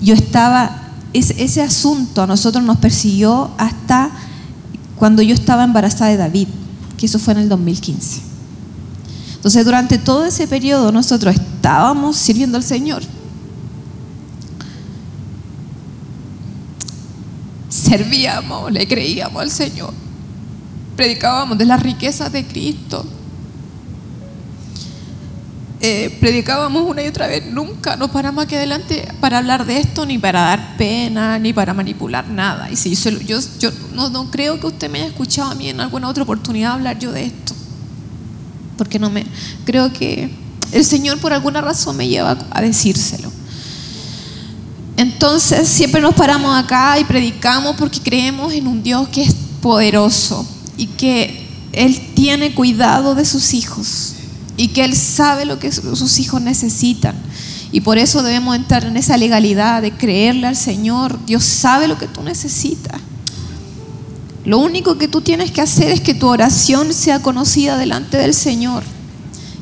yo 0.00 0.14
estaba, 0.14 0.88
ese, 1.12 1.60
asunto 1.60 2.22
a 2.22 2.26
nosotros 2.26 2.64
nos 2.64 2.78
persiguió 2.78 3.50
hasta 3.58 4.10
cuando 4.96 5.20
yo 5.20 5.34
estaba 5.34 5.64
embarazada 5.64 6.10
de 6.10 6.16
David, 6.16 6.48
que 6.96 7.04
eso 7.04 7.18
fue 7.18 7.34
en 7.34 7.40
el 7.40 7.50
2015. 7.50 8.22
Entonces 9.34 9.66
durante 9.66 9.98
todo 9.98 10.24
ese 10.24 10.48
periodo 10.48 10.92
nosotros 10.92 11.34
estábamos 11.34 12.16
sirviendo 12.16 12.56
al 12.56 12.64
Señor. 12.64 13.02
Servíamos, 17.92 18.72
le 18.72 18.88
creíamos 18.88 19.42
al 19.42 19.50
Señor. 19.50 19.92
Predicábamos 20.96 21.58
de 21.58 21.66
las 21.66 21.82
riquezas 21.82 22.32
de 22.32 22.46
Cristo. 22.46 23.04
Eh, 25.82 26.16
predicábamos 26.18 26.88
una 26.88 27.02
y 27.02 27.08
otra 27.08 27.26
vez, 27.26 27.44
nunca 27.44 27.96
nos 27.96 28.10
paramos 28.10 28.44
aquí 28.44 28.54
adelante 28.54 29.06
para 29.20 29.36
hablar 29.36 29.66
de 29.66 29.78
esto, 29.78 30.06
ni 30.06 30.16
para 30.16 30.40
dar 30.40 30.76
pena, 30.78 31.38
ni 31.38 31.52
para 31.52 31.74
manipular 31.74 32.26
nada. 32.28 32.70
Y 32.70 32.76
si 32.76 32.94
yo, 32.94 33.40
yo, 33.58 33.70
no, 33.92 34.08
no 34.08 34.30
creo 34.30 34.58
que 34.58 34.68
usted 34.68 34.88
me 34.88 35.00
haya 35.00 35.08
escuchado 35.08 35.50
a 35.50 35.54
mí 35.54 35.68
en 35.68 35.80
alguna 35.80 36.08
otra 36.08 36.22
oportunidad 36.22 36.72
hablar 36.72 36.98
yo 36.98 37.12
de 37.12 37.26
esto 37.26 37.54
porque 38.78 38.98
no 38.98 39.10
me 39.10 39.26
creo 39.64 39.92
que 39.92 40.30
el 40.72 40.84
Señor 40.84 41.18
por 41.18 41.32
alguna 41.32 41.60
razón 41.60 41.96
me 41.96 42.08
lleva 42.08 42.38
a 42.50 42.62
decírselo. 42.62 43.30
Entonces 45.02 45.68
siempre 45.68 46.00
nos 46.00 46.14
paramos 46.14 46.56
acá 46.56 46.96
y 46.96 47.02
predicamos 47.02 47.74
porque 47.74 47.98
creemos 47.98 48.52
en 48.52 48.68
un 48.68 48.84
Dios 48.84 49.08
que 49.08 49.24
es 49.24 49.34
poderoso 49.60 50.46
y 50.76 50.86
que 50.86 51.44
Él 51.72 52.12
tiene 52.14 52.54
cuidado 52.54 53.16
de 53.16 53.24
sus 53.24 53.52
hijos 53.52 54.12
y 54.56 54.68
que 54.68 54.84
Él 54.84 54.94
sabe 54.94 55.44
lo 55.44 55.58
que 55.58 55.72
sus 55.72 56.20
hijos 56.20 56.40
necesitan. 56.40 57.16
Y 57.72 57.80
por 57.80 57.98
eso 57.98 58.22
debemos 58.22 58.54
entrar 58.54 58.84
en 58.84 58.96
esa 58.96 59.16
legalidad 59.16 59.82
de 59.82 59.90
creerle 59.90 60.46
al 60.46 60.54
Señor. 60.54 61.18
Dios 61.26 61.42
sabe 61.42 61.88
lo 61.88 61.98
que 61.98 62.06
tú 62.06 62.22
necesitas. 62.22 63.00
Lo 64.44 64.58
único 64.58 64.98
que 64.98 65.08
tú 65.08 65.20
tienes 65.20 65.50
que 65.50 65.62
hacer 65.62 65.90
es 65.90 66.00
que 66.00 66.14
tu 66.14 66.28
oración 66.28 66.94
sea 66.94 67.20
conocida 67.20 67.76
delante 67.76 68.18
del 68.18 68.34
Señor. 68.34 68.84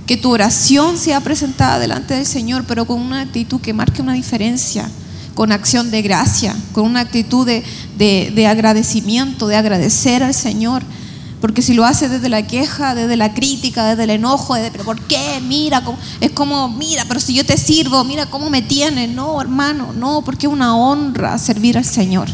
Que 0.06 0.18
tu 0.18 0.32
oración 0.32 0.98
sea 0.98 1.22
presentada 1.22 1.78
delante 1.78 2.12
del 2.12 2.26
Señor, 2.26 2.64
pero 2.68 2.84
con 2.84 3.00
una 3.00 3.22
actitud 3.22 3.58
que 3.62 3.72
marque 3.72 4.02
una 4.02 4.12
diferencia, 4.12 4.90
con 5.34 5.52
acción 5.52 5.90
de 5.90 6.02
gracia, 6.02 6.56
con 6.72 6.84
una 6.84 7.00
actitud 7.00 7.46
de, 7.46 8.46
agradecimiento, 8.46 9.48
de 9.48 9.56
agradecer 9.56 10.22
al 10.22 10.34
Señor. 10.34 10.82
Porque 11.40 11.62
si 11.62 11.72
lo 11.72 11.86
hace 11.86 12.10
desde 12.10 12.28
la 12.28 12.46
queja, 12.46 12.94
desde 12.94 13.16
la 13.16 13.32
crítica, 13.32 13.86
desde 13.86 14.04
el 14.04 14.10
enojo, 14.10 14.54
desde, 14.54 14.70
pero 14.70 14.84
¿por 14.84 15.00
qué? 15.00 15.40
Mira, 15.42 15.82
es 16.20 16.32
como, 16.32 16.68
mira, 16.68 17.06
pero 17.08 17.18
si 17.18 17.32
yo 17.32 17.46
te 17.46 17.56
sirvo, 17.56 18.04
mira 18.04 18.26
cómo 18.26 18.50
me 18.50 18.60
tienes. 18.60 19.08
No, 19.08 19.40
hermano, 19.40 19.94
no, 19.94 20.22
porque 20.22 20.46
es 20.46 20.52
una 20.52 20.76
honra 20.76 21.38
servir 21.38 21.78
al 21.78 21.86
Señor 21.86 22.28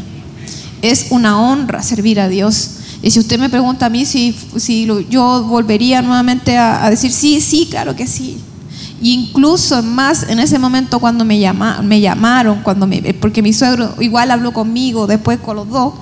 es 0.83 1.07
una 1.11 1.41
honra 1.41 1.83
servir 1.83 2.21
a 2.21 2.29
Dios. 2.29 2.71
Y 3.03 3.11
si 3.11 3.19
usted 3.19 3.39
me 3.39 3.49
pregunta 3.49 3.87
a 3.87 3.91
mí 3.91 4.07
si, 4.07 4.35
si 4.57 4.87
yo 5.11 5.45
volvería 5.45 6.03
nuevamente 6.03 6.57
a, 6.57 6.89
decir 6.91 7.13
sí, 7.13 7.41
sí, 7.41 7.69
claro 7.71 7.95
que 7.95 8.07
sí. 8.07 8.39
Y 9.01 9.13
incluso 9.13 9.83
más 9.83 10.25
en 10.29 10.39
ese 10.39 10.59
momento 10.59 10.99
cuando 10.99 11.25
me, 11.25 11.39
llama, 11.39 11.83
me 11.83 12.01
llamaron, 12.01 12.63
cuando 12.63 12.87
me, 12.87 13.03
porque 13.15 13.43
mi 13.43 13.53
suegro 13.53 13.95
igual 14.01 14.31
habló 14.31 14.53
conmigo, 14.53 15.07
después 15.07 15.39
con 15.39 15.57
los 15.57 15.69
dos, 15.69 15.95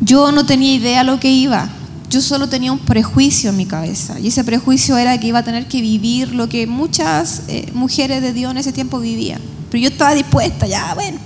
yo 0.00 0.32
no 0.32 0.44
tenía 0.44 0.74
idea 0.74 1.04
lo 1.04 1.20
que 1.20 1.30
iba. 1.30 1.68
Yo 2.10 2.20
solo 2.20 2.48
tenía 2.48 2.72
un 2.72 2.78
prejuicio 2.80 3.50
en 3.50 3.56
mi 3.56 3.66
cabeza. 3.66 4.18
Y 4.18 4.28
ese 4.28 4.42
prejuicio 4.42 4.96
era 4.98 5.18
que 5.18 5.28
iba 5.28 5.38
a 5.38 5.44
tener 5.44 5.68
que 5.68 5.80
vivir 5.80 6.34
lo 6.34 6.48
que 6.48 6.66
muchas 6.66 7.42
eh, 7.48 7.70
mujeres 7.72 8.20
de 8.20 8.32
Dios 8.32 8.50
en 8.50 8.58
ese 8.58 8.72
tiempo 8.72 8.98
vivían. 8.98 9.40
Pero 9.70 9.82
yo 9.82 9.88
estaba 9.90 10.14
dispuesta, 10.14 10.66
ya, 10.66 10.92
bueno, 10.94 11.18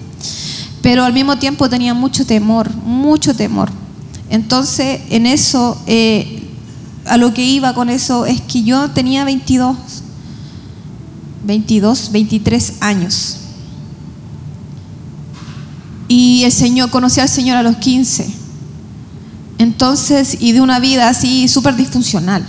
pero 0.82 1.02
al 1.02 1.14
mismo 1.14 1.38
tiempo 1.38 1.70
tenía 1.70 1.94
mucho 1.94 2.26
temor, 2.26 2.70
mucho 2.76 3.34
temor. 3.34 3.70
Entonces, 4.28 5.00
en 5.08 5.24
eso, 5.24 5.80
eh, 5.86 6.33
a 7.06 7.16
lo 7.16 7.34
que 7.34 7.44
iba 7.44 7.74
con 7.74 7.90
eso 7.90 8.26
es 8.26 8.40
que 8.40 8.62
yo 8.62 8.90
tenía 8.90 9.24
22, 9.24 9.76
22, 11.44 12.12
23 12.12 12.74
años. 12.80 13.36
Y 16.08 16.44
el 16.44 16.52
Señor, 16.52 16.90
conocí 16.90 17.20
al 17.20 17.28
Señor 17.28 17.56
a 17.56 17.62
los 17.62 17.76
15. 17.76 18.26
Entonces, 19.58 20.36
y 20.40 20.52
de 20.52 20.60
una 20.60 20.78
vida 20.80 21.08
así 21.08 21.48
súper 21.48 21.76
disfuncional. 21.76 22.44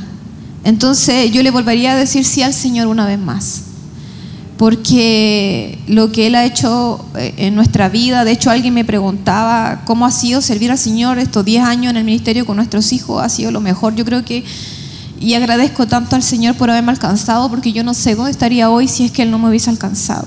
Entonces, 0.64 1.32
yo 1.32 1.44
le 1.44 1.52
volvería 1.52 1.94
a 1.94 1.96
decir 1.96 2.26
sí 2.26 2.42
al 2.42 2.54
Señor 2.54 2.88
una 2.88 3.06
vez 3.06 3.20
más 3.20 3.62
porque 4.58 5.80
lo 5.88 6.12
que 6.12 6.28
Él 6.28 6.36
ha 6.36 6.46
hecho 6.46 7.04
eh, 7.18 7.34
en 7.38 7.56
nuestra 7.56 7.90
vida, 7.90 8.24
de 8.24 8.32
hecho 8.32 8.50
alguien 8.50 8.74
me 8.74 8.86
preguntaba 8.86 9.82
cómo 9.86 10.06
ha 10.06 10.12
sido 10.12 10.42
servir 10.42 10.72
al 10.72 10.78
Señor 10.78 11.18
estos 11.18 11.44
10 11.44 11.64
años 11.64 11.92
en 11.92 11.98
el 11.98 12.04
ministerio 12.06 12.46
con 12.46 12.56
nuestros 12.56 12.94
hijos, 12.94 13.22
ha 13.22 13.30
sido 13.30 13.52
lo 13.52 13.60
mejor. 13.60 13.96
Yo 13.96 14.06
creo 14.06 14.24
que, 14.24 14.44
y 15.20 15.34
agradezco 15.34 15.88
tanto 15.88 16.16
al 16.16 16.24
Señor 16.24 16.56
por 16.56 16.70
haberme 16.70 16.92
alcanzado, 16.92 17.50
porque 17.50 17.74
yo 17.74 17.84
no 17.84 17.94
sé 17.94 18.16
dónde 18.16 18.32
estaría 18.32 18.70
hoy 18.70 18.88
si 18.88 19.04
es 19.06 19.12
que 19.12 19.24
Él 19.24 19.32
no 19.32 19.40
me 19.40 19.50
hubiese 19.50 19.70
alcanzado. 19.70 20.26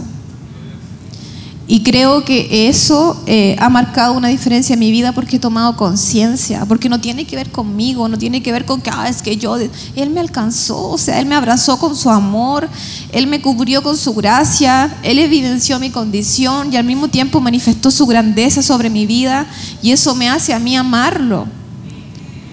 Y 1.71 1.83
creo 1.83 2.25
que 2.25 2.71
eso 2.71 3.23
eh, 3.27 3.55
ha 3.59 3.69
marcado 3.69 4.15
una 4.15 4.29
diferencia 4.29 4.73
en 4.73 4.81
mi 4.81 4.91
vida 4.91 5.13
porque 5.13 5.37
he 5.37 5.39
tomado 5.39 5.77
conciencia, 5.77 6.65
porque 6.65 6.89
no 6.89 6.99
tiene 6.99 7.27
que 7.27 7.37
ver 7.37 7.51
conmigo, 7.51 8.09
no 8.09 8.17
tiene 8.17 8.43
que 8.43 8.51
ver 8.53 8.65
con 8.65 8.81
que, 8.81 8.89
ah, 8.91 9.07
es 9.07 9.21
que 9.21 9.37
yo, 9.37 9.59
Él 9.95 10.09
me 10.09 10.21
alcanzó, 10.21 10.89
o 10.89 10.97
sea, 10.97 11.21
Él 11.21 11.27
me 11.27 11.35
abrazó 11.35 11.79
con 11.79 11.95
su 11.95 12.09
amor, 12.09 12.67
Él 13.13 13.27
me 13.27 13.43
cubrió 13.43 13.83
con 13.83 13.99
su 13.99 14.15
gracia, 14.15 14.97
Él 15.03 15.19
evidenció 15.19 15.79
mi 15.79 15.91
condición 15.91 16.73
y 16.73 16.79
al 16.79 16.85
mismo 16.85 17.09
tiempo 17.09 17.39
manifestó 17.39 17.91
su 17.91 18.07
grandeza 18.07 18.63
sobre 18.63 18.89
mi 18.89 19.05
vida 19.05 19.47
y 19.83 19.91
eso 19.91 20.15
me 20.15 20.31
hace 20.31 20.55
a 20.55 20.59
mí 20.59 20.75
amarlo. 20.75 21.47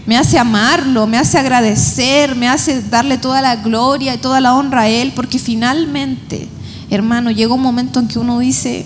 Me 0.05 0.17
hace 0.17 0.37
amarlo, 0.37 1.07
me 1.07 1.17
hace 1.17 1.39
agradecer, 1.39 2.35
me 2.35 2.49
hace 2.49 2.81
darle 2.81 3.17
toda 3.17 3.41
la 3.41 3.55
gloria 3.55 4.13
y 4.13 4.17
toda 4.17 4.41
la 4.41 4.55
honra 4.55 4.81
a 4.81 4.89
Él, 4.89 5.13
porque 5.15 5.39
finalmente, 5.39 6.49
hermano, 6.89 7.31
llega 7.31 7.53
un 7.53 7.61
momento 7.61 8.01
en 8.01 8.09
que 8.09 8.19
uno 8.19 8.39
dice, 8.39 8.85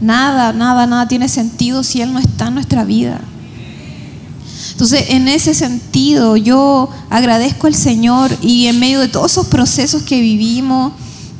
Nada, 0.00 0.52
nada, 0.52 0.86
nada 0.86 1.08
tiene 1.08 1.28
sentido 1.28 1.82
si 1.82 2.02
Él 2.02 2.12
no 2.12 2.18
está 2.18 2.48
en 2.48 2.54
nuestra 2.54 2.84
vida. 2.84 3.20
Entonces, 4.72 5.06
en 5.08 5.28
ese 5.28 5.54
sentido, 5.54 6.36
yo 6.36 6.90
agradezco 7.08 7.66
al 7.66 7.74
Señor 7.74 8.30
y 8.42 8.66
en 8.66 8.78
medio 8.78 9.00
de 9.00 9.08
todos 9.08 9.32
esos 9.32 9.46
procesos 9.46 10.02
que 10.02 10.20
vivimos, 10.20 10.92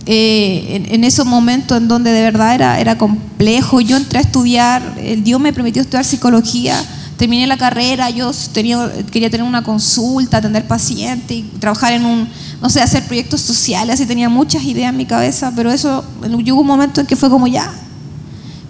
eh, 0.07 0.87
en, 0.89 1.05
esos 1.05 1.27
momentos 1.27 1.77
en 1.77 1.89
donde 1.89 2.13
de 2.13 2.23
verdad 2.23 2.55
era, 2.55 2.81
era 2.81 2.97
complejo, 2.97 3.81
yo 3.81 3.97
entré 3.97 4.21
a 4.21 4.23
estudiar, 4.23 4.95
el 4.99 5.25
Dios 5.25 5.41
me 5.41 5.53
permitió 5.53 5.83
estudiar 5.83 6.05
psicología, 6.05 6.83
terminé 7.17 7.47
la 7.47 7.57
carrera, 7.57 8.09
yo 8.11 8.31
tenía, 8.53 8.91
quería 9.11 9.29
tener 9.29 9.47
una 9.47 9.63
consulta, 9.63 10.39
atender 10.39 10.67
pacientes 10.67 11.45
trabajar 11.59 11.93
en 11.93 12.07
un, 12.07 12.29
no 12.63 12.71
sé, 12.71 12.81
hacer 12.81 13.05
proyectos 13.05 13.41
sociales, 13.41 13.97
así 13.97 14.07
tenía 14.07 14.29
muchas 14.29 14.63
ideas 14.65 14.91
en 14.91 14.97
mi 14.97 15.07
cabeza, 15.07 15.53
pero 15.55 15.73
eso, 15.73 16.05
hubo 16.23 16.61
un 16.61 16.67
momento 16.67 17.01
en 17.01 17.07
que 17.07 17.17
fue 17.17 17.29
como 17.29 17.49
ya, 17.49 17.71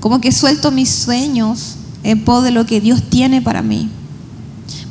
como 0.06 0.20
que 0.20 0.30
suelto 0.30 0.70
mis 0.70 0.88
sueños 0.88 1.78
en 2.04 2.24
pos 2.24 2.44
de 2.44 2.52
lo 2.52 2.64
que 2.64 2.80
Dios 2.80 3.02
tiene 3.10 3.42
para 3.42 3.60
mí. 3.60 3.88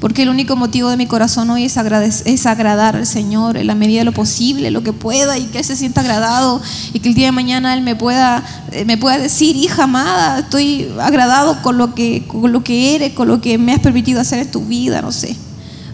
Porque 0.02 0.24
el 0.24 0.28
único 0.28 0.58
motivo 0.58 0.90
de 0.90 0.98
mi 0.98 1.06
corazón 1.08 1.50
hoy 1.50 1.64
es, 1.64 1.78
agradar 1.78 2.98
al 2.98 3.08
Señor 3.08 3.56
en 3.56 3.66
la 3.66 3.76
medida 3.76 4.00
de 4.00 4.04
lo 4.04 4.12
posible, 4.12 4.72
lo 4.72 4.84
que 4.84 4.92
pueda, 4.92 5.38
y 5.38 5.46
que 5.46 5.60
Él 5.60 5.64
se 5.64 5.78
sienta 5.78 6.02
agradado, 6.02 6.62
y 6.92 7.00
que 7.00 7.08
el 7.08 7.16
día 7.16 7.28
de 7.28 7.32
mañana 7.32 7.74
Él 7.76 7.82
me 7.82 7.96
pueda, 7.96 8.44
eh, 8.74 8.84
me 8.84 8.98
pueda 8.98 9.18
decir, 9.18 9.56
hija 9.56 9.84
amada, 9.84 10.40
estoy 10.40 10.90
agradado 11.00 11.62
con 11.62 11.78
lo, 11.78 11.96
que, 11.96 12.28
con 12.28 12.52
lo 12.52 12.62
que 12.62 12.96
eres, 12.96 13.14
con 13.14 13.30
lo 13.30 13.40
que 13.40 13.58
me 13.58 13.72
has 13.72 13.80
permitido 13.80 14.20
hacer 14.20 14.40
en 14.40 14.52
tu 14.52 14.66
vida, 14.66 15.02
no 15.02 15.14
sé. 15.14 15.38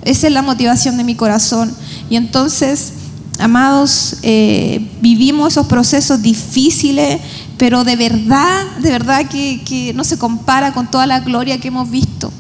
Esa 0.02 0.26
es 0.26 0.34
la 0.34 0.42
motivación 0.42 0.98
de 0.98 1.04
mi 1.04 1.14
corazón. 1.14 1.72
Y 2.10 2.16
entonces, 2.16 2.94
amados, 3.42 4.18
eh, 4.22 4.90
vivimos 5.02 5.54
esos 5.54 5.68
procesos 5.68 6.22
difíciles, 6.22 7.20
pero 7.58 7.84
de 7.84 7.96
verdad, 7.96 8.66
de 8.80 8.92
verdad 8.92 9.28
que, 9.28 9.62
que 9.64 9.94
no 9.94 10.04
se 10.04 10.18
compara 10.18 10.74
con 10.74 10.90
toda 10.90 11.08
la 11.08 11.20
gloria 11.20 11.60
que 11.60 11.68
hemos 11.68 11.90
visto. 11.90 12.32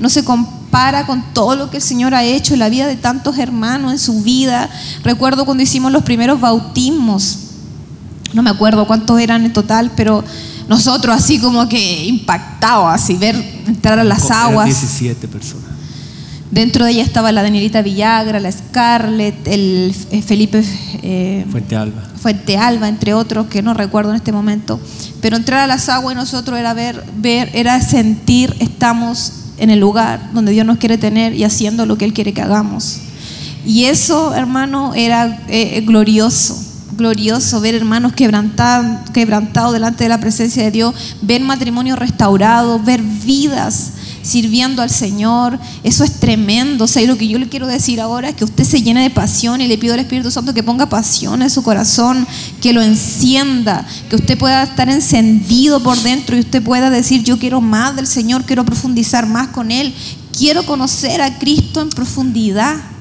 No 0.00 0.08
se 0.08 0.24
compara 0.24 0.64
para 0.74 1.06
con 1.06 1.22
todo 1.32 1.54
lo 1.54 1.70
que 1.70 1.76
el 1.76 1.82
Señor 1.84 2.16
ha 2.16 2.24
hecho 2.24 2.52
en 2.52 2.58
la 2.58 2.68
vida 2.68 2.88
de 2.88 2.96
tantos 2.96 3.38
hermanos, 3.38 3.92
en 3.92 3.98
su 4.00 4.22
vida. 4.22 4.68
Recuerdo 5.04 5.44
cuando 5.44 5.62
hicimos 5.62 5.92
los 5.92 6.02
primeros 6.02 6.40
bautismos, 6.40 7.38
no 8.32 8.42
me 8.42 8.50
acuerdo 8.50 8.84
cuántos 8.84 9.20
eran 9.20 9.44
en 9.44 9.52
total, 9.52 9.92
pero 9.94 10.24
nosotros 10.68 11.14
así 11.14 11.38
como 11.38 11.68
que 11.68 12.06
impactados, 12.06 12.88
así 12.92 13.14
ver 13.14 13.36
entrar 13.68 14.00
a 14.00 14.02
las 14.02 14.28
aguas. 14.32 14.66
17 14.66 15.28
personas. 15.28 15.73
Dentro 16.54 16.84
de 16.84 16.92
ella 16.92 17.02
estaba 17.02 17.32
la 17.32 17.42
Danielita 17.42 17.82
Villagra, 17.82 18.38
la 18.38 18.52
Scarlett, 18.52 19.48
el 19.48 19.92
eh, 20.12 20.22
Felipe 20.22 20.62
eh, 21.02 21.44
Fuente 21.50 21.74
Alba. 21.74 22.00
Fuente 22.14 22.56
Alba, 22.56 22.86
entre 22.86 23.12
otros 23.12 23.48
que 23.48 23.60
no 23.60 23.74
recuerdo 23.74 24.10
en 24.10 24.16
este 24.16 24.30
momento. 24.30 24.78
Pero 25.20 25.34
entrar 25.34 25.58
a 25.58 25.66
las 25.66 25.88
aguas 25.88 26.14
y 26.14 26.16
nosotros 26.16 26.56
era 26.56 26.72
ver, 26.72 27.02
ver, 27.16 27.50
era 27.54 27.80
sentir, 27.80 28.54
estamos 28.60 29.32
en 29.58 29.68
el 29.70 29.80
lugar 29.80 30.30
donde 30.32 30.52
Dios 30.52 30.64
nos 30.64 30.78
quiere 30.78 30.96
tener 30.96 31.34
y 31.34 31.42
haciendo 31.42 31.86
lo 31.86 31.98
que 31.98 32.04
Él 32.04 32.12
quiere 32.12 32.32
que 32.32 32.42
hagamos. 32.42 33.00
Y 33.66 33.86
eso, 33.86 34.32
hermano, 34.32 34.94
era 34.94 35.42
eh, 35.48 35.80
glorioso, 35.80 36.56
glorioso 36.96 37.60
ver 37.60 37.74
hermanos 37.74 38.12
quebrantados, 38.12 39.10
quebrantados 39.10 39.72
delante 39.72 40.04
de 40.04 40.08
la 40.08 40.20
presencia 40.20 40.62
de 40.62 40.70
Dios, 40.70 40.94
ver 41.20 41.42
matrimonios 41.42 41.98
restaurados, 41.98 42.84
ver 42.84 43.02
vidas 43.02 43.94
sirviendo 44.24 44.82
al 44.82 44.90
Señor. 44.90 45.60
Eso 45.84 46.02
es 46.02 46.18
tremendo. 46.18 46.84
O 46.84 46.88
sea, 46.88 47.02
y 47.02 47.06
lo 47.06 47.16
que 47.16 47.28
yo 47.28 47.38
le 47.38 47.48
quiero 47.48 47.66
decir 47.66 48.00
ahora 48.00 48.30
es 48.30 48.34
que 48.34 48.44
usted 48.44 48.64
se 48.64 48.82
llene 48.82 49.02
de 49.02 49.10
pasión 49.10 49.60
y 49.60 49.68
le 49.68 49.78
pido 49.78 49.94
al 49.94 50.00
Espíritu 50.00 50.30
Santo 50.30 50.52
que 50.52 50.62
ponga 50.62 50.88
pasión 50.88 51.42
en 51.42 51.50
su 51.50 51.62
corazón, 51.62 52.26
que 52.60 52.72
lo 52.72 52.82
encienda, 52.82 53.86
que 54.10 54.16
usted 54.16 54.36
pueda 54.36 54.62
estar 54.64 54.88
encendido 54.88 55.80
por 55.82 55.96
dentro 55.98 56.36
y 56.36 56.40
usted 56.40 56.62
pueda 56.62 56.90
decir, 56.90 57.22
yo 57.22 57.38
quiero 57.38 57.60
más 57.60 57.94
del 57.94 58.06
Señor, 58.06 58.44
quiero 58.44 58.64
profundizar 58.64 59.26
más 59.26 59.48
con 59.48 59.70
Él, 59.70 59.94
quiero 60.36 60.64
conocer 60.66 61.22
a 61.22 61.38
Cristo 61.38 61.80
en 61.80 61.90
profundidad 61.90 62.93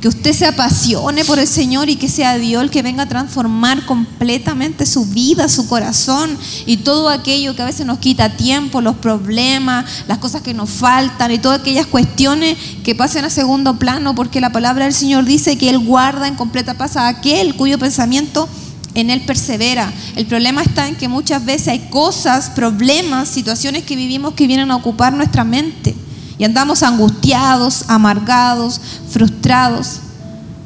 que 0.00 0.08
usted 0.08 0.32
se 0.32 0.46
apasione 0.46 1.24
por 1.24 1.38
el 1.38 1.46
Señor 1.46 1.90
y 1.90 1.96
que 1.96 2.08
sea 2.08 2.38
Dios 2.38 2.62
el 2.62 2.70
que 2.70 2.82
venga 2.82 3.02
a 3.02 3.08
transformar 3.08 3.84
completamente 3.84 4.86
su 4.86 5.04
vida, 5.04 5.48
su 5.48 5.68
corazón 5.68 6.30
y 6.64 6.78
todo 6.78 7.10
aquello 7.10 7.54
que 7.54 7.62
a 7.62 7.66
veces 7.66 7.84
nos 7.84 7.98
quita 7.98 8.36
tiempo, 8.36 8.80
los 8.80 8.96
problemas, 8.96 9.84
las 10.08 10.18
cosas 10.18 10.40
que 10.40 10.54
nos 10.54 10.70
faltan 10.70 11.30
y 11.32 11.38
todas 11.38 11.60
aquellas 11.60 11.86
cuestiones 11.86 12.56
que 12.82 12.94
pasen 12.94 13.26
a 13.26 13.30
segundo 13.30 13.78
plano, 13.78 14.14
porque 14.14 14.40
la 14.40 14.52
palabra 14.52 14.84
del 14.84 14.94
Señor 14.94 15.24
dice 15.26 15.58
que 15.58 15.68
Él 15.68 15.78
guarda 15.78 16.28
en 16.28 16.34
completa 16.34 16.74
paz 16.74 16.96
a 16.96 17.08
aquel 17.08 17.54
cuyo 17.54 17.78
pensamiento 17.78 18.48
en 18.94 19.10
Él 19.10 19.20
persevera. 19.26 19.92
El 20.16 20.26
problema 20.26 20.62
está 20.62 20.88
en 20.88 20.96
que 20.96 21.08
muchas 21.08 21.44
veces 21.44 21.68
hay 21.68 21.88
cosas, 21.90 22.50
problemas, 22.50 23.28
situaciones 23.28 23.84
que 23.84 23.96
vivimos 23.96 24.32
que 24.32 24.46
vienen 24.46 24.70
a 24.70 24.76
ocupar 24.76 25.12
nuestra 25.12 25.44
mente 25.44 25.94
y 26.40 26.44
andamos 26.44 26.82
angustiados, 26.82 27.84
amargados, 27.88 28.80
frustrados. 29.10 30.00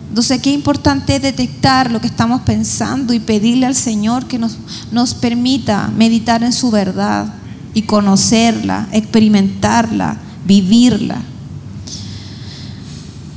Entonces, 0.08 0.40
qué 0.40 0.52
importante 0.52 1.16
es 1.16 1.22
detectar 1.22 1.90
lo 1.90 2.00
que 2.00 2.06
estamos 2.06 2.42
pensando 2.42 3.12
y 3.12 3.18
pedirle 3.18 3.66
al 3.66 3.74
Señor 3.74 4.26
que 4.26 4.38
nos, 4.38 4.56
nos 4.92 5.14
permita 5.14 5.88
meditar 5.88 6.44
en 6.44 6.52
su 6.52 6.70
verdad 6.70 7.34
y 7.74 7.82
conocerla, 7.82 8.86
experimentarla, 8.92 10.16
vivirla. 10.46 11.20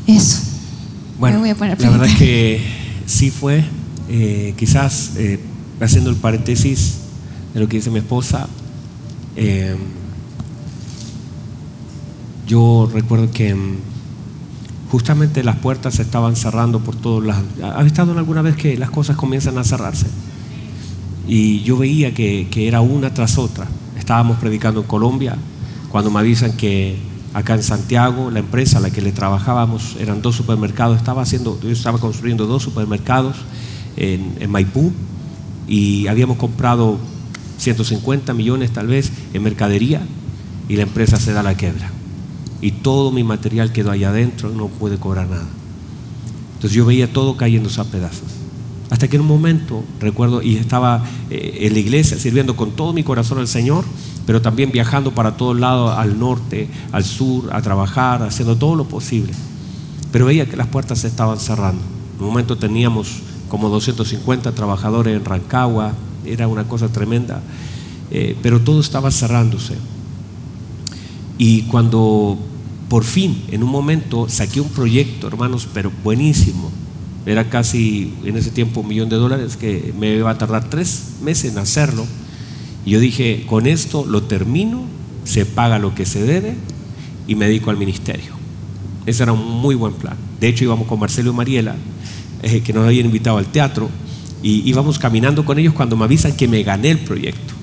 Eso. 0.05 0.37
Bueno, 1.17 1.39
voy 1.39 1.49
a 1.49 1.55
poner 1.55 1.81
la 1.81 1.89
verdad 1.89 2.15
que 2.19 2.61
sí 3.07 3.31
fue, 3.31 3.65
eh, 4.09 4.53
quizás 4.55 5.13
eh, 5.15 5.39
haciendo 5.81 6.11
el 6.11 6.17
paréntesis 6.17 6.97
de 7.55 7.61
lo 7.61 7.67
que 7.67 7.77
dice 7.77 7.89
mi 7.89 7.97
esposa, 7.97 8.47
eh, 9.35 9.75
yo 12.47 12.89
recuerdo 12.91 13.29
que 13.29 13.53
mm, 13.53 13.75
justamente 14.89 15.43
las 15.43 15.57
puertas 15.57 15.95
se 15.95 16.01
estaban 16.01 16.35
cerrando 16.35 16.79
por 16.79 16.95
todos 16.95 17.23
lados. 17.23 17.45
¿Has 17.61 17.85
estado 17.85 18.17
alguna 18.17 18.41
vez 18.41 18.55
que 18.55 18.77
las 18.77 18.89
cosas 18.89 19.17
comienzan 19.17 19.57
a 19.57 19.63
cerrarse? 19.63 20.07
Y 21.27 21.61
yo 21.63 21.77
veía 21.77 22.13
que, 22.13 22.47
era 22.55 22.79
una 22.79 23.13
tras 23.13 23.37
otra. 23.37 23.67
Estábamos 23.99 24.37
predicando 24.37 24.81
en 24.81 24.87
Colombia 24.87 25.35
cuando 25.89 26.09
me 26.09 26.19
avisan 26.19 26.53
que 26.53 26.97
acá 27.33 27.53
en 27.53 27.63
Santiago, 27.63 28.31
la 28.31 28.39
empresa 28.39 28.77
a 28.77 28.81
la 28.81 28.91
que 28.91 29.01
le 29.01 29.11
trabajábamos 29.11 29.97
eran 29.99 30.21
dos 30.21 30.35
supermercados. 30.37 30.97
Estaba 30.97 31.21
haciendo, 31.23 31.59
yo 31.61 31.69
estaba 31.69 31.99
construyendo 31.99 32.47
dos 32.47 32.63
supermercados 32.63 33.35
en, 33.97 34.35
en 34.39 34.49
Maipú 34.49 34.93
y 35.67 36.07
habíamos 36.07 36.37
comprado 36.37 36.97
150 37.57 38.33
millones 38.33 38.71
tal 38.71 38.87
vez 38.87 39.11
en 39.33 39.43
mercadería 39.43 40.01
y 40.69 40.77
la 40.77 40.83
empresa 40.83 41.17
se 41.17 41.33
da 41.33 41.43
la 41.43 41.57
quebra 41.57 41.91
y 42.61 42.71
todo 42.71 43.11
mi 43.11 43.23
material 43.23 43.71
quedó 43.71 43.91
allá 43.91 44.09
adentro, 44.09 44.49
no 44.49 44.67
pude 44.67 44.97
cobrar 44.97 45.29
nada. 45.29 45.47
Entonces 46.55 46.75
yo 46.75 46.85
veía 46.85 47.11
todo 47.11 47.37
cayéndose 47.37 47.79
a 47.79 47.83
pedazos. 47.83 48.37
Hasta 48.89 49.07
que 49.07 49.17
en 49.17 49.21
un 49.21 49.27
momento, 49.27 49.83
recuerdo, 49.99 50.41
y 50.41 50.55
estaba 50.55 51.03
eh, 51.29 51.59
en 51.61 51.73
la 51.73 51.79
iglesia 51.79 52.17
sirviendo 52.17 52.55
con 52.55 52.71
todo 52.71 52.93
mi 52.93 53.03
corazón 53.03 53.37
al 53.37 53.47
Señor, 53.47 53.83
pero 54.25 54.41
también 54.41 54.71
viajando 54.71 55.11
para 55.13 55.37
todos 55.37 55.59
lados, 55.59 55.97
al 55.97 56.17
norte, 56.17 56.69
al 56.91 57.03
sur, 57.03 57.49
a 57.53 57.61
trabajar, 57.61 58.23
haciendo 58.23 58.55
todo 58.55 58.75
lo 58.75 58.85
posible. 58.85 59.33
Pero 60.11 60.25
veía 60.25 60.49
que 60.49 60.55
las 60.55 60.67
puertas 60.67 60.99
se 60.99 61.07
estaban 61.07 61.37
cerrando. 61.37 61.81
En 62.15 62.23
un 62.23 62.29
momento 62.29 62.57
teníamos 62.57 63.19
como 63.49 63.69
250 63.69 64.53
trabajadores 64.53 65.15
en 65.15 65.23
Rancagua, 65.23 65.93
era 66.25 66.47
una 66.47 66.67
cosa 66.67 66.89
tremenda, 66.89 67.41
eh, 68.09 68.35
pero 68.41 68.61
todo 68.61 68.79
estaba 68.79 69.11
cerrándose. 69.11 69.75
Y 71.37 71.63
cuando 71.63 72.37
por 72.89 73.03
fin, 73.03 73.43
en 73.51 73.63
un 73.63 73.69
momento, 73.69 74.29
saqué 74.29 74.61
un 74.61 74.69
proyecto, 74.69 75.27
hermanos, 75.27 75.67
pero 75.73 75.91
buenísimo. 76.03 76.71
Era 77.25 77.49
casi 77.49 78.13
en 78.23 78.37
ese 78.37 78.51
tiempo 78.51 78.79
un 78.79 78.87
millón 78.87 79.09
de 79.09 79.17
dólares 79.17 79.57
que 79.57 79.93
me 79.97 80.15
iba 80.15 80.31
a 80.31 80.37
tardar 80.37 80.69
tres 80.69 81.15
meses 81.21 81.51
en 81.51 81.57
hacerlo. 81.57 82.05
Y 82.85 82.91
yo 82.91 82.99
dije, 83.01 83.43
con 83.47 83.67
esto 83.67 84.05
lo 84.05 84.23
termino, 84.23 84.85
se 85.25 85.45
paga 85.45 85.79
lo 85.79 85.93
que 85.93 86.05
se 86.05 86.23
debe 86.23 86.55
y 87.27 87.35
me 87.35 87.47
dedico 87.47 87.69
al 87.69 87.77
ministerio. 87.77 88.37
Ese 89.05 89.23
era 89.23 89.33
un 89.33 89.61
muy 89.61 89.75
buen 89.75 89.93
plan. 89.93 90.15
De 90.39 90.47
hecho, 90.47 90.63
íbamos 90.63 90.87
con 90.87 90.99
Marcelo 90.99 91.31
y 91.31 91.33
Mariela, 91.33 91.75
eh, 92.43 92.61
que 92.61 92.71
nos 92.71 92.85
habían 92.85 93.07
invitado 93.07 93.37
al 93.37 93.47
teatro, 93.47 93.89
y 94.41 94.67
íbamos 94.69 94.99
caminando 94.99 95.43
con 95.43 95.59
ellos 95.59 95.73
cuando 95.73 95.97
me 95.97 96.05
avisan 96.05 96.37
que 96.37 96.47
me 96.47 96.63
gané 96.63 96.91
el 96.91 96.99
proyecto. 96.99 97.53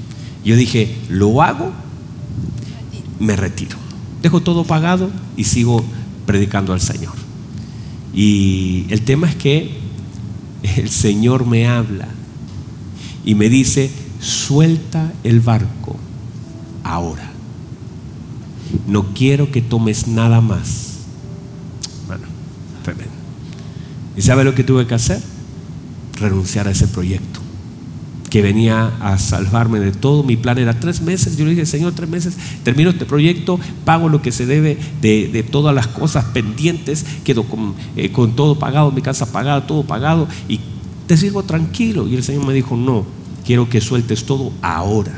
Yo 0.45 0.57
dije, 0.57 0.95
lo 1.09 1.41
hago 1.43 1.73
me 3.19 3.37
retiro. 3.37 3.84
Dejo 4.25 4.41
todo 4.41 4.65
pagado 4.65 5.11
y 5.37 5.45
sigo 5.45 5.85
predicando 6.25 6.73
al 6.73 6.81
Señor. 6.81 7.13
Y 8.15 8.87
el 8.89 9.03
tema 9.03 9.29
es 9.29 9.37
que 9.37 9.77
el 10.63 10.89
Señor 10.89 11.45
me 11.45 11.69
habla 11.69 12.09
y 13.23 13.35
me 13.35 13.51
dice, 13.51 13.91
suelta 14.21 15.13
el 15.25 15.41
barco 15.41 15.99
ahora. 16.85 17.31
No 18.89 19.13
quiero 19.13 19.53
que 19.53 19.61
tomes 19.61 20.09
nada 20.09 20.41
más. 20.41 21.01
Bueno, 22.07 22.25
tremendo. 22.83 23.13
¿Y 24.17 24.23
sabe 24.23 24.43
lo 24.45 24.55
que 24.55 24.65
tuve 24.65 24.87
que 24.87 24.95
hacer? 24.95 25.21
Renunciar 26.19 26.67
a 26.67 26.71
ese 26.71 26.89
proyecto 26.89 27.44
que 28.35 28.43
venía 28.43 28.89
a 29.01 29.17
salvarme 29.17 29.79
de 29.79 29.93
todo. 29.93 30.25
Mi 30.25 30.37
plan 30.37 30.59
era 30.59 30.81
tres 30.81 31.01
meses. 31.01 31.37
Yo 31.37 31.45
le 31.45 31.53
dije, 31.53 31.67
Señor, 31.67 31.93
tres 31.93 32.09
meses, 32.09 32.37
termino 32.65 32.91
este 32.91 33.05
proyecto, 33.05 33.61
pago 33.85 34.09
lo 34.09 34.23
que 34.23 34.33
se 34.33 34.45
debe 34.45 34.77
de, 35.01 35.47
todas 35.49 35.73
las 35.73 35.87
cosas 35.87 36.25
pendientes, 36.25 37.07
quedo 37.23 37.45
con, 37.45 37.75
eh, 37.95 38.11
con 38.11 38.35
todo 38.35 38.59
pagado, 38.59 38.91
mi 38.91 39.03
casa 39.03 39.31
pagada, 39.31 39.69
todo 39.69 39.85
pagado, 39.85 40.27
y 40.49 40.59
te 41.07 41.17
sirvo 41.17 41.45
tranquilo. 41.45 42.09
Y 42.09 42.17
el 42.17 42.25
Señor 42.25 42.45
me 42.45 42.53
dijo, 42.53 42.77
no, 42.77 43.07
quiero 43.47 43.69
que 43.69 43.81
sueltes 43.81 44.25
todo 44.25 44.51
ahora. 44.63 45.15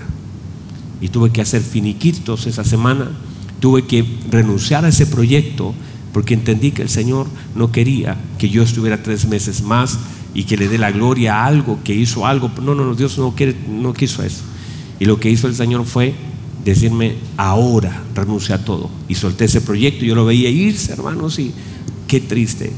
Y 1.00 1.08
tuve 1.08 1.30
que 1.30 1.40
hacer 1.40 1.62
finiquitos 1.62 2.46
esa 2.46 2.64
semana, 2.64 3.12
tuve 3.60 3.86
que 3.86 4.04
renunciar 4.30 4.84
a 4.84 4.88
ese 4.88 5.06
proyecto 5.06 5.72
porque 6.12 6.34
entendí 6.34 6.70
que 6.70 6.82
el 6.82 6.90
Señor 6.90 7.28
no 7.54 7.72
quería 7.72 8.18
que 8.38 8.50
yo 8.50 8.62
estuviera 8.62 9.02
tres 9.02 9.26
meses 9.26 9.62
más 9.62 9.98
y 10.36 10.44
que 10.44 10.58
le 10.58 10.68
dé 10.68 10.76
la 10.76 10.92
gloria 10.92 11.36
a 11.36 11.46
algo, 11.46 11.78
que 11.82 11.94
hizo 11.94 12.26
algo. 12.26 12.50
No, 12.60 12.74
no, 12.74 12.84
no, 12.84 12.94
Dios 12.94 13.16
no, 13.16 13.34
quiere, 13.34 13.56
no 13.66 13.94
quiso 13.94 14.22
eso. 14.22 14.42
Y 15.00 15.06
lo 15.06 15.18
que 15.18 15.30
hizo 15.30 15.46
el 15.46 15.54
Señor 15.54 15.86
fue 15.86 16.14
decirme, 16.62 17.16
ahora 17.38 18.02
renuncia 18.14 18.56
a 18.56 18.64
todo. 18.64 18.90
Y 19.08 19.14
solté 19.14 19.46
ese 19.46 19.62
proyecto, 19.62 20.04
yo 20.04 20.14
lo 20.14 20.26
veía 20.26 20.50
irse, 20.50 20.92
hermanos, 20.92 21.38
y 21.38 21.52
qué 22.06 22.20
triste. 22.20 22.70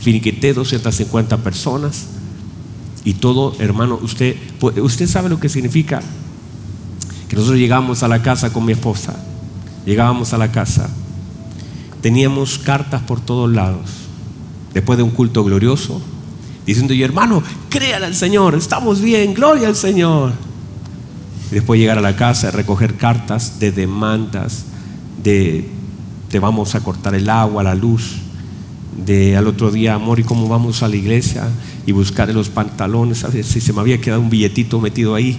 Finiquité 0.00 0.54
250 0.54 1.36
personas 1.42 2.06
y 3.04 3.12
todo, 3.14 3.54
hermano, 3.58 4.00
usted, 4.02 4.34
usted 4.82 5.06
sabe 5.06 5.28
lo 5.28 5.38
que 5.38 5.50
significa 5.50 6.00
que 7.28 7.36
nosotros 7.36 7.58
llegamos 7.58 8.02
a 8.02 8.08
la 8.08 8.22
casa 8.22 8.52
con 8.52 8.64
mi 8.64 8.72
esposa, 8.72 9.14
llegábamos 9.84 10.32
a 10.32 10.38
la 10.38 10.50
casa 10.50 10.88
teníamos 12.00 12.58
cartas 12.58 13.02
por 13.02 13.20
todos 13.20 13.52
lados, 13.52 13.90
después 14.72 14.96
de 14.96 15.02
un 15.02 15.10
culto 15.10 15.42
glorioso, 15.42 16.00
diciendo 16.66 16.92
yo, 16.92 17.04
hermano, 17.04 17.42
créale 17.68 18.06
al 18.06 18.14
Señor, 18.14 18.54
estamos 18.54 19.00
bien, 19.00 19.34
gloria 19.34 19.68
al 19.68 19.76
Señor. 19.76 20.32
Y 21.50 21.54
después 21.54 21.78
llegar 21.78 21.98
a 21.98 22.02
la 22.02 22.16
casa, 22.16 22.50
recoger 22.50 22.96
cartas 22.96 23.60
de 23.60 23.70
demandas, 23.70 24.64
de 25.22 25.68
te 26.28 26.40
vamos 26.40 26.74
a 26.74 26.80
cortar 26.80 27.14
el 27.14 27.30
agua, 27.30 27.62
la 27.62 27.74
luz, 27.74 28.16
de 29.04 29.36
al 29.36 29.46
otro 29.46 29.70
día, 29.70 29.94
amor, 29.94 30.18
¿y 30.18 30.24
cómo 30.24 30.48
vamos 30.48 30.82
a 30.82 30.88
la 30.88 30.96
iglesia? 30.96 31.48
Y 31.86 31.92
buscar 31.92 32.30
en 32.30 32.36
los 32.36 32.48
pantalones, 32.48 33.24
a 33.24 33.28
ver 33.28 33.44
si 33.44 33.60
se 33.60 33.72
me 33.72 33.80
había 33.80 34.00
quedado 34.00 34.20
un 34.20 34.30
billetito 34.30 34.80
metido 34.80 35.14
ahí 35.14 35.38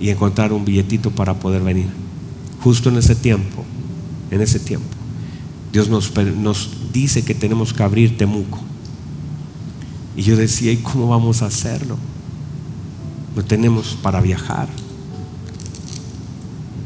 y 0.00 0.08
encontrar 0.08 0.52
un 0.52 0.64
billetito 0.64 1.10
para 1.10 1.34
poder 1.34 1.62
venir. 1.62 1.88
Justo 2.62 2.88
en 2.88 2.96
ese 2.96 3.14
tiempo, 3.14 3.64
en 4.30 4.40
ese 4.40 4.58
tiempo. 4.60 4.86
Dios 5.72 5.88
nos, 5.88 6.14
nos 6.36 6.70
dice 6.92 7.24
que 7.24 7.34
tenemos 7.34 7.74
que 7.74 7.82
abrir 7.82 8.16
Temuco. 8.16 8.60
Y 10.18 10.22
yo 10.22 10.36
decía, 10.36 10.72
¿y 10.72 10.78
cómo 10.78 11.06
vamos 11.06 11.42
a 11.42 11.46
hacerlo? 11.46 11.96
No 13.36 13.44
tenemos 13.44 13.96
para 14.02 14.20
viajar. 14.20 14.66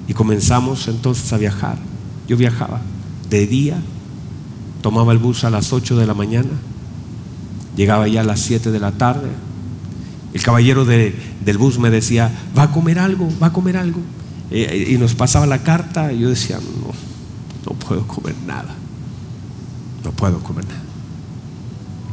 Y 0.07 0.13
comenzamos 0.13 0.87
entonces 0.87 1.33
a 1.33 1.39
viajar. 1.39 1.79
Yo 2.29 2.37
viajaba 2.37 2.83
de 3.31 3.47
día, 3.47 3.81
tomaba 4.83 5.15
el 5.15 5.19
bus 5.19 5.45
a 5.45 5.51
las 5.51 5.73
8 5.73 5.97
de 5.97 6.07
la 6.07 6.13
mañana, 6.13 6.51
llegaba 7.75 8.07
ya 8.07 8.21
a 8.21 8.25
las 8.25 8.41
7 8.41 8.71
de 8.71 8.79
la 8.79 8.93
tarde. 8.93 9.31
El 10.35 10.43
caballero 10.43 10.85
del 10.85 11.57
bus 11.59 11.79
me 11.79 11.89
decía, 11.89 12.31
va 12.57 12.65
a 12.65 12.71
comer 12.71 12.99
algo, 12.99 13.31
va 13.43 13.47
a 13.47 13.53
comer 13.55 13.79
algo. 13.79 14.01
Eh, 14.51 14.89
y 14.91 14.99
nos 14.99 15.15
pasaba 15.15 15.47
la 15.47 15.63
carta 15.63 16.13
y 16.13 16.19
yo 16.19 16.29
decía, 16.29 16.59
no, 16.59 16.93
no 17.73 17.79
puedo 17.79 18.07
comer 18.07 18.35
nada. 18.47 18.75
No 20.05 20.11
puedo 20.11 20.39
comer 20.41 20.67
nada. 20.67 20.82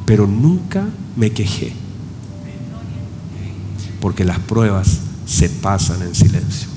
Pero 0.10 0.26
nunca 0.26 0.88
me 1.16 1.30
quejé. 1.30 1.72
Porque 4.02 4.26
las 4.26 4.40
pruebas 4.40 5.02
se 5.28 5.50
pasan 5.50 6.02
en 6.02 6.16
silencio. 6.16 6.68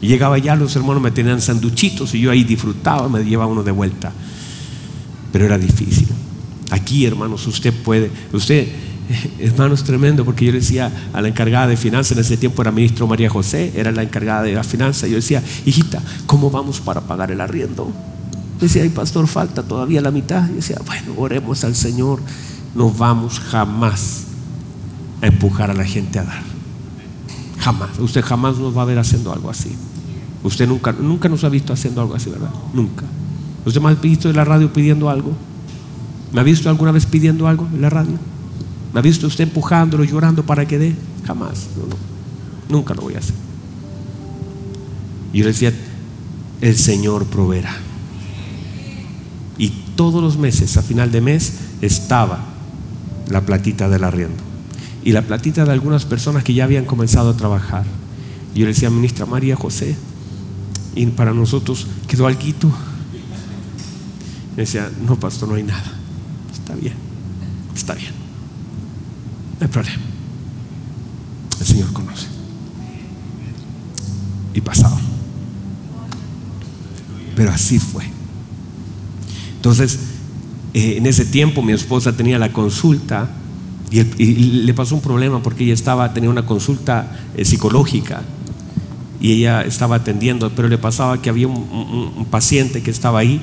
Llegaba 0.00 0.38
ya, 0.38 0.56
los 0.56 0.74
hermanos 0.76 1.02
me 1.02 1.10
tenían 1.10 1.42
sanduchitos 1.42 2.14
y 2.14 2.20
yo 2.20 2.30
ahí 2.30 2.42
disfrutaba, 2.42 3.06
me 3.10 3.22
llevaba 3.22 3.52
uno 3.52 3.62
de 3.62 3.70
vuelta. 3.70 4.14
Pero 5.30 5.44
era 5.44 5.58
difícil. 5.58 6.08
Aquí, 6.70 7.04
hermanos, 7.04 7.46
usted 7.46 7.70
puede, 7.70 8.10
usted, 8.32 8.68
hermanos, 9.38 9.84
tremendo, 9.84 10.24
porque 10.24 10.46
yo 10.46 10.52
le 10.52 10.60
decía 10.60 10.90
a 11.12 11.20
la 11.20 11.28
encargada 11.28 11.66
de 11.66 11.76
finanzas, 11.76 12.12
en 12.16 12.24
ese 12.24 12.38
tiempo 12.38 12.62
era 12.62 12.70
ministro 12.70 13.06
María 13.06 13.28
José, 13.28 13.74
era 13.76 13.92
la 13.92 14.02
encargada 14.02 14.44
de 14.44 14.54
la 14.54 14.64
finanza, 14.64 15.06
yo 15.06 15.16
decía, 15.16 15.42
hijita, 15.66 16.00
¿cómo 16.24 16.50
vamos 16.50 16.80
para 16.80 17.02
pagar 17.02 17.30
el 17.30 17.42
arriendo? 17.42 17.92
Decía, 18.62 18.84
ay 18.84 18.90
pastor, 18.90 19.26
falta 19.26 19.64
todavía 19.64 20.00
la 20.00 20.12
mitad. 20.12 20.48
Y 20.48 20.54
decía, 20.54 20.78
bueno, 20.86 21.14
oremos 21.16 21.64
al 21.64 21.74
Señor. 21.74 22.20
No 22.76 22.90
vamos 22.90 23.40
jamás 23.40 24.26
a 25.20 25.26
empujar 25.26 25.72
a 25.72 25.74
la 25.74 25.84
gente 25.84 26.20
a 26.20 26.22
dar. 26.22 26.42
Jamás. 27.58 27.98
Usted 27.98 28.22
jamás 28.22 28.58
nos 28.58 28.76
va 28.76 28.82
a 28.82 28.84
ver 28.84 29.00
haciendo 29.00 29.32
algo 29.32 29.50
así. 29.50 29.74
Usted 30.44 30.68
nunca, 30.68 30.92
nunca 30.92 31.28
nos 31.28 31.42
ha 31.42 31.48
visto 31.48 31.72
haciendo 31.72 32.00
algo 32.00 32.14
así, 32.14 32.30
¿verdad? 32.30 32.50
Nunca. 32.72 33.04
¿Usted 33.66 33.80
me 33.80 33.90
ha 33.90 33.94
visto 33.94 34.30
en 34.30 34.36
la 34.36 34.44
radio 34.44 34.72
pidiendo 34.72 35.10
algo? 35.10 35.32
¿Me 36.32 36.40
ha 36.40 36.44
visto 36.44 36.70
alguna 36.70 36.92
vez 36.92 37.04
pidiendo 37.04 37.48
algo 37.48 37.68
en 37.74 37.82
la 37.82 37.90
radio? 37.90 38.14
¿Me 38.94 39.00
ha 39.00 39.02
visto 39.02 39.26
usted 39.26 39.42
empujándolo, 39.42 40.04
llorando 40.04 40.46
para 40.46 40.66
que 40.68 40.78
dé? 40.78 40.94
Jamás. 41.26 41.66
Nunca 42.68 42.94
lo 42.94 43.02
voy 43.02 43.14
a 43.14 43.18
hacer. 43.18 43.34
Y 45.32 45.38
yo 45.38 45.44
le 45.46 45.50
decía, 45.50 45.72
el 46.60 46.76
Señor 46.76 47.26
proveerá. 47.26 47.74
Y 49.58 49.68
todos 49.96 50.22
los 50.22 50.38
meses, 50.38 50.76
a 50.76 50.82
final 50.82 51.12
de 51.12 51.20
mes, 51.20 51.52
estaba 51.80 52.44
la 53.28 53.42
platita 53.42 53.88
del 53.88 54.04
arriendo. 54.04 54.42
Y 55.04 55.12
la 55.12 55.22
platita 55.22 55.64
de 55.64 55.72
algunas 55.72 56.04
personas 56.04 56.44
que 56.44 56.54
ya 56.54 56.64
habían 56.64 56.84
comenzado 56.84 57.30
a 57.30 57.36
trabajar. 57.36 57.84
Yo 58.54 58.62
le 58.62 58.68
decía, 58.68 58.90
ministra 58.90 59.26
María 59.26 59.56
José, 59.56 59.96
y 60.94 61.06
para 61.06 61.32
nosotros 61.32 61.86
quedó 62.06 62.26
algo. 62.26 62.40
Me 64.56 64.62
decía, 64.62 64.90
no, 65.06 65.18
pastor, 65.18 65.48
no 65.48 65.54
hay 65.54 65.62
nada. 65.62 65.92
Está 66.52 66.74
bien, 66.74 66.94
está 67.74 67.94
bien. 67.94 68.12
No 69.58 69.66
hay 69.66 69.72
problema. 69.72 70.02
El 71.60 71.66
Señor 71.66 71.92
conoce. 71.92 72.26
Y 74.54 74.60
pasado. 74.60 74.98
Pero 77.34 77.50
así 77.50 77.78
fue. 77.78 78.04
Entonces, 79.62 79.96
eh, 80.74 80.96
en 80.96 81.06
ese 81.06 81.24
tiempo 81.24 81.62
mi 81.62 81.72
esposa 81.72 82.16
tenía 82.16 82.36
la 82.36 82.52
consulta 82.52 83.30
y, 83.92 84.02
le 84.02 84.74
pasó 84.74 84.96
un 84.96 85.00
problema 85.00 85.40
porque 85.40 85.62
ella 85.62 85.74
estaba, 85.74 86.12
tenía 86.12 86.30
una 86.30 86.44
consulta 86.44 87.28
eh, 87.36 87.44
psicológica 87.44 88.22
y 89.20 89.34
ella 89.34 89.62
estaba 89.62 89.94
atendiendo, 89.94 90.50
pero 90.50 90.66
le 90.66 90.78
pasaba 90.78 91.22
que 91.22 91.30
había 91.30 91.46
un, 91.46 92.26
paciente 92.28 92.82
que 92.82 92.90
estaba 92.90 93.20
ahí 93.20 93.40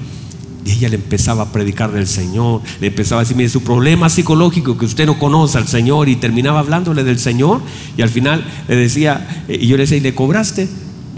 y 0.66 0.72
ella 0.72 0.90
le 0.90 0.96
empezaba 0.96 1.44
a 1.44 1.52
predicar 1.54 1.94
del 1.94 2.06
Señor, 2.06 2.64
le 2.82 2.88
empezaba 2.88 3.22
a 3.22 3.24
decir, 3.24 3.38
mire, 3.38 3.48
su 3.48 3.64
problema 3.64 4.10
psicológico 4.10 4.78
que 4.78 4.84
usted 4.84 5.06
no 5.06 5.18
conoce 5.18 5.58
al 5.58 5.70
Señor 5.70 6.10
y 6.10 6.18
terminaba 6.18 6.60
hablándole 6.60 7.06
del 7.06 7.18
Señor 7.18 7.62
y 7.96 8.02
al 8.02 8.10
final 8.10 8.44
le 8.68 8.76
decía, 8.76 9.46
eh, 9.48 9.58
y 9.62 9.68
yo 9.68 9.78
le 9.78 9.84
decía, 9.84 9.96
¿y 9.96 10.02
le 10.02 10.14
cobraste? 10.14 10.68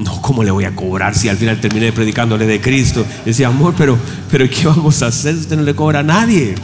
No, 0.04 0.20
¿cómo 0.22 0.43
le 0.43 0.49
voy 0.49 0.66
a 0.66 0.76
cobrar 0.76 1.16
si 1.16 1.30
al 1.30 1.38
final 1.38 1.62
terminé 1.62 1.91
predicándole 1.91 2.47
de 2.47 2.60
Cristo? 2.60 3.06
Decía, 3.24 3.49
amor, 3.49 3.76
pero, 3.78 3.97
pero 4.32 4.49
¿qué 4.49 4.66
vamos 4.66 5.02
a 5.04 5.08
hacer? 5.08 5.36
Usted 5.36 5.56
no 5.56 5.62
le 5.62 5.76
cobra 5.76 5.99
a 5.99 6.04
nadie. 6.04 6.56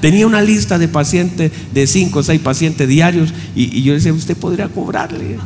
Tenía 0.00 0.26
una 0.26 0.42
lista 0.42 0.76
de 0.76 0.88
pacientes, 0.88 1.52
de 1.72 1.86
cinco 1.86 2.18
o 2.18 2.22
seis 2.22 2.40
pacientes 2.40 2.88
diarios, 2.88 3.32
y, 3.54 3.82
yo 3.82 3.94
decía, 3.94 4.12
usted 4.12 4.36
podría 4.36 4.68
cobrarle. 4.68 5.38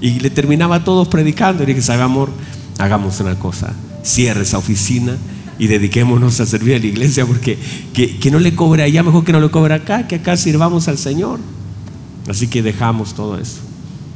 Y 0.00 0.18
le 0.18 0.30
terminaba 0.30 0.76
a 0.76 0.84
todos 0.84 1.06
predicando. 1.06 1.62
Y 1.62 1.66
le 1.66 1.74
dije, 1.74 1.86
¿sabe, 1.86 2.02
amor? 2.02 2.30
Hagamos 2.78 3.20
una 3.20 3.38
cosa. 3.38 3.72
Cierre 4.02 4.42
esa 4.42 4.58
oficina 4.58 5.16
y 5.58 5.68
dediquémonos 5.68 6.40
a 6.40 6.46
servir 6.46 6.74
a 6.74 6.78
la 6.78 6.86
iglesia, 6.86 7.26
porque 7.26 7.58
que, 7.92 8.18
que 8.18 8.30
no 8.30 8.40
le 8.40 8.54
cobre 8.54 8.82
allá, 8.82 9.02
mejor 9.02 9.24
que 9.24 9.32
no 9.32 9.40
le 9.40 9.50
cobre 9.50 9.74
acá, 9.74 10.08
que 10.08 10.16
acá 10.16 10.36
sirvamos 10.36 10.88
al 10.88 10.98
Señor. 10.98 11.38
Así 12.28 12.48
que 12.48 12.62
dejamos 12.62 13.14
todo 13.14 13.38
eso, 13.38 13.58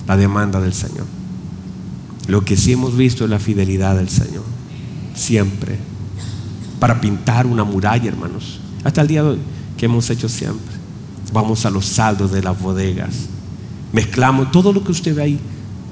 la 0.07 0.17
demanda 0.17 0.61
del 0.61 0.75
Señor. 0.75 1.22
Lo 2.29 2.45
que 2.45 2.57
sí 2.57 2.73
hemos 2.73 2.97
visto 2.97 3.25
es 3.25 3.31
la 3.31 3.39
fidelidad 3.39 3.97
del 3.97 4.09
Señor. 4.09 4.45
Siempre. 5.14 5.79
Para 6.79 7.01
pintar 7.01 7.47
una 7.47 7.64
muralla, 7.64 8.09
hermanos. 8.09 8.61
Hasta 8.85 9.01
el 9.03 9.09
día 9.09 9.23
de 9.23 9.31
hoy, 9.31 9.39
que 9.77 9.87
hemos 9.87 10.09
hecho 10.11 10.29
siempre. 10.29 10.75
Vamos 11.33 11.64
a 11.66 11.70
los 11.70 11.87
saldos 11.87 12.33
de 12.33 12.43
las 12.43 12.61
bodegas. 12.61 13.14
Mezclamos, 13.93 14.51
todo 14.51 14.73
lo 14.73 14.83
que 14.85 14.93
usted 14.93 15.14
ve 15.14 15.23
ahí 15.23 15.41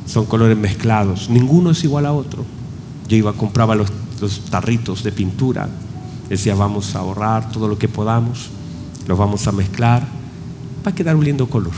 son 0.06 0.26
colores 0.26 0.56
mezclados. 0.56 1.30
Ninguno 1.30 1.70
es 1.70 1.84
igual 1.84 2.06
a 2.06 2.12
otro. 2.12 2.44
Yo 3.08 3.16
iba, 3.16 3.32
compraba 3.32 3.74
los, 3.74 3.90
los 4.20 4.40
tarritos 4.46 5.02
de 5.02 5.12
pintura. 5.12 5.68
Decía, 6.28 6.54
vamos 6.54 6.94
a 6.94 7.00
ahorrar 7.00 7.50
todo 7.50 7.68
lo 7.68 7.78
que 7.78 7.88
podamos. 7.88 8.50
Los 9.06 9.18
vamos 9.18 9.46
a 9.46 9.52
mezclar. 9.52 10.06
para 10.82 10.94
quedar 10.94 11.16
un 11.16 11.24
lindo 11.24 11.48
color. 11.48 11.72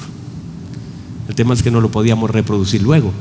El 1.28 1.34
tema 1.34 1.54
es 1.54 1.62
que 1.62 1.70
no 1.70 1.80
lo 1.80 1.90
podíamos 1.90 2.30
reproducir 2.30 2.82
luego. 2.82 3.12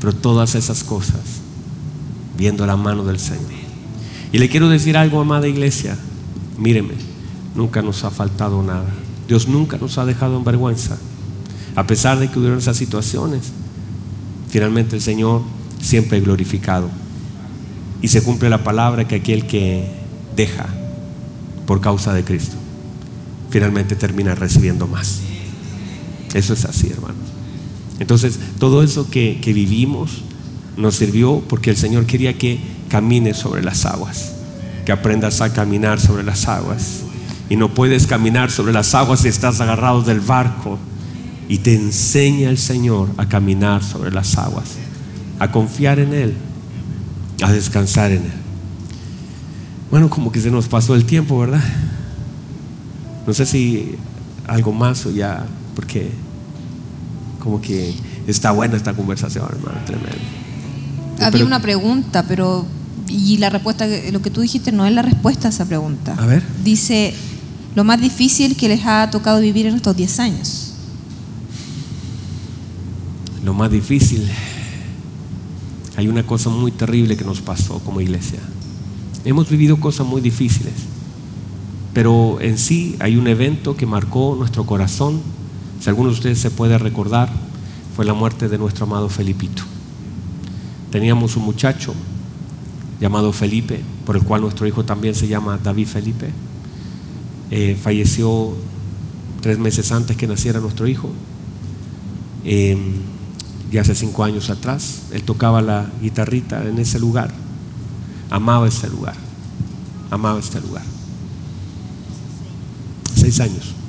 Pero 0.00 0.14
todas 0.14 0.54
esas 0.54 0.82
cosas, 0.82 1.20
viendo 2.36 2.66
la 2.66 2.76
mano 2.76 3.04
del 3.04 3.18
Señor. 3.18 3.60
Y 4.32 4.38
le 4.38 4.48
quiero 4.48 4.68
decir 4.68 4.96
algo, 4.96 5.20
amada 5.20 5.48
iglesia. 5.48 5.96
Míreme, 6.56 6.94
nunca 7.54 7.82
nos 7.82 8.04
ha 8.04 8.10
faltado 8.10 8.62
nada. 8.62 8.88
Dios 9.28 9.48
nunca 9.48 9.76
nos 9.76 9.98
ha 9.98 10.04
dejado 10.04 10.36
en 10.36 10.44
vergüenza. 10.44 10.98
A 11.76 11.86
pesar 11.86 12.18
de 12.18 12.28
que 12.30 12.38
hubieron 12.38 12.58
esas 12.58 12.76
situaciones, 12.76 13.52
finalmente 14.48 14.96
el 14.96 15.02
Señor 15.02 15.42
siempre 15.80 16.18
es 16.18 16.24
glorificado. 16.24 16.88
Y 18.02 18.08
se 18.08 18.22
cumple 18.22 18.48
la 18.48 18.64
palabra 18.64 19.06
que 19.06 19.16
aquel 19.16 19.46
que 19.46 19.88
deja 20.34 20.66
por 21.66 21.80
causa 21.80 22.12
de 22.12 22.24
Cristo, 22.24 22.56
finalmente 23.50 23.94
termina 23.94 24.34
recibiendo 24.34 24.86
más. 24.86 25.20
Eso 26.34 26.54
es 26.54 26.64
así, 26.64 26.88
hermanos. 26.90 27.29
Entonces, 28.00 28.38
todo 28.58 28.82
eso 28.82 29.08
que, 29.08 29.38
que 29.40 29.52
vivimos 29.52 30.22
nos 30.76 30.96
sirvió 30.96 31.40
porque 31.48 31.70
el 31.70 31.76
Señor 31.76 32.06
quería 32.06 32.36
que 32.36 32.58
camines 32.88 33.36
sobre 33.36 33.62
las 33.62 33.86
aguas, 33.86 34.32
que 34.84 34.92
aprendas 34.92 35.40
a 35.40 35.52
caminar 35.52 36.00
sobre 36.00 36.24
las 36.24 36.48
aguas. 36.48 37.02
Y 37.48 37.56
no 37.56 37.74
puedes 37.74 38.06
caminar 38.06 38.50
sobre 38.50 38.72
las 38.72 38.94
aguas 38.94 39.20
si 39.20 39.28
estás 39.28 39.60
agarrado 39.60 40.02
del 40.02 40.20
barco. 40.20 40.78
Y 41.48 41.58
te 41.58 41.74
enseña 41.74 42.48
el 42.48 42.58
Señor 42.58 43.08
a 43.16 43.28
caminar 43.28 43.82
sobre 43.82 44.12
las 44.12 44.38
aguas, 44.38 44.76
a 45.38 45.50
confiar 45.50 45.98
en 45.98 46.14
Él, 46.14 46.34
a 47.42 47.50
descansar 47.52 48.12
en 48.12 48.22
Él. 48.22 48.32
Bueno, 49.90 50.08
como 50.08 50.30
que 50.30 50.40
se 50.40 50.50
nos 50.50 50.68
pasó 50.68 50.94
el 50.94 51.04
tiempo, 51.04 51.40
¿verdad? 51.40 51.62
No 53.26 53.34
sé 53.34 53.44
si 53.44 53.96
algo 54.46 54.72
más 54.72 55.04
o 55.06 55.10
ya, 55.10 55.44
porque 55.74 56.10
como 57.40 57.60
que 57.60 57.92
está 58.28 58.52
buena 58.52 58.76
esta 58.76 58.94
conversación, 58.94 59.46
hermano, 59.50 59.78
tremendo. 59.84 60.18
Había 61.20 61.44
una 61.44 61.60
pregunta, 61.60 62.24
pero 62.28 62.64
y 63.10 63.38
la 63.38 63.50
respuesta, 63.50 63.86
lo 64.12 64.22
que 64.22 64.30
tú 64.30 64.40
dijiste 64.40 64.70
no 64.70 64.86
es 64.86 64.92
la 64.92 65.02
respuesta 65.02 65.48
a 65.48 65.50
esa 65.50 65.66
pregunta. 65.66 66.14
A 66.16 66.26
ver. 66.26 66.42
Dice, 66.62 67.12
lo 67.74 67.84
más 67.84 68.00
difícil 68.00 68.56
que 68.56 68.68
les 68.68 68.86
ha 68.86 69.10
tocado 69.10 69.40
vivir 69.40 69.66
en 69.66 69.74
estos 69.74 69.96
10 69.96 70.20
años. 70.20 70.72
Lo 73.44 73.54
más 73.54 73.70
difícil, 73.70 74.28
hay 75.96 76.08
una 76.08 76.24
cosa 76.24 76.50
muy 76.50 76.70
terrible 76.70 77.16
que 77.16 77.24
nos 77.24 77.40
pasó 77.40 77.80
como 77.80 78.00
iglesia. 78.00 78.38
Hemos 79.24 79.48
vivido 79.50 79.80
cosas 79.80 80.06
muy 80.06 80.20
difíciles, 80.20 80.74
pero 81.92 82.38
en 82.40 82.58
sí 82.58 82.96
hay 83.00 83.16
un 83.16 83.26
evento 83.26 83.76
que 83.76 83.86
marcó 83.86 84.36
nuestro 84.38 84.64
corazón. 84.66 85.20
Si 85.80 85.88
alguno 85.88 86.10
de 86.10 86.14
ustedes 86.14 86.38
se 86.38 86.50
puede 86.50 86.76
recordar, 86.76 87.30
fue 87.96 88.04
la 88.04 88.12
muerte 88.12 88.48
de 88.48 88.58
nuestro 88.58 88.84
amado 88.84 89.08
Felipito. 89.08 89.62
Teníamos 90.90 91.36
un 91.36 91.44
muchacho 91.44 91.94
llamado 93.00 93.32
Felipe, 93.32 93.80
por 94.04 94.16
el 94.16 94.22
cual 94.22 94.42
nuestro 94.42 94.66
hijo 94.66 94.84
también 94.84 95.14
se 95.14 95.26
llama 95.26 95.58
David 95.62 95.86
Felipe. 95.86 96.30
Eh, 97.50 97.78
falleció 97.82 98.54
tres 99.40 99.58
meses 99.58 99.90
antes 99.90 100.16
que 100.16 100.26
naciera 100.26 100.60
nuestro 100.60 100.86
hijo, 100.86 101.10
eh, 102.44 102.76
ya 103.72 103.80
hace 103.80 103.94
cinco 103.94 104.22
años 104.22 104.50
atrás. 104.50 105.02
Él 105.12 105.22
tocaba 105.22 105.62
la 105.62 105.90
guitarrita 106.02 106.62
en 106.68 106.78
ese 106.78 106.98
lugar, 106.98 107.32
amaba 108.28 108.68
ese 108.68 108.88
lugar, 108.88 109.14
amaba 110.10 110.38
este 110.38 110.60
lugar. 110.60 110.84
Seis 113.14 113.40
años. 113.40 113.79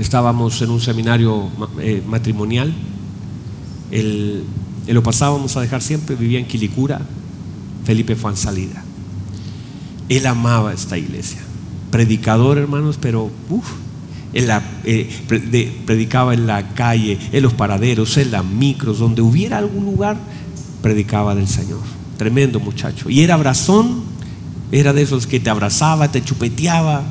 Estábamos 0.00 0.62
en 0.62 0.70
un 0.70 0.80
seminario 0.80 1.50
eh, 1.78 2.02
matrimonial, 2.08 2.72
él, 3.90 4.44
lo 4.88 5.02
pasábamos 5.02 5.58
a 5.58 5.60
dejar 5.60 5.82
siempre, 5.82 6.16
vivía 6.16 6.38
en 6.38 6.46
Quilicura, 6.46 7.02
Felipe 7.84 8.16
fue 8.16 8.30
en 8.30 8.38
salida. 8.38 8.82
Él 10.08 10.26
amaba 10.26 10.72
esta 10.72 10.96
iglesia. 10.96 11.40
Predicador, 11.90 12.56
hermanos, 12.56 12.98
pero 12.98 13.30
uf, 13.50 13.68
eh, 14.32 15.82
predicaba 15.84 16.32
en 16.32 16.46
la 16.46 16.72
calle, 16.72 17.18
en 17.30 17.42
los 17.42 17.52
paraderos, 17.52 18.16
en 18.16 18.30
las 18.30 18.44
micros, 18.44 19.00
donde 19.00 19.20
hubiera 19.20 19.58
algún 19.58 19.84
lugar, 19.84 20.16
predicaba 20.80 21.34
del 21.34 21.46
Señor. 21.46 21.80
Tremendo 22.16 22.58
muchacho. 22.58 23.10
Y 23.10 23.20
era 23.20 23.34
abrazón, 23.34 24.02
era 24.72 24.94
de 24.94 25.02
esos 25.02 25.26
que 25.26 25.40
te 25.40 25.50
abrazaba, 25.50 26.10
te 26.10 26.24
chupeteaba. 26.24 27.02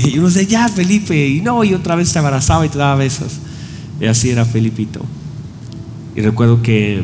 Y 0.00 0.16
uno 0.16 0.28
decía, 0.28 0.44
ya, 0.44 0.68
Felipe, 0.68 1.28
y 1.28 1.40
no, 1.40 1.64
y 1.64 1.74
otra 1.74 1.96
vez 1.96 2.12
te 2.12 2.20
abrazaba 2.20 2.64
y 2.64 2.68
te 2.68 2.78
daba 2.78 2.94
besos. 2.94 3.32
Y 4.00 4.06
así 4.06 4.30
era 4.30 4.44
Felipito. 4.44 5.00
Y 6.14 6.20
recuerdo 6.20 6.62
que 6.62 7.02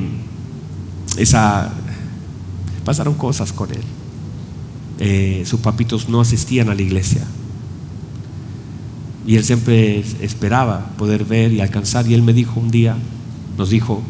pasaron 2.85 3.15
cosas 3.15 3.53
con 3.53 3.73
él. 3.73 3.83
Eh, 5.01 5.43
sus 5.45 5.59
papitos 5.59 6.09
no 6.09 6.21
asistían 6.21 6.69
a 6.69 6.75
la 6.77 6.83
iglesia. 6.83 7.27
Y 9.27 9.35
él 9.35 9.45
siempre 9.45 10.05
esperaba 10.21 10.93
poder 10.97 11.25
ver 11.25 11.53
y 11.53 11.61
alcanzar. 11.61 12.07
Y 12.07 12.15
él 12.15 12.23
me 12.23 12.33
dijo 12.33 12.61
un 12.61 12.71
día, 12.71 12.97
nos 13.59 13.71
dijo, 13.71 14.03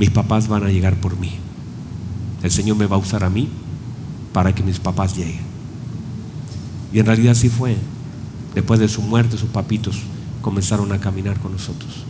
mis 0.00 0.10
papás 0.10 0.48
van 0.48 0.64
a 0.64 0.70
llegar 0.70 0.96
por 0.96 1.16
mí. 1.16 1.30
El 2.42 2.50
Señor 2.50 2.76
me 2.76 2.86
va 2.86 2.96
a 2.96 2.98
usar 2.98 3.22
a 3.22 3.30
mí 3.30 3.48
para 4.32 4.52
que 4.52 4.64
mis 4.64 4.80
papás 4.80 5.16
lleguen. 5.16 5.42
Y 6.92 6.98
en 6.98 7.06
realidad 7.06 7.32
así 7.32 7.48
fue. 7.48 7.76
Después 8.54 8.80
de 8.80 8.88
su 8.88 9.02
muerte, 9.02 9.38
sus 9.38 9.48
papitos 9.48 9.96
comenzaron 10.40 10.92
a 10.92 10.98
caminar 10.98 11.38
con 11.40 11.52
nosotros. 11.52 12.04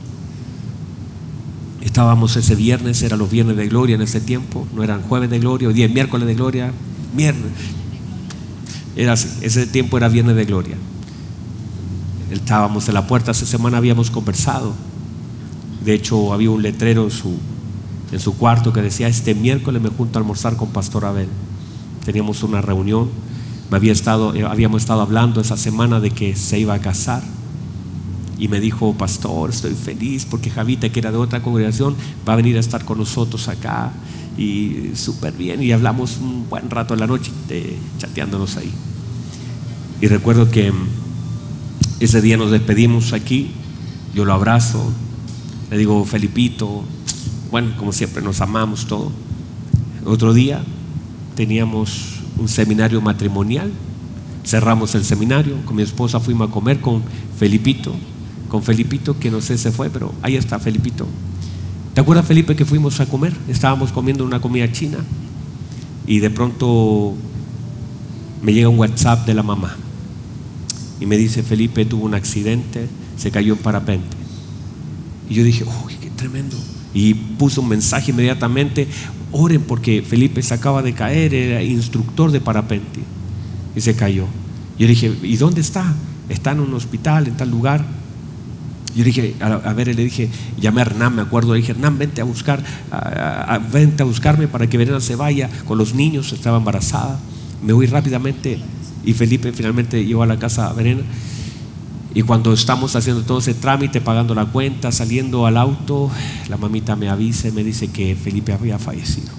Estábamos 1.80 2.36
ese 2.36 2.54
viernes, 2.54 3.02
eran 3.02 3.18
los 3.18 3.30
viernes 3.30 3.56
de 3.56 3.68
gloria 3.68 3.96
en 3.96 4.02
ese 4.02 4.20
tiempo, 4.20 4.66
no 4.74 4.82
eran 4.82 5.02
jueves 5.02 5.30
de 5.30 5.38
gloria, 5.40 5.68
hoy 5.68 5.74
día 5.74 5.86
es 5.86 5.92
miércoles 5.92 6.26
de 6.26 6.34
gloria, 6.34 6.72
viernes. 7.14 7.52
Era 8.96 9.14
así, 9.14 9.28
ese 9.42 9.66
tiempo 9.66 9.96
era 9.96 10.08
viernes 10.08 10.36
de 10.36 10.44
gloria. 10.44 10.76
Estábamos 12.30 12.88
en 12.88 12.94
la 12.94 13.06
puerta, 13.06 13.32
esa 13.32 13.46
semana 13.46 13.78
habíamos 13.78 14.10
conversado. 14.10 14.72
De 15.84 15.94
hecho, 15.94 16.32
había 16.32 16.50
un 16.50 16.62
letrero 16.62 17.04
en 17.04 17.10
su, 17.10 17.36
en 18.12 18.20
su 18.20 18.36
cuarto 18.36 18.72
que 18.72 18.80
decía, 18.80 19.08
este 19.08 19.34
miércoles 19.34 19.82
me 19.82 19.88
junto 19.88 20.18
a 20.18 20.22
almorzar 20.22 20.56
con 20.56 20.68
Pastor 20.68 21.04
Abel. 21.04 21.28
Teníamos 22.04 22.42
una 22.42 22.60
reunión, 22.60 23.10
eh, 23.76 24.44
habíamos 24.48 24.82
estado 24.82 25.00
hablando 25.00 25.40
esa 25.40 25.56
semana 25.56 26.00
de 26.00 26.10
que 26.10 26.36
se 26.36 26.58
iba 26.58 26.74
a 26.74 26.78
casar 26.78 27.22
y 28.38 28.48
me 28.48 28.60
dijo, 28.60 28.92
pastor, 28.94 29.50
estoy 29.50 29.74
feliz 29.74 30.26
porque 30.28 30.50
Javita, 30.50 30.88
que 30.88 30.98
era 31.00 31.12
de 31.12 31.16
otra 31.16 31.42
congregación, 31.42 31.94
va 32.28 32.32
a 32.32 32.36
venir 32.36 32.56
a 32.56 32.60
estar 32.60 32.84
con 32.84 32.98
nosotros 32.98 33.48
acá. 33.48 33.92
Y 34.36 34.90
súper 34.94 35.34
bien. 35.34 35.62
Y 35.62 35.72
hablamos 35.72 36.18
un 36.18 36.48
buen 36.48 36.68
rato 36.68 36.94
en 36.94 37.00
la 37.00 37.06
noche, 37.06 37.30
chateándonos 37.98 38.56
ahí. 38.56 38.72
Y 40.00 40.08
recuerdo 40.08 40.50
que 40.50 40.72
mm, 40.72 40.88
ese 42.00 42.20
día 42.20 42.36
nos 42.36 42.50
despedimos 42.50 43.12
aquí. 43.12 43.52
Yo 44.14 44.24
lo 44.24 44.32
abrazo. 44.32 44.90
Le 45.70 45.78
digo, 45.78 46.04
Felipito, 46.04 46.82
bueno, 47.50 47.76
como 47.76 47.92
siempre, 47.92 48.22
nos 48.22 48.40
amamos 48.40 48.86
todo. 48.86 49.12
Otro 50.04 50.34
día 50.34 50.64
teníamos 51.36 52.21
un 52.38 52.48
seminario 52.48 53.00
matrimonial. 53.00 53.70
Cerramos 54.44 54.94
el 54.94 55.04
seminario. 55.04 55.56
Con 55.64 55.76
mi 55.76 55.82
esposa 55.82 56.20
fuimos 56.20 56.48
a 56.48 56.52
comer 56.52 56.80
con 56.80 57.02
Felipito 57.38 57.94
con 58.52 58.62
Felipito, 58.62 59.18
que 59.18 59.30
no 59.30 59.40
sé 59.40 59.56
se 59.56 59.72
fue, 59.72 59.88
pero 59.88 60.12
ahí 60.20 60.36
está 60.36 60.58
Felipito. 60.58 61.06
¿Te 61.94 62.02
acuerdas, 62.02 62.26
Felipe, 62.26 62.54
que 62.54 62.66
fuimos 62.66 63.00
a 63.00 63.06
comer? 63.06 63.32
Estábamos 63.48 63.92
comiendo 63.92 64.26
una 64.26 64.42
comida 64.42 64.70
china 64.70 64.98
y 66.06 66.18
de 66.18 66.28
pronto 66.28 67.14
me 68.42 68.52
llega 68.52 68.68
un 68.68 68.78
WhatsApp 68.78 69.26
de 69.26 69.32
la 69.32 69.42
mamá 69.42 69.74
y 71.00 71.06
me 71.06 71.16
dice, 71.16 71.42
Felipe 71.42 71.86
tuvo 71.86 72.04
un 72.04 72.14
accidente, 72.14 72.88
se 73.16 73.30
cayó 73.30 73.54
en 73.54 73.60
parapente. 73.60 74.18
Y 75.30 75.34
yo 75.34 75.44
dije, 75.44 75.64
uy, 75.86 75.94
qué 75.94 76.10
tremendo. 76.10 76.58
Y 76.94 77.14
puso 77.14 77.60
un 77.62 77.68
mensaje 77.68 78.10
inmediatamente, 78.10 78.86
oren 79.30 79.62
porque 79.62 80.02
Felipe 80.02 80.42
se 80.42 80.54
acaba 80.54 80.82
de 80.82 80.92
caer, 80.92 81.34
era 81.34 81.62
instructor 81.62 82.30
de 82.30 82.40
parapente. 82.40 83.00
Y 83.74 83.80
se 83.80 83.96
cayó. 83.96 84.26
Yo 84.78 84.86
dije, 84.86 85.12
¿y 85.22 85.36
dónde 85.36 85.60
está? 85.60 85.94
Está 86.28 86.52
en 86.52 86.60
un 86.60 86.74
hospital, 86.74 87.28
en 87.28 87.36
tal 87.36 87.50
lugar. 87.50 87.84
Yo 88.94 89.04
dije, 89.04 89.34
a, 89.40 89.72
ver, 89.72 89.94
le 89.94 90.04
dije, 90.04 90.28
llamé 90.60 90.82
a 90.82 90.84
Hernán, 90.84 91.16
me 91.16 91.22
acuerdo, 91.22 91.54
le 91.54 91.60
dije, 91.60 91.72
Hernán, 91.72 91.98
vente 91.98 92.20
a 92.20 92.24
buscar, 92.24 92.62
a, 92.90 93.58
vente 93.72 94.02
a 94.02 94.06
buscarme 94.06 94.48
para 94.48 94.66
que 94.68 94.76
Verena 94.76 95.00
se 95.00 95.16
vaya 95.16 95.48
con 95.66 95.78
los 95.78 95.94
niños, 95.94 96.32
estaba 96.32 96.58
embarazada. 96.58 97.18
Me 97.62 97.72
voy 97.72 97.86
rápidamente 97.86 98.58
y 99.04 99.14
Felipe 99.14 99.52
finalmente 99.52 100.04
llevó 100.04 100.24
a 100.24 100.26
la 100.26 100.38
casa 100.38 100.68
a 100.68 100.72
Verena. 100.74 101.02
Y 102.14 102.22
cuando 102.22 102.52
estamos 102.52 102.94
haciendo 102.94 103.22
todo 103.22 103.38
ese 103.38 103.54
trámite, 103.54 104.00
pagando 104.00 104.34
la 104.34 104.46
cuenta, 104.46 104.92
saliendo 104.92 105.46
al 105.46 105.56
auto, 105.56 106.10
la 106.48 106.56
mamita 106.56 106.94
me 106.94 107.08
avisa 107.08 107.48
y 107.48 107.52
me 107.52 107.64
dice 107.64 107.88
que 107.88 108.14
Felipe 108.14 108.52
había 108.52 108.78
fallecido. 108.78 109.32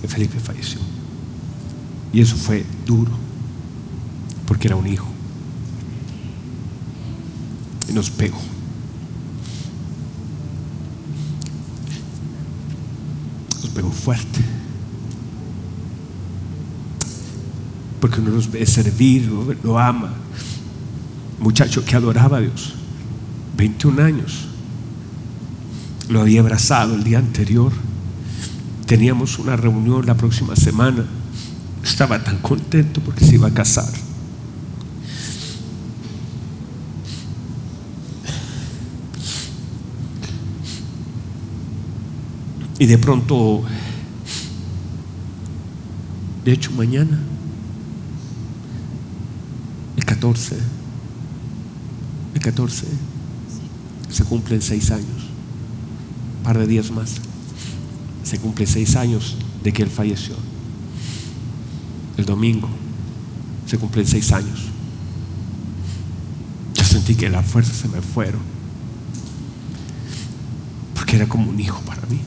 Que 0.00 0.08
Felipe 0.08 0.38
falleció. 0.38 0.78
Y 2.12 2.20
eso 2.20 2.36
fue 2.36 2.64
duro, 2.86 3.10
porque 4.46 4.68
era 4.68 4.76
un 4.76 4.86
hijo 4.86 5.08
y 7.88 7.92
nos 7.92 8.10
pegó. 8.10 8.38
Nos 13.62 13.70
pegó 13.70 13.90
fuerte. 13.90 14.40
Porque 18.04 18.20
uno 18.20 18.32
los 18.32 18.50
ve 18.50 18.66
servir, 18.66 19.24
lo, 19.28 19.54
lo 19.62 19.78
ama. 19.78 20.12
Muchacho 21.40 21.82
que 21.86 21.96
adoraba 21.96 22.36
a 22.36 22.40
Dios, 22.42 22.74
21 23.56 24.02
años, 24.02 24.44
lo 26.10 26.20
había 26.20 26.40
abrazado 26.40 26.96
el 26.96 27.02
día 27.02 27.18
anterior. 27.18 27.72
Teníamos 28.84 29.38
una 29.38 29.56
reunión 29.56 30.04
la 30.04 30.18
próxima 30.18 30.54
semana. 30.54 31.06
Estaba 31.82 32.22
tan 32.22 32.36
contento 32.40 33.00
porque 33.00 33.24
se 33.24 33.36
iba 33.36 33.48
a 33.48 33.54
casar. 33.54 33.90
Y 42.78 42.84
de 42.84 42.98
pronto, 42.98 43.62
de 46.44 46.52
hecho 46.52 46.70
mañana, 46.72 47.18
14, 50.24 50.56
el 52.34 52.40
14, 52.40 52.86
se 54.08 54.24
cumplen 54.24 54.62
seis 54.62 54.90
años, 54.90 55.28
un 56.38 56.42
par 56.44 56.56
de 56.56 56.66
días 56.66 56.90
más, 56.90 57.16
se 58.22 58.38
cumplen 58.38 58.66
seis 58.66 58.96
años 58.96 59.36
de 59.62 59.70
que 59.70 59.82
él 59.82 59.90
falleció. 59.90 60.34
El 62.16 62.24
domingo 62.24 62.70
se 63.66 63.76
cumplen 63.76 64.06
seis 64.06 64.32
años. 64.32 64.62
Yo 66.72 66.84
sentí 66.84 67.16
que 67.16 67.28
las 67.28 67.44
fuerzas 67.44 67.76
se 67.76 67.88
me 67.88 68.00
fueron, 68.00 68.40
porque 70.94 71.16
era 71.16 71.28
como 71.28 71.50
un 71.50 71.60
hijo 71.60 71.82
para 71.82 72.00
mí. 72.06 72.18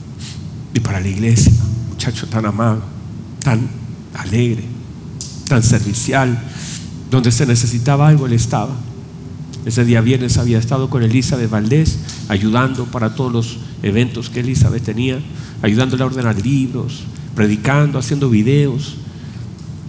Y 0.72 0.78
para 0.78 1.00
la 1.00 1.08
iglesia, 1.08 1.52
muchacho 1.88 2.28
tan 2.28 2.46
amado, 2.46 2.80
tan 3.42 3.68
alegre, 4.14 4.62
tan 5.48 5.64
servicial, 5.64 6.40
donde 7.10 7.32
se 7.32 7.46
necesitaba 7.46 8.08
algo, 8.08 8.26
él 8.26 8.32
estaba. 8.32 8.74
Ese 9.64 9.84
día 9.84 10.00
viernes 10.00 10.38
había 10.38 10.58
estado 10.58 10.88
con 10.88 11.02
Elizabeth 11.02 11.50
Valdés, 11.50 11.98
ayudando 12.28 12.86
para 12.86 13.14
todos 13.14 13.32
los 13.32 13.58
eventos 13.82 14.30
que 14.30 14.40
Elizabeth 14.40 14.84
tenía, 14.84 15.20
ayudándole 15.62 16.02
a 16.02 16.06
ordenar 16.06 16.40
libros, 16.40 17.04
predicando, 17.34 17.98
haciendo 17.98 18.30
videos, 18.30 18.96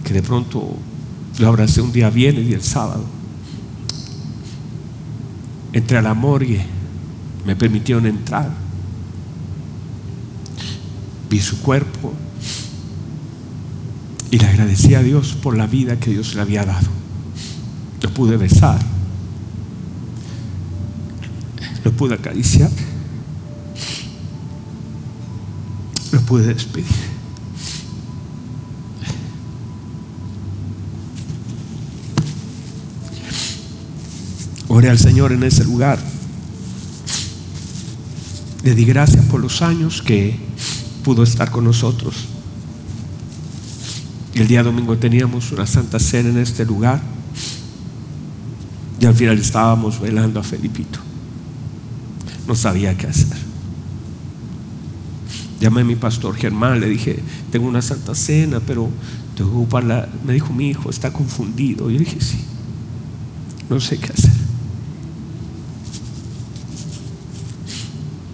que 0.04 0.12
de 0.12 0.22
pronto 0.22 0.76
lo 1.38 1.48
abracé 1.48 1.80
un 1.80 1.92
día 1.92 2.10
viernes 2.10 2.48
y 2.48 2.54
el 2.54 2.62
sábado. 2.62 3.04
Entré 5.72 5.98
a 5.98 6.02
la 6.02 6.14
morgue, 6.14 6.64
me 7.46 7.56
permitieron 7.56 8.06
entrar 8.06 8.50
vi 11.30 11.38
su 11.38 11.62
cuerpo 11.62 12.12
y 14.32 14.38
le 14.38 14.46
agradecí 14.46 14.94
a 14.94 15.02
Dios 15.02 15.36
por 15.40 15.56
la 15.56 15.66
vida 15.66 15.98
que 15.98 16.10
Dios 16.10 16.34
le 16.34 16.40
había 16.42 16.64
dado. 16.64 16.99
Lo 18.02 18.10
pude 18.10 18.36
besar, 18.36 18.78
lo 21.84 21.92
pude 21.92 22.14
acariciar, 22.14 22.70
lo 26.12 26.20
pude 26.22 26.46
despedir. 26.54 26.86
Oré 34.68 34.88
al 34.88 34.98
Señor 34.98 35.32
en 35.32 35.42
ese 35.42 35.64
lugar. 35.64 35.98
Le 38.62 38.74
di 38.74 38.84
gracias 38.84 39.24
por 39.26 39.40
los 39.40 39.62
años 39.62 40.00
que 40.00 40.38
pudo 41.02 41.22
estar 41.22 41.50
con 41.50 41.64
nosotros. 41.64 42.14
El 44.34 44.46
día 44.46 44.62
domingo 44.62 44.96
teníamos 44.96 45.50
una 45.50 45.66
santa 45.66 45.98
cena 45.98 46.30
en 46.30 46.38
este 46.38 46.64
lugar. 46.64 47.02
Y 49.00 49.06
al 49.06 49.14
final 49.14 49.38
estábamos 49.38 50.00
velando 50.00 50.40
a 50.40 50.42
Felipito. 50.42 50.98
No 52.46 52.54
sabía 52.54 52.96
qué 52.96 53.06
hacer. 53.06 53.38
Llamé 55.60 55.82
a 55.82 55.84
mi 55.84 55.96
pastor 55.96 56.36
Germán, 56.36 56.80
le 56.80 56.88
dije, 56.88 57.18
tengo 57.50 57.66
una 57.66 57.82
santa 57.82 58.14
cena, 58.14 58.60
pero 58.60 58.88
tengo 59.36 59.66
para 59.66 60.08
Me 60.26 60.34
dijo, 60.34 60.52
mi 60.52 60.68
hijo 60.68 60.90
está 60.90 61.12
confundido. 61.12 61.90
Yo 61.90 61.98
dije, 61.98 62.20
sí, 62.20 62.38
no 63.68 63.80
sé 63.80 63.98
qué 63.98 64.12
hacer. 64.12 64.30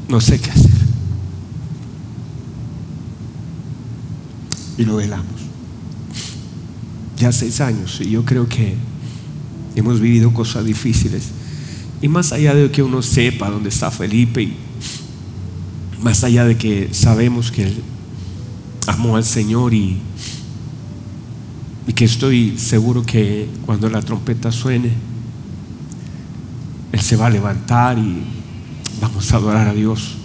No 0.08 0.20
sé 0.20 0.40
qué 0.40 0.50
hacer. 0.50 0.76
y 4.78 4.84
lo 4.84 4.96
velamos. 4.96 5.26
Ya 7.16 7.32
seis 7.32 7.60
años 7.60 8.00
y 8.00 8.10
yo 8.10 8.24
creo 8.24 8.48
que 8.48 8.76
hemos 9.76 10.00
vivido 10.00 10.32
cosas 10.32 10.64
difíciles. 10.64 11.24
Y 12.02 12.08
más 12.08 12.32
allá 12.32 12.54
de 12.54 12.70
que 12.70 12.82
uno 12.82 13.02
sepa 13.02 13.50
dónde 13.50 13.68
está 13.68 13.90
Felipe 13.90 14.42
y 14.42 14.56
más 16.02 16.24
allá 16.24 16.44
de 16.44 16.56
que 16.56 16.88
sabemos 16.92 17.50
que 17.50 17.64
él 17.64 17.82
amó 18.86 19.16
al 19.16 19.24
Señor 19.24 19.74
y, 19.74 19.98
que 21.94 22.04
estoy 22.04 22.58
seguro 22.58 23.02
que 23.02 23.48
cuando 23.64 23.88
la 23.88 24.02
trompeta 24.02 24.52
suene, 24.52 24.90
Él 26.92 27.00
se 27.00 27.16
va 27.16 27.28
a 27.28 27.30
levantar 27.30 27.98
y 27.98 28.22
vamos 29.00 29.32
a 29.32 29.36
adorar 29.36 29.68
a 29.68 29.72
Dios. 29.72 30.16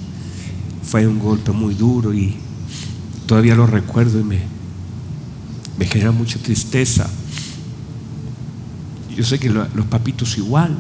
Fue 0.84 1.08
un 1.08 1.18
golpe 1.18 1.52
muy 1.54 1.74
duro 1.74 2.14
y 2.14 2.36
Todavía 3.32 3.56
lo 3.56 3.66
recuerdo 3.66 4.20
y 4.20 4.26
me 4.26 5.86
genera 5.86 6.12
mucha 6.12 6.38
tristeza. 6.38 7.10
Yo 9.22 9.28
sé 9.28 9.38
que 9.38 9.50
los 9.50 9.86
papitos 9.88 10.36
igual, 10.40 10.76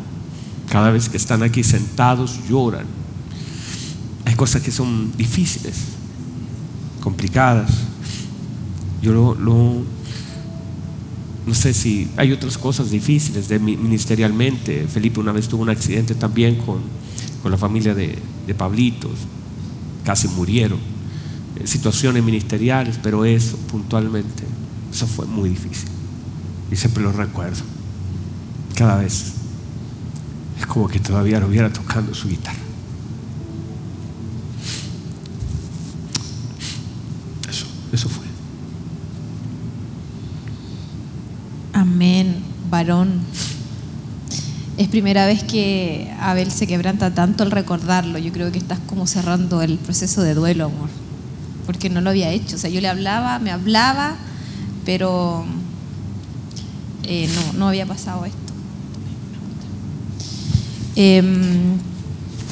cada 0.67 0.89
vez 0.89 1.09
que 1.09 1.17
están 1.17 1.43
aquí 1.43 1.63
sentados 1.63 2.39
lloran. 2.49 2.87
Hay 4.25 4.33
cosas 4.33 4.63
que 4.63 4.71
son 4.71 5.15
difíciles, 5.15 5.75
complicadas. 7.01 7.69
Yo 8.99 9.13
lo, 9.13 9.83
no 11.45 11.53
sé 11.53 11.71
si 11.75 12.09
hay 12.17 12.31
otras 12.31 12.57
cosas 12.57 12.89
difíciles 12.89 13.47
de 13.47 13.59
ministerialmente. 13.59 14.87
Felipe 14.87 15.19
una 15.19 15.33
vez 15.33 15.47
tuvo 15.47 15.61
un 15.61 15.69
accidente 15.69 16.15
también 16.15 16.55
con, 16.55 16.79
con 17.43 17.51
la 17.51 17.59
familia 17.59 17.93
de, 17.93 18.17
de 18.47 18.55
Pablitos, 18.55 19.19
casi 20.03 20.27
murieron 20.29 20.79
situaciones 21.63 22.23
ministeriales, 22.23 22.99
pero 23.03 23.23
eso 23.23 23.55
puntualmente, 23.71 24.45
eso 24.91 25.05
fue 25.05 25.27
muy 25.27 25.49
difícil. 25.49 25.89
Y 26.71 26.75
siempre 26.75 27.03
lo 27.03 27.11
recuerdo. 27.11 27.80
Cada 28.75 28.97
vez 28.97 29.33
es 30.59 30.65
como 30.65 30.87
que 30.87 30.99
todavía 30.99 31.39
lo 31.39 31.47
hubiera 31.47 31.71
tocando 31.71 32.13
su 32.13 32.27
guitarra. 32.27 32.57
Eso, 37.49 37.65
eso 37.91 38.09
fue. 38.09 38.25
Amén, 41.73 42.43
varón. 42.69 43.21
Es 44.77 44.87
primera 44.87 45.25
vez 45.25 45.43
que 45.43 46.11
Abel 46.19 46.51
se 46.51 46.65
quebranta 46.65 47.13
tanto 47.13 47.43
al 47.43 47.51
recordarlo. 47.51 48.17
Yo 48.17 48.31
creo 48.31 48.51
que 48.51 48.57
estás 48.57 48.79
como 48.79 49.05
cerrando 49.05 49.61
el 49.61 49.77
proceso 49.77 50.21
de 50.21 50.33
duelo, 50.33 50.65
amor 50.65 51.01
porque 51.71 51.89
no 51.89 52.01
lo 52.01 52.09
había 52.09 52.31
hecho. 52.31 52.55
O 52.55 52.59
sea, 52.59 52.69
yo 52.69 52.81
le 52.81 52.89
hablaba, 52.89 53.39
me 53.39 53.51
hablaba, 53.51 54.15
pero 54.85 55.45
eh, 57.03 57.29
no, 57.33 57.59
no 57.59 57.67
había 57.69 57.85
pasado 57.85 58.25
esto. 58.25 58.40
Em, 60.95 61.77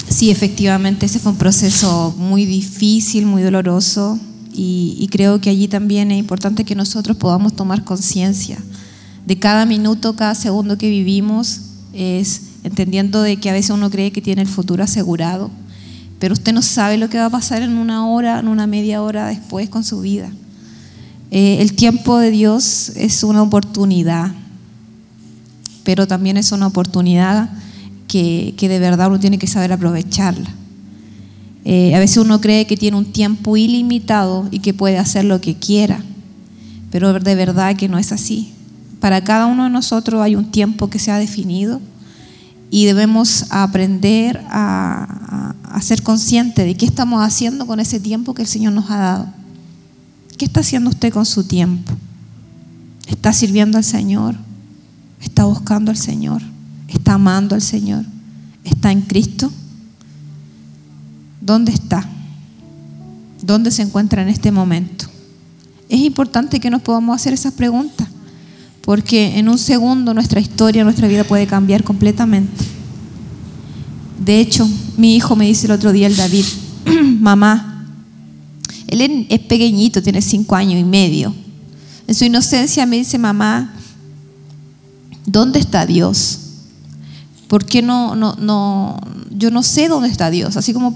sí, 0.07 0.31
efectivamente, 0.31 1.05
ese 1.05 1.19
fue 1.19 1.31
un 1.31 1.37
proceso 1.37 2.13
muy 2.17 2.45
difícil, 2.45 3.25
muy 3.25 3.41
doloroso, 3.41 4.19
y, 4.53 4.95
y 4.99 5.07
creo 5.07 5.39
que 5.39 5.49
allí 5.49 5.67
también 5.67 6.11
es 6.11 6.19
importante 6.19 6.65
que 6.65 6.75
nosotros 6.75 7.17
podamos 7.17 7.55
tomar 7.55 7.83
conciencia 7.83 8.57
de 9.25 9.37
cada 9.37 9.65
minuto, 9.65 10.15
cada 10.15 10.35
segundo 10.35 10.77
que 10.77 10.89
vivimos, 10.89 11.61
es 11.93 12.41
entendiendo 12.63 13.21
de 13.21 13.37
que 13.37 13.49
a 13.49 13.53
veces 13.53 13.71
uno 13.71 13.89
cree 13.89 14.11
que 14.11 14.21
tiene 14.21 14.41
el 14.41 14.47
futuro 14.47 14.83
asegurado 14.83 15.49
pero 16.19 16.33
usted 16.33 16.53
no 16.53 16.61
sabe 16.61 16.97
lo 16.97 17.09
que 17.09 17.17
va 17.17 17.25
a 17.25 17.29
pasar 17.29 17.61
en 17.61 17.77
una 17.77 18.07
hora, 18.07 18.39
en 18.39 18.49
una 18.49 18.67
media 18.67 19.01
hora 19.01 19.27
después 19.27 19.69
con 19.69 19.83
su 19.83 20.01
vida. 20.01 20.29
Eh, 21.31 21.57
el 21.61 21.73
tiempo 21.73 22.17
de 22.19 22.29
Dios 22.29 22.89
es 22.95 23.23
una 23.23 23.41
oportunidad, 23.41 24.31
pero 25.83 26.07
también 26.07 26.35
es 26.37 26.51
una 26.51 26.67
oportunidad 26.67 27.49
que, 28.09 28.55
de 28.59 28.79
verdad 28.79 29.07
uno 29.07 29.19
tiene 29.19 29.37
que 29.37 29.47
saber 29.47 29.71
aprovecharla. 29.71 30.49
Eh, 31.63 31.93
a 31.95 31.99
veces 31.99 32.17
uno 32.17 32.41
cree 32.41 32.65
que 32.65 32.75
tiene 32.75 32.97
un 32.97 33.13
tiempo 33.13 33.55
ilimitado 33.55 34.47
y 34.49 34.59
que 34.59 34.73
puede 34.73 34.97
hacer 34.97 35.25
lo 35.25 35.39
que 35.39 35.55
quiera, 35.55 36.01
pero 36.91 37.13
de 37.13 37.35
verdad 37.35 37.75
que 37.77 37.87
no 37.87 37.99
es 37.99 38.11
así. 38.11 38.51
Para 38.99 39.23
cada 39.23 39.45
uno 39.45 39.65
de 39.65 39.69
nosotros 39.69 40.21
hay 40.21 40.35
un 40.35 40.51
tiempo 40.51 40.89
que 40.89 40.99
se 40.99 41.11
ha 41.11 41.19
definido 41.19 41.79
y 42.71 42.85
debemos 42.85 43.45
aprender 43.49 44.43
a, 44.49 45.55
ser 45.81 46.01
conscientes 46.01 46.65
de 46.65 46.75
qué 46.75 46.85
estamos 46.85 47.25
haciendo 47.25 47.65
con 47.65 47.79
ese 47.79 48.01
tiempo 48.01 48.33
que 48.33 48.41
el 48.41 48.47
Señor 48.49 48.73
nos 48.73 48.91
ha 48.91 48.97
dado. 48.97 49.27
¿Qué 50.37 50.43
está 50.43 50.59
haciendo 50.59 50.89
usted 50.89 51.13
con 51.13 51.25
su 51.25 51.45
tiempo? 51.45 51.93
¿Está 53.07 53.31
sirviendo 53.31 53.77
al 53.77 53.85
Señor? 53.85 54.35
¿Está 55.21 55.45
buscando 55.45 55.89
al 55.91 55.95
Señor? 55.95 56.41
¿Está 56.89 57.13
amando 57.13 57.55
al 57.55 57.61
Señor? 57.61 58.05
¿Está 58.63 58.91
en 58.91 59.01
Cristo? 59.01 59.51
¿Dónde 61.41 61.71
está? 61.71 62.07
¿Dónde 63.41 63.71
se 63.71 63.81
encuentra 63.81 64.21
en 64.21 64.29
este 64.29 64.51
momento? 64.51 65.05
Es 65.87 65.99
importante 66.01 66.59
que 66.59 66.69
nos 66.69 66.81
podamos 66.81 67.15
hacer 67.15 67.33
esas 67.33 67.53
preguntas, 67.53 68.07
porque 68.81 69.37
en 69.39 69.49
un 69.49 69.57
segundo 69.57 70.13
nuestra 70.13 70.39
historia, 70.39 70.83
nuestra 70.83 71.07
vida 71.07 71.23
puede 71.23 71.47
cambiar 71.47 71.83
completamente. 71.83 72.63
De 74.23 74.39
hecho, 74.39 74.69
mi 74.97 75.15
hijo 75.15 75.35
me 75.35 75.47
dice 75.47 75.65
el 75.65 75.71
otro 75.71 75.91
día, 75.91 76.07
el 76.07 76.15
David, 76.15 76.45
mamá, 77.19 77.87
él 78.87 79.27
es 79.29 79.39
pequeñito, 79.39 80.01
tiene 80.01 80.21
cinco 80.21 80.55
años 80.55 80.79
y 80.79 80.83
medio. 80.83 81.33
En 82.07 82.15
su 82.15 82.25
inocencia 82.25 82.85
me 82.85 82.97
dice, 82.97 83.17
mamá, 83.17 83.73
¿dónde 85.25 85.59
está 85.59 85.85
Dios? 85.85 86.48
¿Por 87.49 87.65
qué 87.65 87.81
no, 87.81 88.15
no, 88.15 88.35
no, 88.35 89.01
yo 89.31 89.49
no 89.49 89.63
sé 89.63 89.87
dónde 89.87 90.07
está 90.07 90.29
Dios? 90.29 90.55
Así 90.55 90.71
como, 90.71 90.93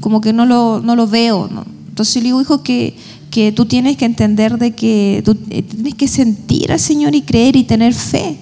como 0.00 0.20
que 0.20 0.32
no 0.32 0.46
lo, 0.46 0.80
no 0.82 0.96
lo 0.96 1.06
veo. 1.06 1.48
Entonces 1.88 2.16
yo 2.16 2.20
le 2.22 2.26
digo, 2.26 2.40
hijo, 2.40 2.64
que, 2.64 2.96
que 3.30 3.52
tú 3.52 3.64
tienes 3.64 3.96
que 3.96 4.04
entender 4.04 4.58
de 4.58 4.72
que 4.72 5.22
tú 5.24 5.38
eh, 5.50 5.62
tienes 5.62 5.94
que 5.94 6.08
sentir 6.08 6.72
al 6.72 6.80
Señor 6.80 7.14
y 7.14 7.22
creer 7.22 7.54
y 7.54 7.62
tener 7.62 7.94
fe. 7.94 8.36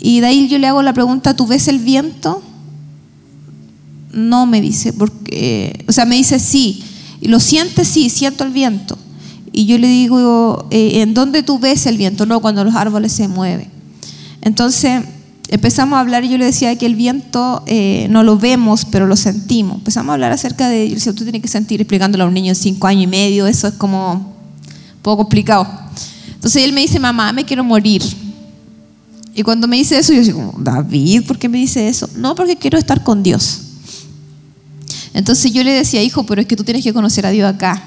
Y 0.00 0.18
de 0.18 0.26
ahí 0.26 0.48
yo 0.48 0.58
le 0.58 0.66
hago 0.66 0.82
la 0.82 0.92
pregunta, 0.92 1.36
¿tú 1.36 1.46
ves 1.46 1.68
el 1.68 1.78
viento? 1.78 2.42
No 4.12 4.46
me 4.46 4.60
dice, 4.60 4.92
porque, 4.92 5.84
o 5.86 5.92
sea, 5.92 6.06
me 6.06 6.16
dice 6.16 6.40
sí. 6.40 6.82
Y 7.20 7.28
lo 7.28 7.38
sientes, 7.38 7.86
sí, 7.86 8.10
siento 8.10 8.42
el 8.42 8.50
viento. 8.50 8.98
Y 9.52 9.66
yo 9.66 9.78
le 9.78 9.86
digo, 9.86 10.66
eh, 10.72 11.02
¿en 11.02 11.14
dónde 11.14 11.44
tú 11.44 11.60
ves 11.60 11.86
el 11.86 11.96
viento? 11.96 12.26
No, 12.26 12.40
cuando 12.40 12.64
los 12.64 12.74
árboles 12.74 13.12
se 13.12 13.28
mueven. 13.28 13.70
Entonces 14.42 15.04
empezamos 15.48 15.96
a 15.96 16.00
hablar 16.00 16.24
y 16.24 16.28
yo 16.28 16.38
le 16.38 16.44
decía 16.44 16.76
que 16.76 16.86
el 16.86 16.96
viento 16.96 17.62
eh, 17.66 18.06
no 18.10 18.22
lo 18.22 18.38
vemos, 18.38 18.84
pero 18.84 19.06
lo 19.06 19.16
sentimos. 19.16 19.76
Empezamos 19.78 20.10
a 20.10 20.14
hablar 20.14 20.32
acerca 20.32 20.68
de, 20.68 20.88
yo 20.88 20.94
decía, 20.94 21.12
tú 21.12 21.22
tienes 21.22 21.42
que 21.42 21.48
sentir, 21.48 21.80
explicándole 21.80 22.24
a 22.24 22.26
un 22.26 22.34
niño 22.34 22.50
de 22.50 22.54
cinco 22.54 22.86
años 22.86 23.04
y 23.04 23.06
medio, 23.06 23.46
eso 23.46 23.68
es 23.68 23.74
como 23.74 24.12
un 24.12 25.02
poco 25.02 25.18
complicado. 25.18 25.66
Entonces 26.34 26.62
él 26.62 26.72
me 26.72 26.80
dice, 26.80 26.98
mamá, 26.98 27.32
me 27.32 27.44
quiero 27.44 27.64
morir. 27.64 28.02
Y 29.34 29.42
cuando 29.42 29.68
me 29.68 29.76
dice 29.76 29.98
eso, 29.98 30.12
yo 30.12 30.22
digo, 30.22 30.54
David, 30.58 31.26
¿por 31.26 31.38
qué 31.38 31.48
me 31.48 31.58
dice 31.58 31.88
eso? 31.88 32.08
No, 32.16 32.34
porque 32.34 32.56
quiero 32.56 32.78
estar 32.78 33.02
con 33.02 33.22
Dios. 33.22 33.60
Entonces 35.12 35.52
yo 35.52 35.62
le 35.62 35.72
decía, 35.72 36.02
hijo, 36.02 36.24
pero 36.24 36.40
es 36.40 36.46
que 36.46 36.56
tú 36.56 36.64
tienes 36.64 36.82
que 36.82 36.92
conocer 36.92 37.26
a 37.26 37.30
Dios 37.30 37.52
acá. 37.52 37.82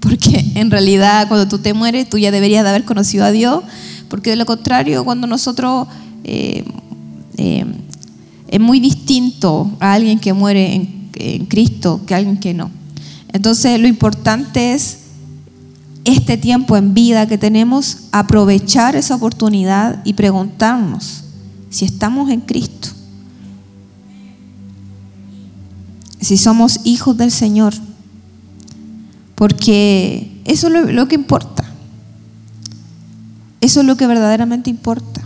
Porque 0.00 0.52
en 0.54 0.70
realidad 0.70 1.26
cuando 1.28 1.48
tú 1.48 1.58
te 1.58 1.74
mueres, 1.74 2.08
tú 2.08 2.18
ya 2.18 2.30
deberías 2.30 2.64
de 2.64 2.70
haber 2.70 2.84
conocido 2.84 3.24
a 3.24 3.30
Dios. 3.30 3.64
Porque 4.08 4.30
de 4.30 4.36
lo 4.36 4.46
contrario, 4.46 5.04
cuando 5.04 5.26
nosotros... 5.26 5.88
Eh, 6.26 6.64
eh, 7.38 7.64
es 8.48 8.60
muy 8.60 8.80
distinto 8.80 9.70
a 9.80 9.94
alguien 9.94 10.18
que 10.18 10.32
muere 10.32 10.74
en, 10.74 11.10
en 11.14 11.46
Cristo 11.46 12.02
que 12.06 12.14
a 12.14 12.18
alguien 12.18 12.38
que 12.38 12.52
no. 12.52 12.70
Entonces 13.32 13.80
lo 13.80 13.88
importante 13.88 14.74
es 14.74 14.98
este 16.04 16.36
tiempo 16.36 16.76
en 16.76 16.94
vida 16.94 17.26
que 17.26 17.38
tenemos, 17.38 18.08
aprovechar 18.12 18.94
esa 18.94 19.14
oportunidad 19.14 20.02
y 20.04 20.12
preguntarnos 20.12 21.24
si 21.70 21.84
estamos 21.84 22.30
en 22.30 22.40
Cristo. 22.40 22.90
si 26.26 26.36
somos 26.36 26.80
hijos 26.82 27.16
del 27.16 27.30
Señor, 27.30 27.72
porque 29.36 30.40
eso 30.44 30.66
es 30.66 30.92
lo, 30.92 31.06
que 31.06 31.14
importa. 31.14 31.64
Eso 33.60 33.80
es 33.80 33.86
lo 33.86 33.96
que 33.96 34.08
verdaderamente 34.08 34.68
importa. 34.68 35.25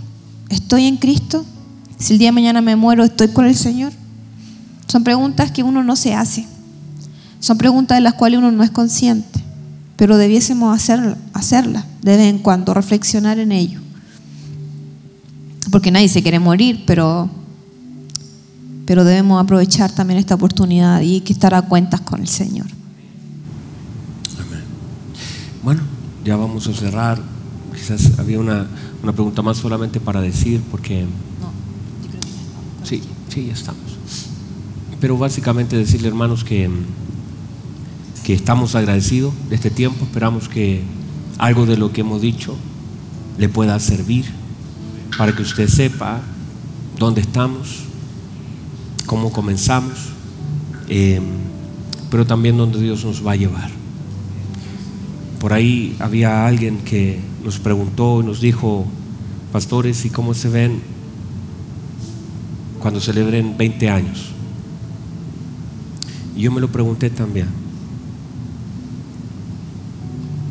¿Estoy 0.50 0.86
en 0.86 0.98
Cristo? 0.98 1.44
Si 1.98 2.12
el 2.12 2.18
día 2.18 2.28
de 2.28 2.32
mañana 2.32 2.60
me 2.60 2.76
muero, 2.76 3.04
¿estoy 3.04 3.28
con 3.28 3.46
el 3.46 3.54
Señor? 3.54 3.92
Son 4.86 5.04
preguntas 5.04 5.52
que 5.52 5.62
uno 5.62 5.82
no 5.84 5.96
se 5.96 6.14
hace. 6.14 6.46
Son 7.38 7.56
preguntas 7.56 7.96
de 7.96 8.02
las 8.02 8.14
cuales 8.14 8.38
uno 8.38 8.50
no 8.50 8.62
es 8.62 8.70
consciente, 8.70 9.40
pero 9.96 10.18
debiésemos 10.18 10.74
hacerlas 10.74 11.16
hacerla 11.32 11.86
de 12.02 12.16
vez 12.16 12.26
en 12.26 12.38
cuando, 12.38 12.74
reflexionar 12.74 13.38
en 13.38 13.52
ello. 13.52 13.80
Porque 15.70 15.90
nadie 15.90 16.08
se 16.08 16.22
quiere 16.22 16.38
morir, 16.38 16.84
pero 16.86 17.30
pero 18.86 19.04
debemos 19.04 19.40
aprovechar 19.40 19.92
también 19.92 20.18
esta 20.18 20.34
oportunidad 20.34 21.00
y 21.00 21.20
que 21.20 21.32
estar 21.32 21.54
a 21.54 21.62
cuentas 21.62 22.00
con 22.00 22.20
el 22.20 22.26
Señor. 22.26 22.66
Amén. 24.36 24.64
Bueno, 25.62 25.82
ya 26.24 26.34
vamos 26.34 26.66
a 26.66 26.74
cerrar. 26.74 27.22
Quizás 27.80 28.18
había 28.18 28.38
una, 28.38 28.66
una 29.02 29.12
pregunta 29.14 29.40
más 29.40 29.56
solamente 29.56 30.00
para 30.00 30.20
decir, 30.20 30.60
porque... 30.70 31.06
No, 31.40 31.50
Sí, 32.84 33.02
sí, 33.32 33.46
ya 33.46 33.54
estamos. 33.54 33.80
Pero 35.00 35.16
básicamente 35.16 35.76
decirle, 35.76 36.08
hermanos, 36.08 36.44
que, 36.44 36.68
que 38.22 38.34
estamos 38.34 38.74
agradecidos 38.74 39.32
de 39.48 39.54
este 39.54 39.70
tiempo. 39.70 40.04
Esperamos 40.04 40.50
que 40.50 40.82
algo 41.38 41.64
de 41.64 41.78
lo 41.78 41.90
que 41.90 42.02
hemos 42.02 42.20
dicho 42.20 42.54
le 43.38 43.48
pueda 43.48 43.80
servir 43.80 44.26
para 45.16 45.34
que 45.34 45.40
usted 45.40 45.66
sepa 45.66 46.20
dónde 46.98 47.22
estamos, 47.22 47.84
cómo 49.06 49.32
comenzamos, 49.32 50.10
eh, 50.88 51.18
pero 52.10 52.26
también 52.26 52.58
donde 52.58 52.78
Dios 52.78 53.06
nos 53.06 53.26
va 53.26 53.32
a 53.32 53.36
llevar. 53.36 53.70
Por 55.38 55.54
ahí 55.54 55.96
había 55.98 56.46
alguien 56.46 56.78
que 56.78 57.29
nos 57.44 57.58
preguntó 57.58 58.20
y 58.20 58.24
nos 58.24 58.40
dijo, 58.40 58.86
pastores, 59.52 60.04
¿y 60.04 60.10
cómo 60.10 60.34
se 60.34 60.48
ven 60.48 60.80
cuando 62.80 63.00
celebren 63.00 63.56
20 63.56 63.90
años? 63.90 64.30
Y 66.36 66.42
yo 66.42 66.52
me 66.52 66.60
lo 66.60 66.68
pregunté 66.68 67.10
también. 67.10 67.48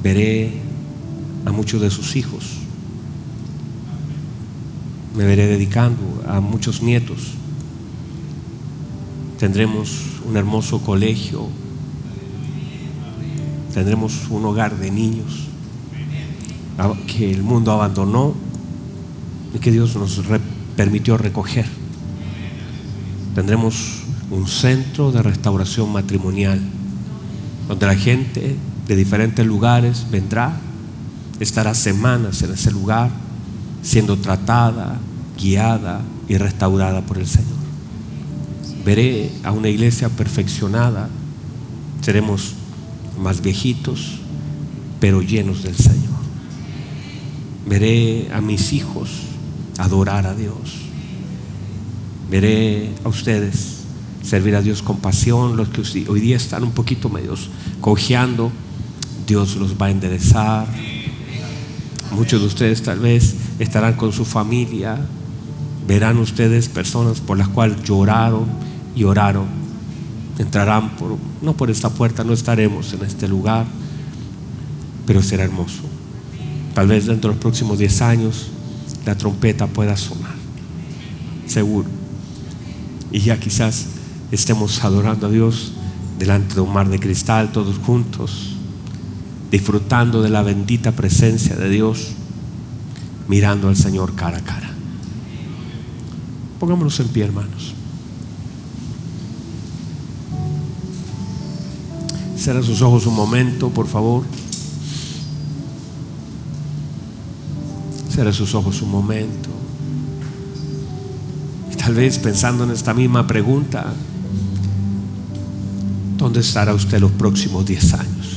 Veré 0.04 0.62
a 1.46 1.52
muchos 1.52 1.82
de 1.82 1.90
sus 1.90 2.16
hijos. 2.16 2.58
Me 5.16 5.26
veré 5.26 5.48
dedicando 5.48 6.24
a 6.28 6.40
muchos 6.40 6.82
nietos 6.82 7.40
tendremos 9.40 10.20
un 10.26 10.36
hermoso 10.36 10.82
colegio, 10.82 11.48
tendremos 13.74 14.28
un 14.30 14.44
hogar 14.44 14.78
de 14.78 14.92
niños 14.92 15.48
que 17.08 17.32
el 17.32 17.44
mundo 17.44 17.72
abandonó 17.72 18.34
y 19.54 19.60
que 19.60 19.72
Dios 19.72 19.96
nos 19.96 20.22
permitió 20.76 21.18
recoger. 21.18 21.66
Tendremos 23.36 24.04
un 24.32 24.48
centro 24.48 25.12
de 25.12 25.22
restauración 25.22 25.92
matrimonial 25.92 26.62
donde 27.68 27.86
la 27.86 27.96
gente 27.96 28.56
de 28.88 28.96
diferentes 28.96 29.46
lugares 29.46 30.06
vendrá, 30.10 30.60
estará 31.40 31.74
semanas 31.74 32.42
en 32.42 32.54
ese 32.54 32.72
lugar 32.72 33.12
siendo 33.82 34.18
tratada, 34.18 34.98
guiada 35.38 36.02
y 36.28 36.38
restaurada 36.38 37.02
por 37.02 37.18
el 37.18 37.28
Señor 37.28 37.60
veré 38.84 39.32
a 39.44 39.52
una 39.52 39.70
iglesia 39.70 40.10
perfeccionada, 40.10 41.10
seremos 42.02 42.54
más 43.20 43.42
viejitos, 43.42 44.20
pero 45.00 45.22
llenos 45.22 45.64
del 45.64 45.76
Señor. 45.76 46.19
Veré 47.70 48.30
a 48.34 48.42
mis 48.42 48.74
hijos 48.74 49.12
adorar 49.78 50.26
a 50.26 50.34
Dios. 50.34 50.56
Veré 52.30 52.90
a 53.04 53.10
ustedes 53.10 53.84
servir 54.24 54.56
a 54.56 54.62
Dios 54.62 54.82
con 54.82 54.98
pasión, 54.98 55.56
los 55.56 55.70
que 55.70 55.82
hoy 56.10 56.20
día 56.20 56.36
están 56.36 56.64
un 56.64 56.72
poquito 56.72 57.10
medios 57.10 57.50
cojeando, 57.80 58.52
Dios 59.28 59.56
los 59.56 59.80
va 59.80 59.86
a 59.86 59.92
enderezar. 59.92 60.68
Muchos 62.12 62.42
de 62.42 62.48
ustedes 62.48 62.82
tal 62.82 63.00
vez 63.00 63.36
estarán 63.60 63.94
con 63.94 64.12
su 64.12 64.26
familia, 64.26 64.98
verán 65.88 66.18
ustedes 66.18 66.70
personas 66.70 67.22
por 67.22 67.38
las 67.38 67.48
cuales 67.48 67.84
lloraron, 67.84 68.46
y 68.96 69.04
oraron. 69.04 69.46
Entrarán 70.38 70.96
por, 70.98 71.18
no 71.42 71.54
por 71.54 71.70
esta 71.70 71.90
puerta, 71.90 72.24
no 72.24 72.34
estaremos 72.34 72.94
en 72.94 73.04
este 73.04 73.28
lugar, 73.28 73.66
pero 75.06 75.22
será 75.22 75.44
hermoso. 75.44 75.89
Tal 76.80 76.88
vez 76.88 77.08
dentro 77.08 77.30
de 77.30 77.36
los 77.36 77.42
próximos 77.42 77.78
10 77.78 78.02
años 78.04 78.48
la 79.06 79.14
trompeta 79.14 79.68
pueda 79.68 79.98
sonar, 79.98 80.34
seguro. 81.46 81.90
Y 83.12 83.20
ya 83.20 83.38
quizás 83.38 83.88
estemos 84.32 84.82
adorando 84.86 85.28
a 85.28 85.30
Dios 85.30 85.74
delante 86.18 86.56
de 86.56 86.62
un 86.62 86.72
mar 86.72 86.88
de 86.88 86.98
cristal, 86.98 87.52
todos 87.52 87.80
juntos, 87.80 88.56
disfrutando 89.52 90.22
de 90.22 90.30
la 90.30 90.42
bendita 90.42 90.94
presencia 90.94 91.58
de 91.58 91.68
Dios, 91.68 92.12
mirando 93.28 93.68
al 93.68 93.76
Señor 93.76 94.16
cara 94.16 94.38
a 94.38 94.42
cara. 94.46 94.70
Pongámonos 96.62 96.98
en 97.02 97.10
pie, 97.10 97.26
hermanos. 97.26 97.74
Cierra 102.38 102.64
sus 102.64 102.82
ojos 102.82 103.06
un 103.06 103.16
momento, 103.16 103.70
por 103.70 103.88
favor. 103.88 104.24
Cierra 108.20 108.34
sus 108.34 108.54
ojos 108.54 108.82
un 108.82 108.92
momento. 108.92 109.50
Y 111.72 111.76
tal 111.78 111.94
vez 111.94 112.20
pensando 112.20 112.66
en 112.66 112.72
esta 112.72 112.94
misma 112.94 113.26
pregunta, 113.26 113.94
¿dónde 116.18 116.42
estará 116.42 116.74
usted 116.74 117.00
los 117.00 117.14
próximos 117.14 117.66
10 117.66 117.94
años? 117.94 118.28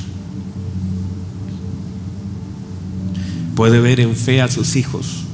Puede 3.57 3.81
ver 3.81 3.99
en 3.99 4.15
fe 4.15 4.41
a 4.41 4.47
sus 4.47 4.77
hijos. 4.77 5.25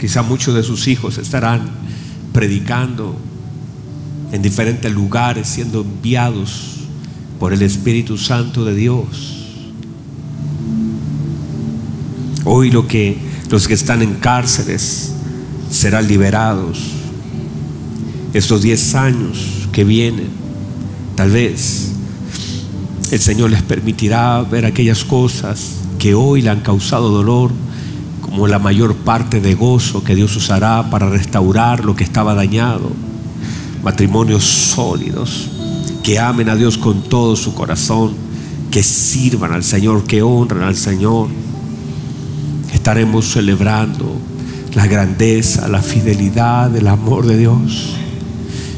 Quizá 0.00 0.22
muchos 0.22 0.52
de 0.56 0.64
sus 0.64 0.88
hijos 0.88 1.18
estarán 1.18 1.70
predicando 2.32 3.14
en 4.32 4.42
diferentes 4.42 4.92
lugares, 4.92 5.46
siendo 5.46 5.82
enviados 5.82 6.88
por 7.38 7.52
el 7.52 7.62
Espíritu 7.62 8.18
Santo 8.18 8.64
de 8.64 8.74
Dios. 8.74 9.33
Hoy 12.44 12.70
lo 12.70 12.86
que 12.86 13.16
los 13.50 13.68
que 13.68 13.74
están 13.74 14.02
en 14.02 14.14
cárceles 14.14 15.12
serán 15.70 16.08
liberados. 16.08 16.80
Estos 18.32 18.62
10 18.62 18.94
años 18.96 19.68
que 19.72 19.84
vienen, 19.84 20.28
tal 21.14 21.30
vez 21.30 21.92
el 23.10 23.20
Señor 23.20 23.50
les 23.50 23.62
permitirá 23.62 24.42
ver 24.42 24.66
aquellas 24.66 25.04
cosas 25.04 25.76
que 25.98 26.14
hoy 26.14 26.42
le 26.42 26.50
han 26.50 26.60
causado 26.60 27.10
dolor 27.10 27.52
como 28.20 28.48
la 28.48 28.58
mayor 28.58 28.96
parte 28.96 29.40
de 29.40 29.54
gozo 29.54 30.02
que 30.02 30.16
Dios 30.16 30.34
usará 30.34 30.90
para 30.90 31.08
restaurar 31.08 31.84
lo 31.84 31.94
que 31.94 32.02
estaba 32.02 32.34
dañado. 32.34 32.90
Matrimonios 33.82 34.42
sólidos, 34.42 35.50
que 36.02 36.18
amen 36.18 36.48
a 36.48 36.56
Dios 36.56 36.76
con 36.76 37.02
todo 37.02 37.36
su 37.36 37.54
corazón, 37.54 38.14
que 38.70 38.82
sirvan 38.82 39.52
al 39.52 39.62
Señor, 39.62 40.04
que 40.04 40.22
honren 40.22 40.62
al 40.62 40.74
Señor. 40.74 41.28
Estaremos 42.84 43.32
celebrando 43.32 44.14
la 44.74 44.86
grandeza, 44.86 45.66
la 45.68 45.80
fidelidad, 45.80 46.76
el 46.76 46.86
amor 46.86 47.26
de 47.26 47.38
Dios. 47.38 47.94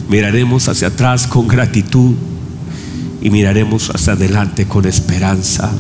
Miraremos 0.09 0.69
hacia 0.69 0.87
atrás 0.87 1.27
con 1.27 1.49
gratitud 1.49 2.15
y 3.20 3.31
miraremos 3.31 3.91
hacia 3.91 4.12
adelante 4.12 4.69
con 4.69 4.85
esperanza. 4.85 5.73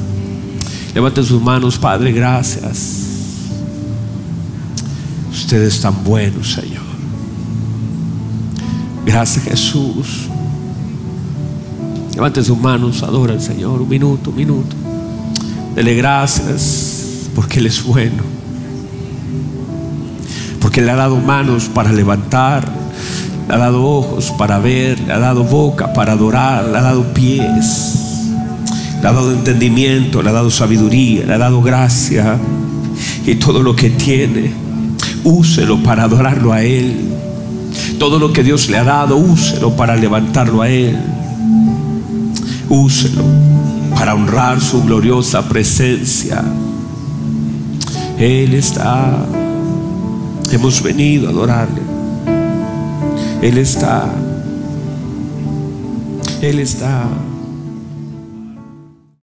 Levanten 0.92 1.22
sus 1.22 1.40
manos, 1.40 1.78
Padre, 1.78 2.10
gracias. 2.10 2.96
Usted 5.30 5.62
es 5.62 5.80
tan 5.80 6.02
bueno, 6.02 6.42
Señor. 6.42 6.82
Gracias, 9.06 9.44
Jesús. 9.44 10.26
Levanten 12.16 12.44
sus 12.44 12.58
manos, 12.58 13.04
adora 13.04 13.34
al 13.34 13.40
Señor. 13.40 13.82
Un 13.82 13.88
minuto, 13.88 14.30
un 14.30 14.36
minuto. 14.36 14.74
Dele 15.76 15.94
gracias 15.94 16.85
porque 17.36 17.60
Él 17.60 17.66
es 17.66 17.84
bueno. 17.84 18.24
Porque 20.60 20.80
le 20.80 20.90
ha 20.90 20.96
dado 20.96 21.18
manos 21.18 21.70
para 21.72 21.92
levantar 21.92 22.86
le 23.48 23.54
ha 23.54 23.58
dado 23.58 23.84
ojos 23.84 24.32
para 24.36 24.58
ver, 24.58 24.98
le 25.00 25.12
ha 25.12 25.18
dado 25.18 25.44
boca 25.44 25.92
para 25.92 26.12
adorar, 26.12 26.64
le 26.64 26.78
ha 26.78 26.82
dado 26.82 27.14
pies, 27.14 28.32
le 29.00 29.08
ha 29.08 29.12
dado 29.12 29.32
entendimiento, 29.32 30.20
le 30.20 30.30
ha 30.30 30.32
dado 30.32 30.50
sabiduría, 30.50 31.24
le 31.24 31.34
ha 31.34 31.38
dado 31.38 31.62
gracia 31.62 32.38
y 33.24 33.36
todo 33.36 33.62
lo 33.62 33.76
que 33.76 33.90
tiene, 33.90 34.50
úselo 35.22 35.80
para 35.82 36.04
adorarlo 36.04 36.52
a 36.52 36.62
Él. 36.62 37.12
Todo 37.98 38.18
lo 38.18 38.32
que 38.32 38.42
Dios 38.42 38.68
le 38.68 38.78
ha 38.78 38.84
dado, 38.84 39.16
úselo 39.16 39.76
para 39.76 39.96
levantarlo 39.96 40.62
a 40.62 40.68
Él. 40.68 40.98
Úselo 42.68 43.22
para 43.96 44.14
honrar 44.14 44.60
su 44.60 44.82
gloriosa 44.82 45.48
presencia. 45.48 46.42
Él 48.18 48.54
está. 48.54 49.26
Hemos 50.50 50.82
venido 50.82 51.28
a 51.28 51.30
adorarle. 51.30 51.82
Él 53.42 53.58
está. 53.58 54.08
Él 56.40 56.58
está. 56.60 57.08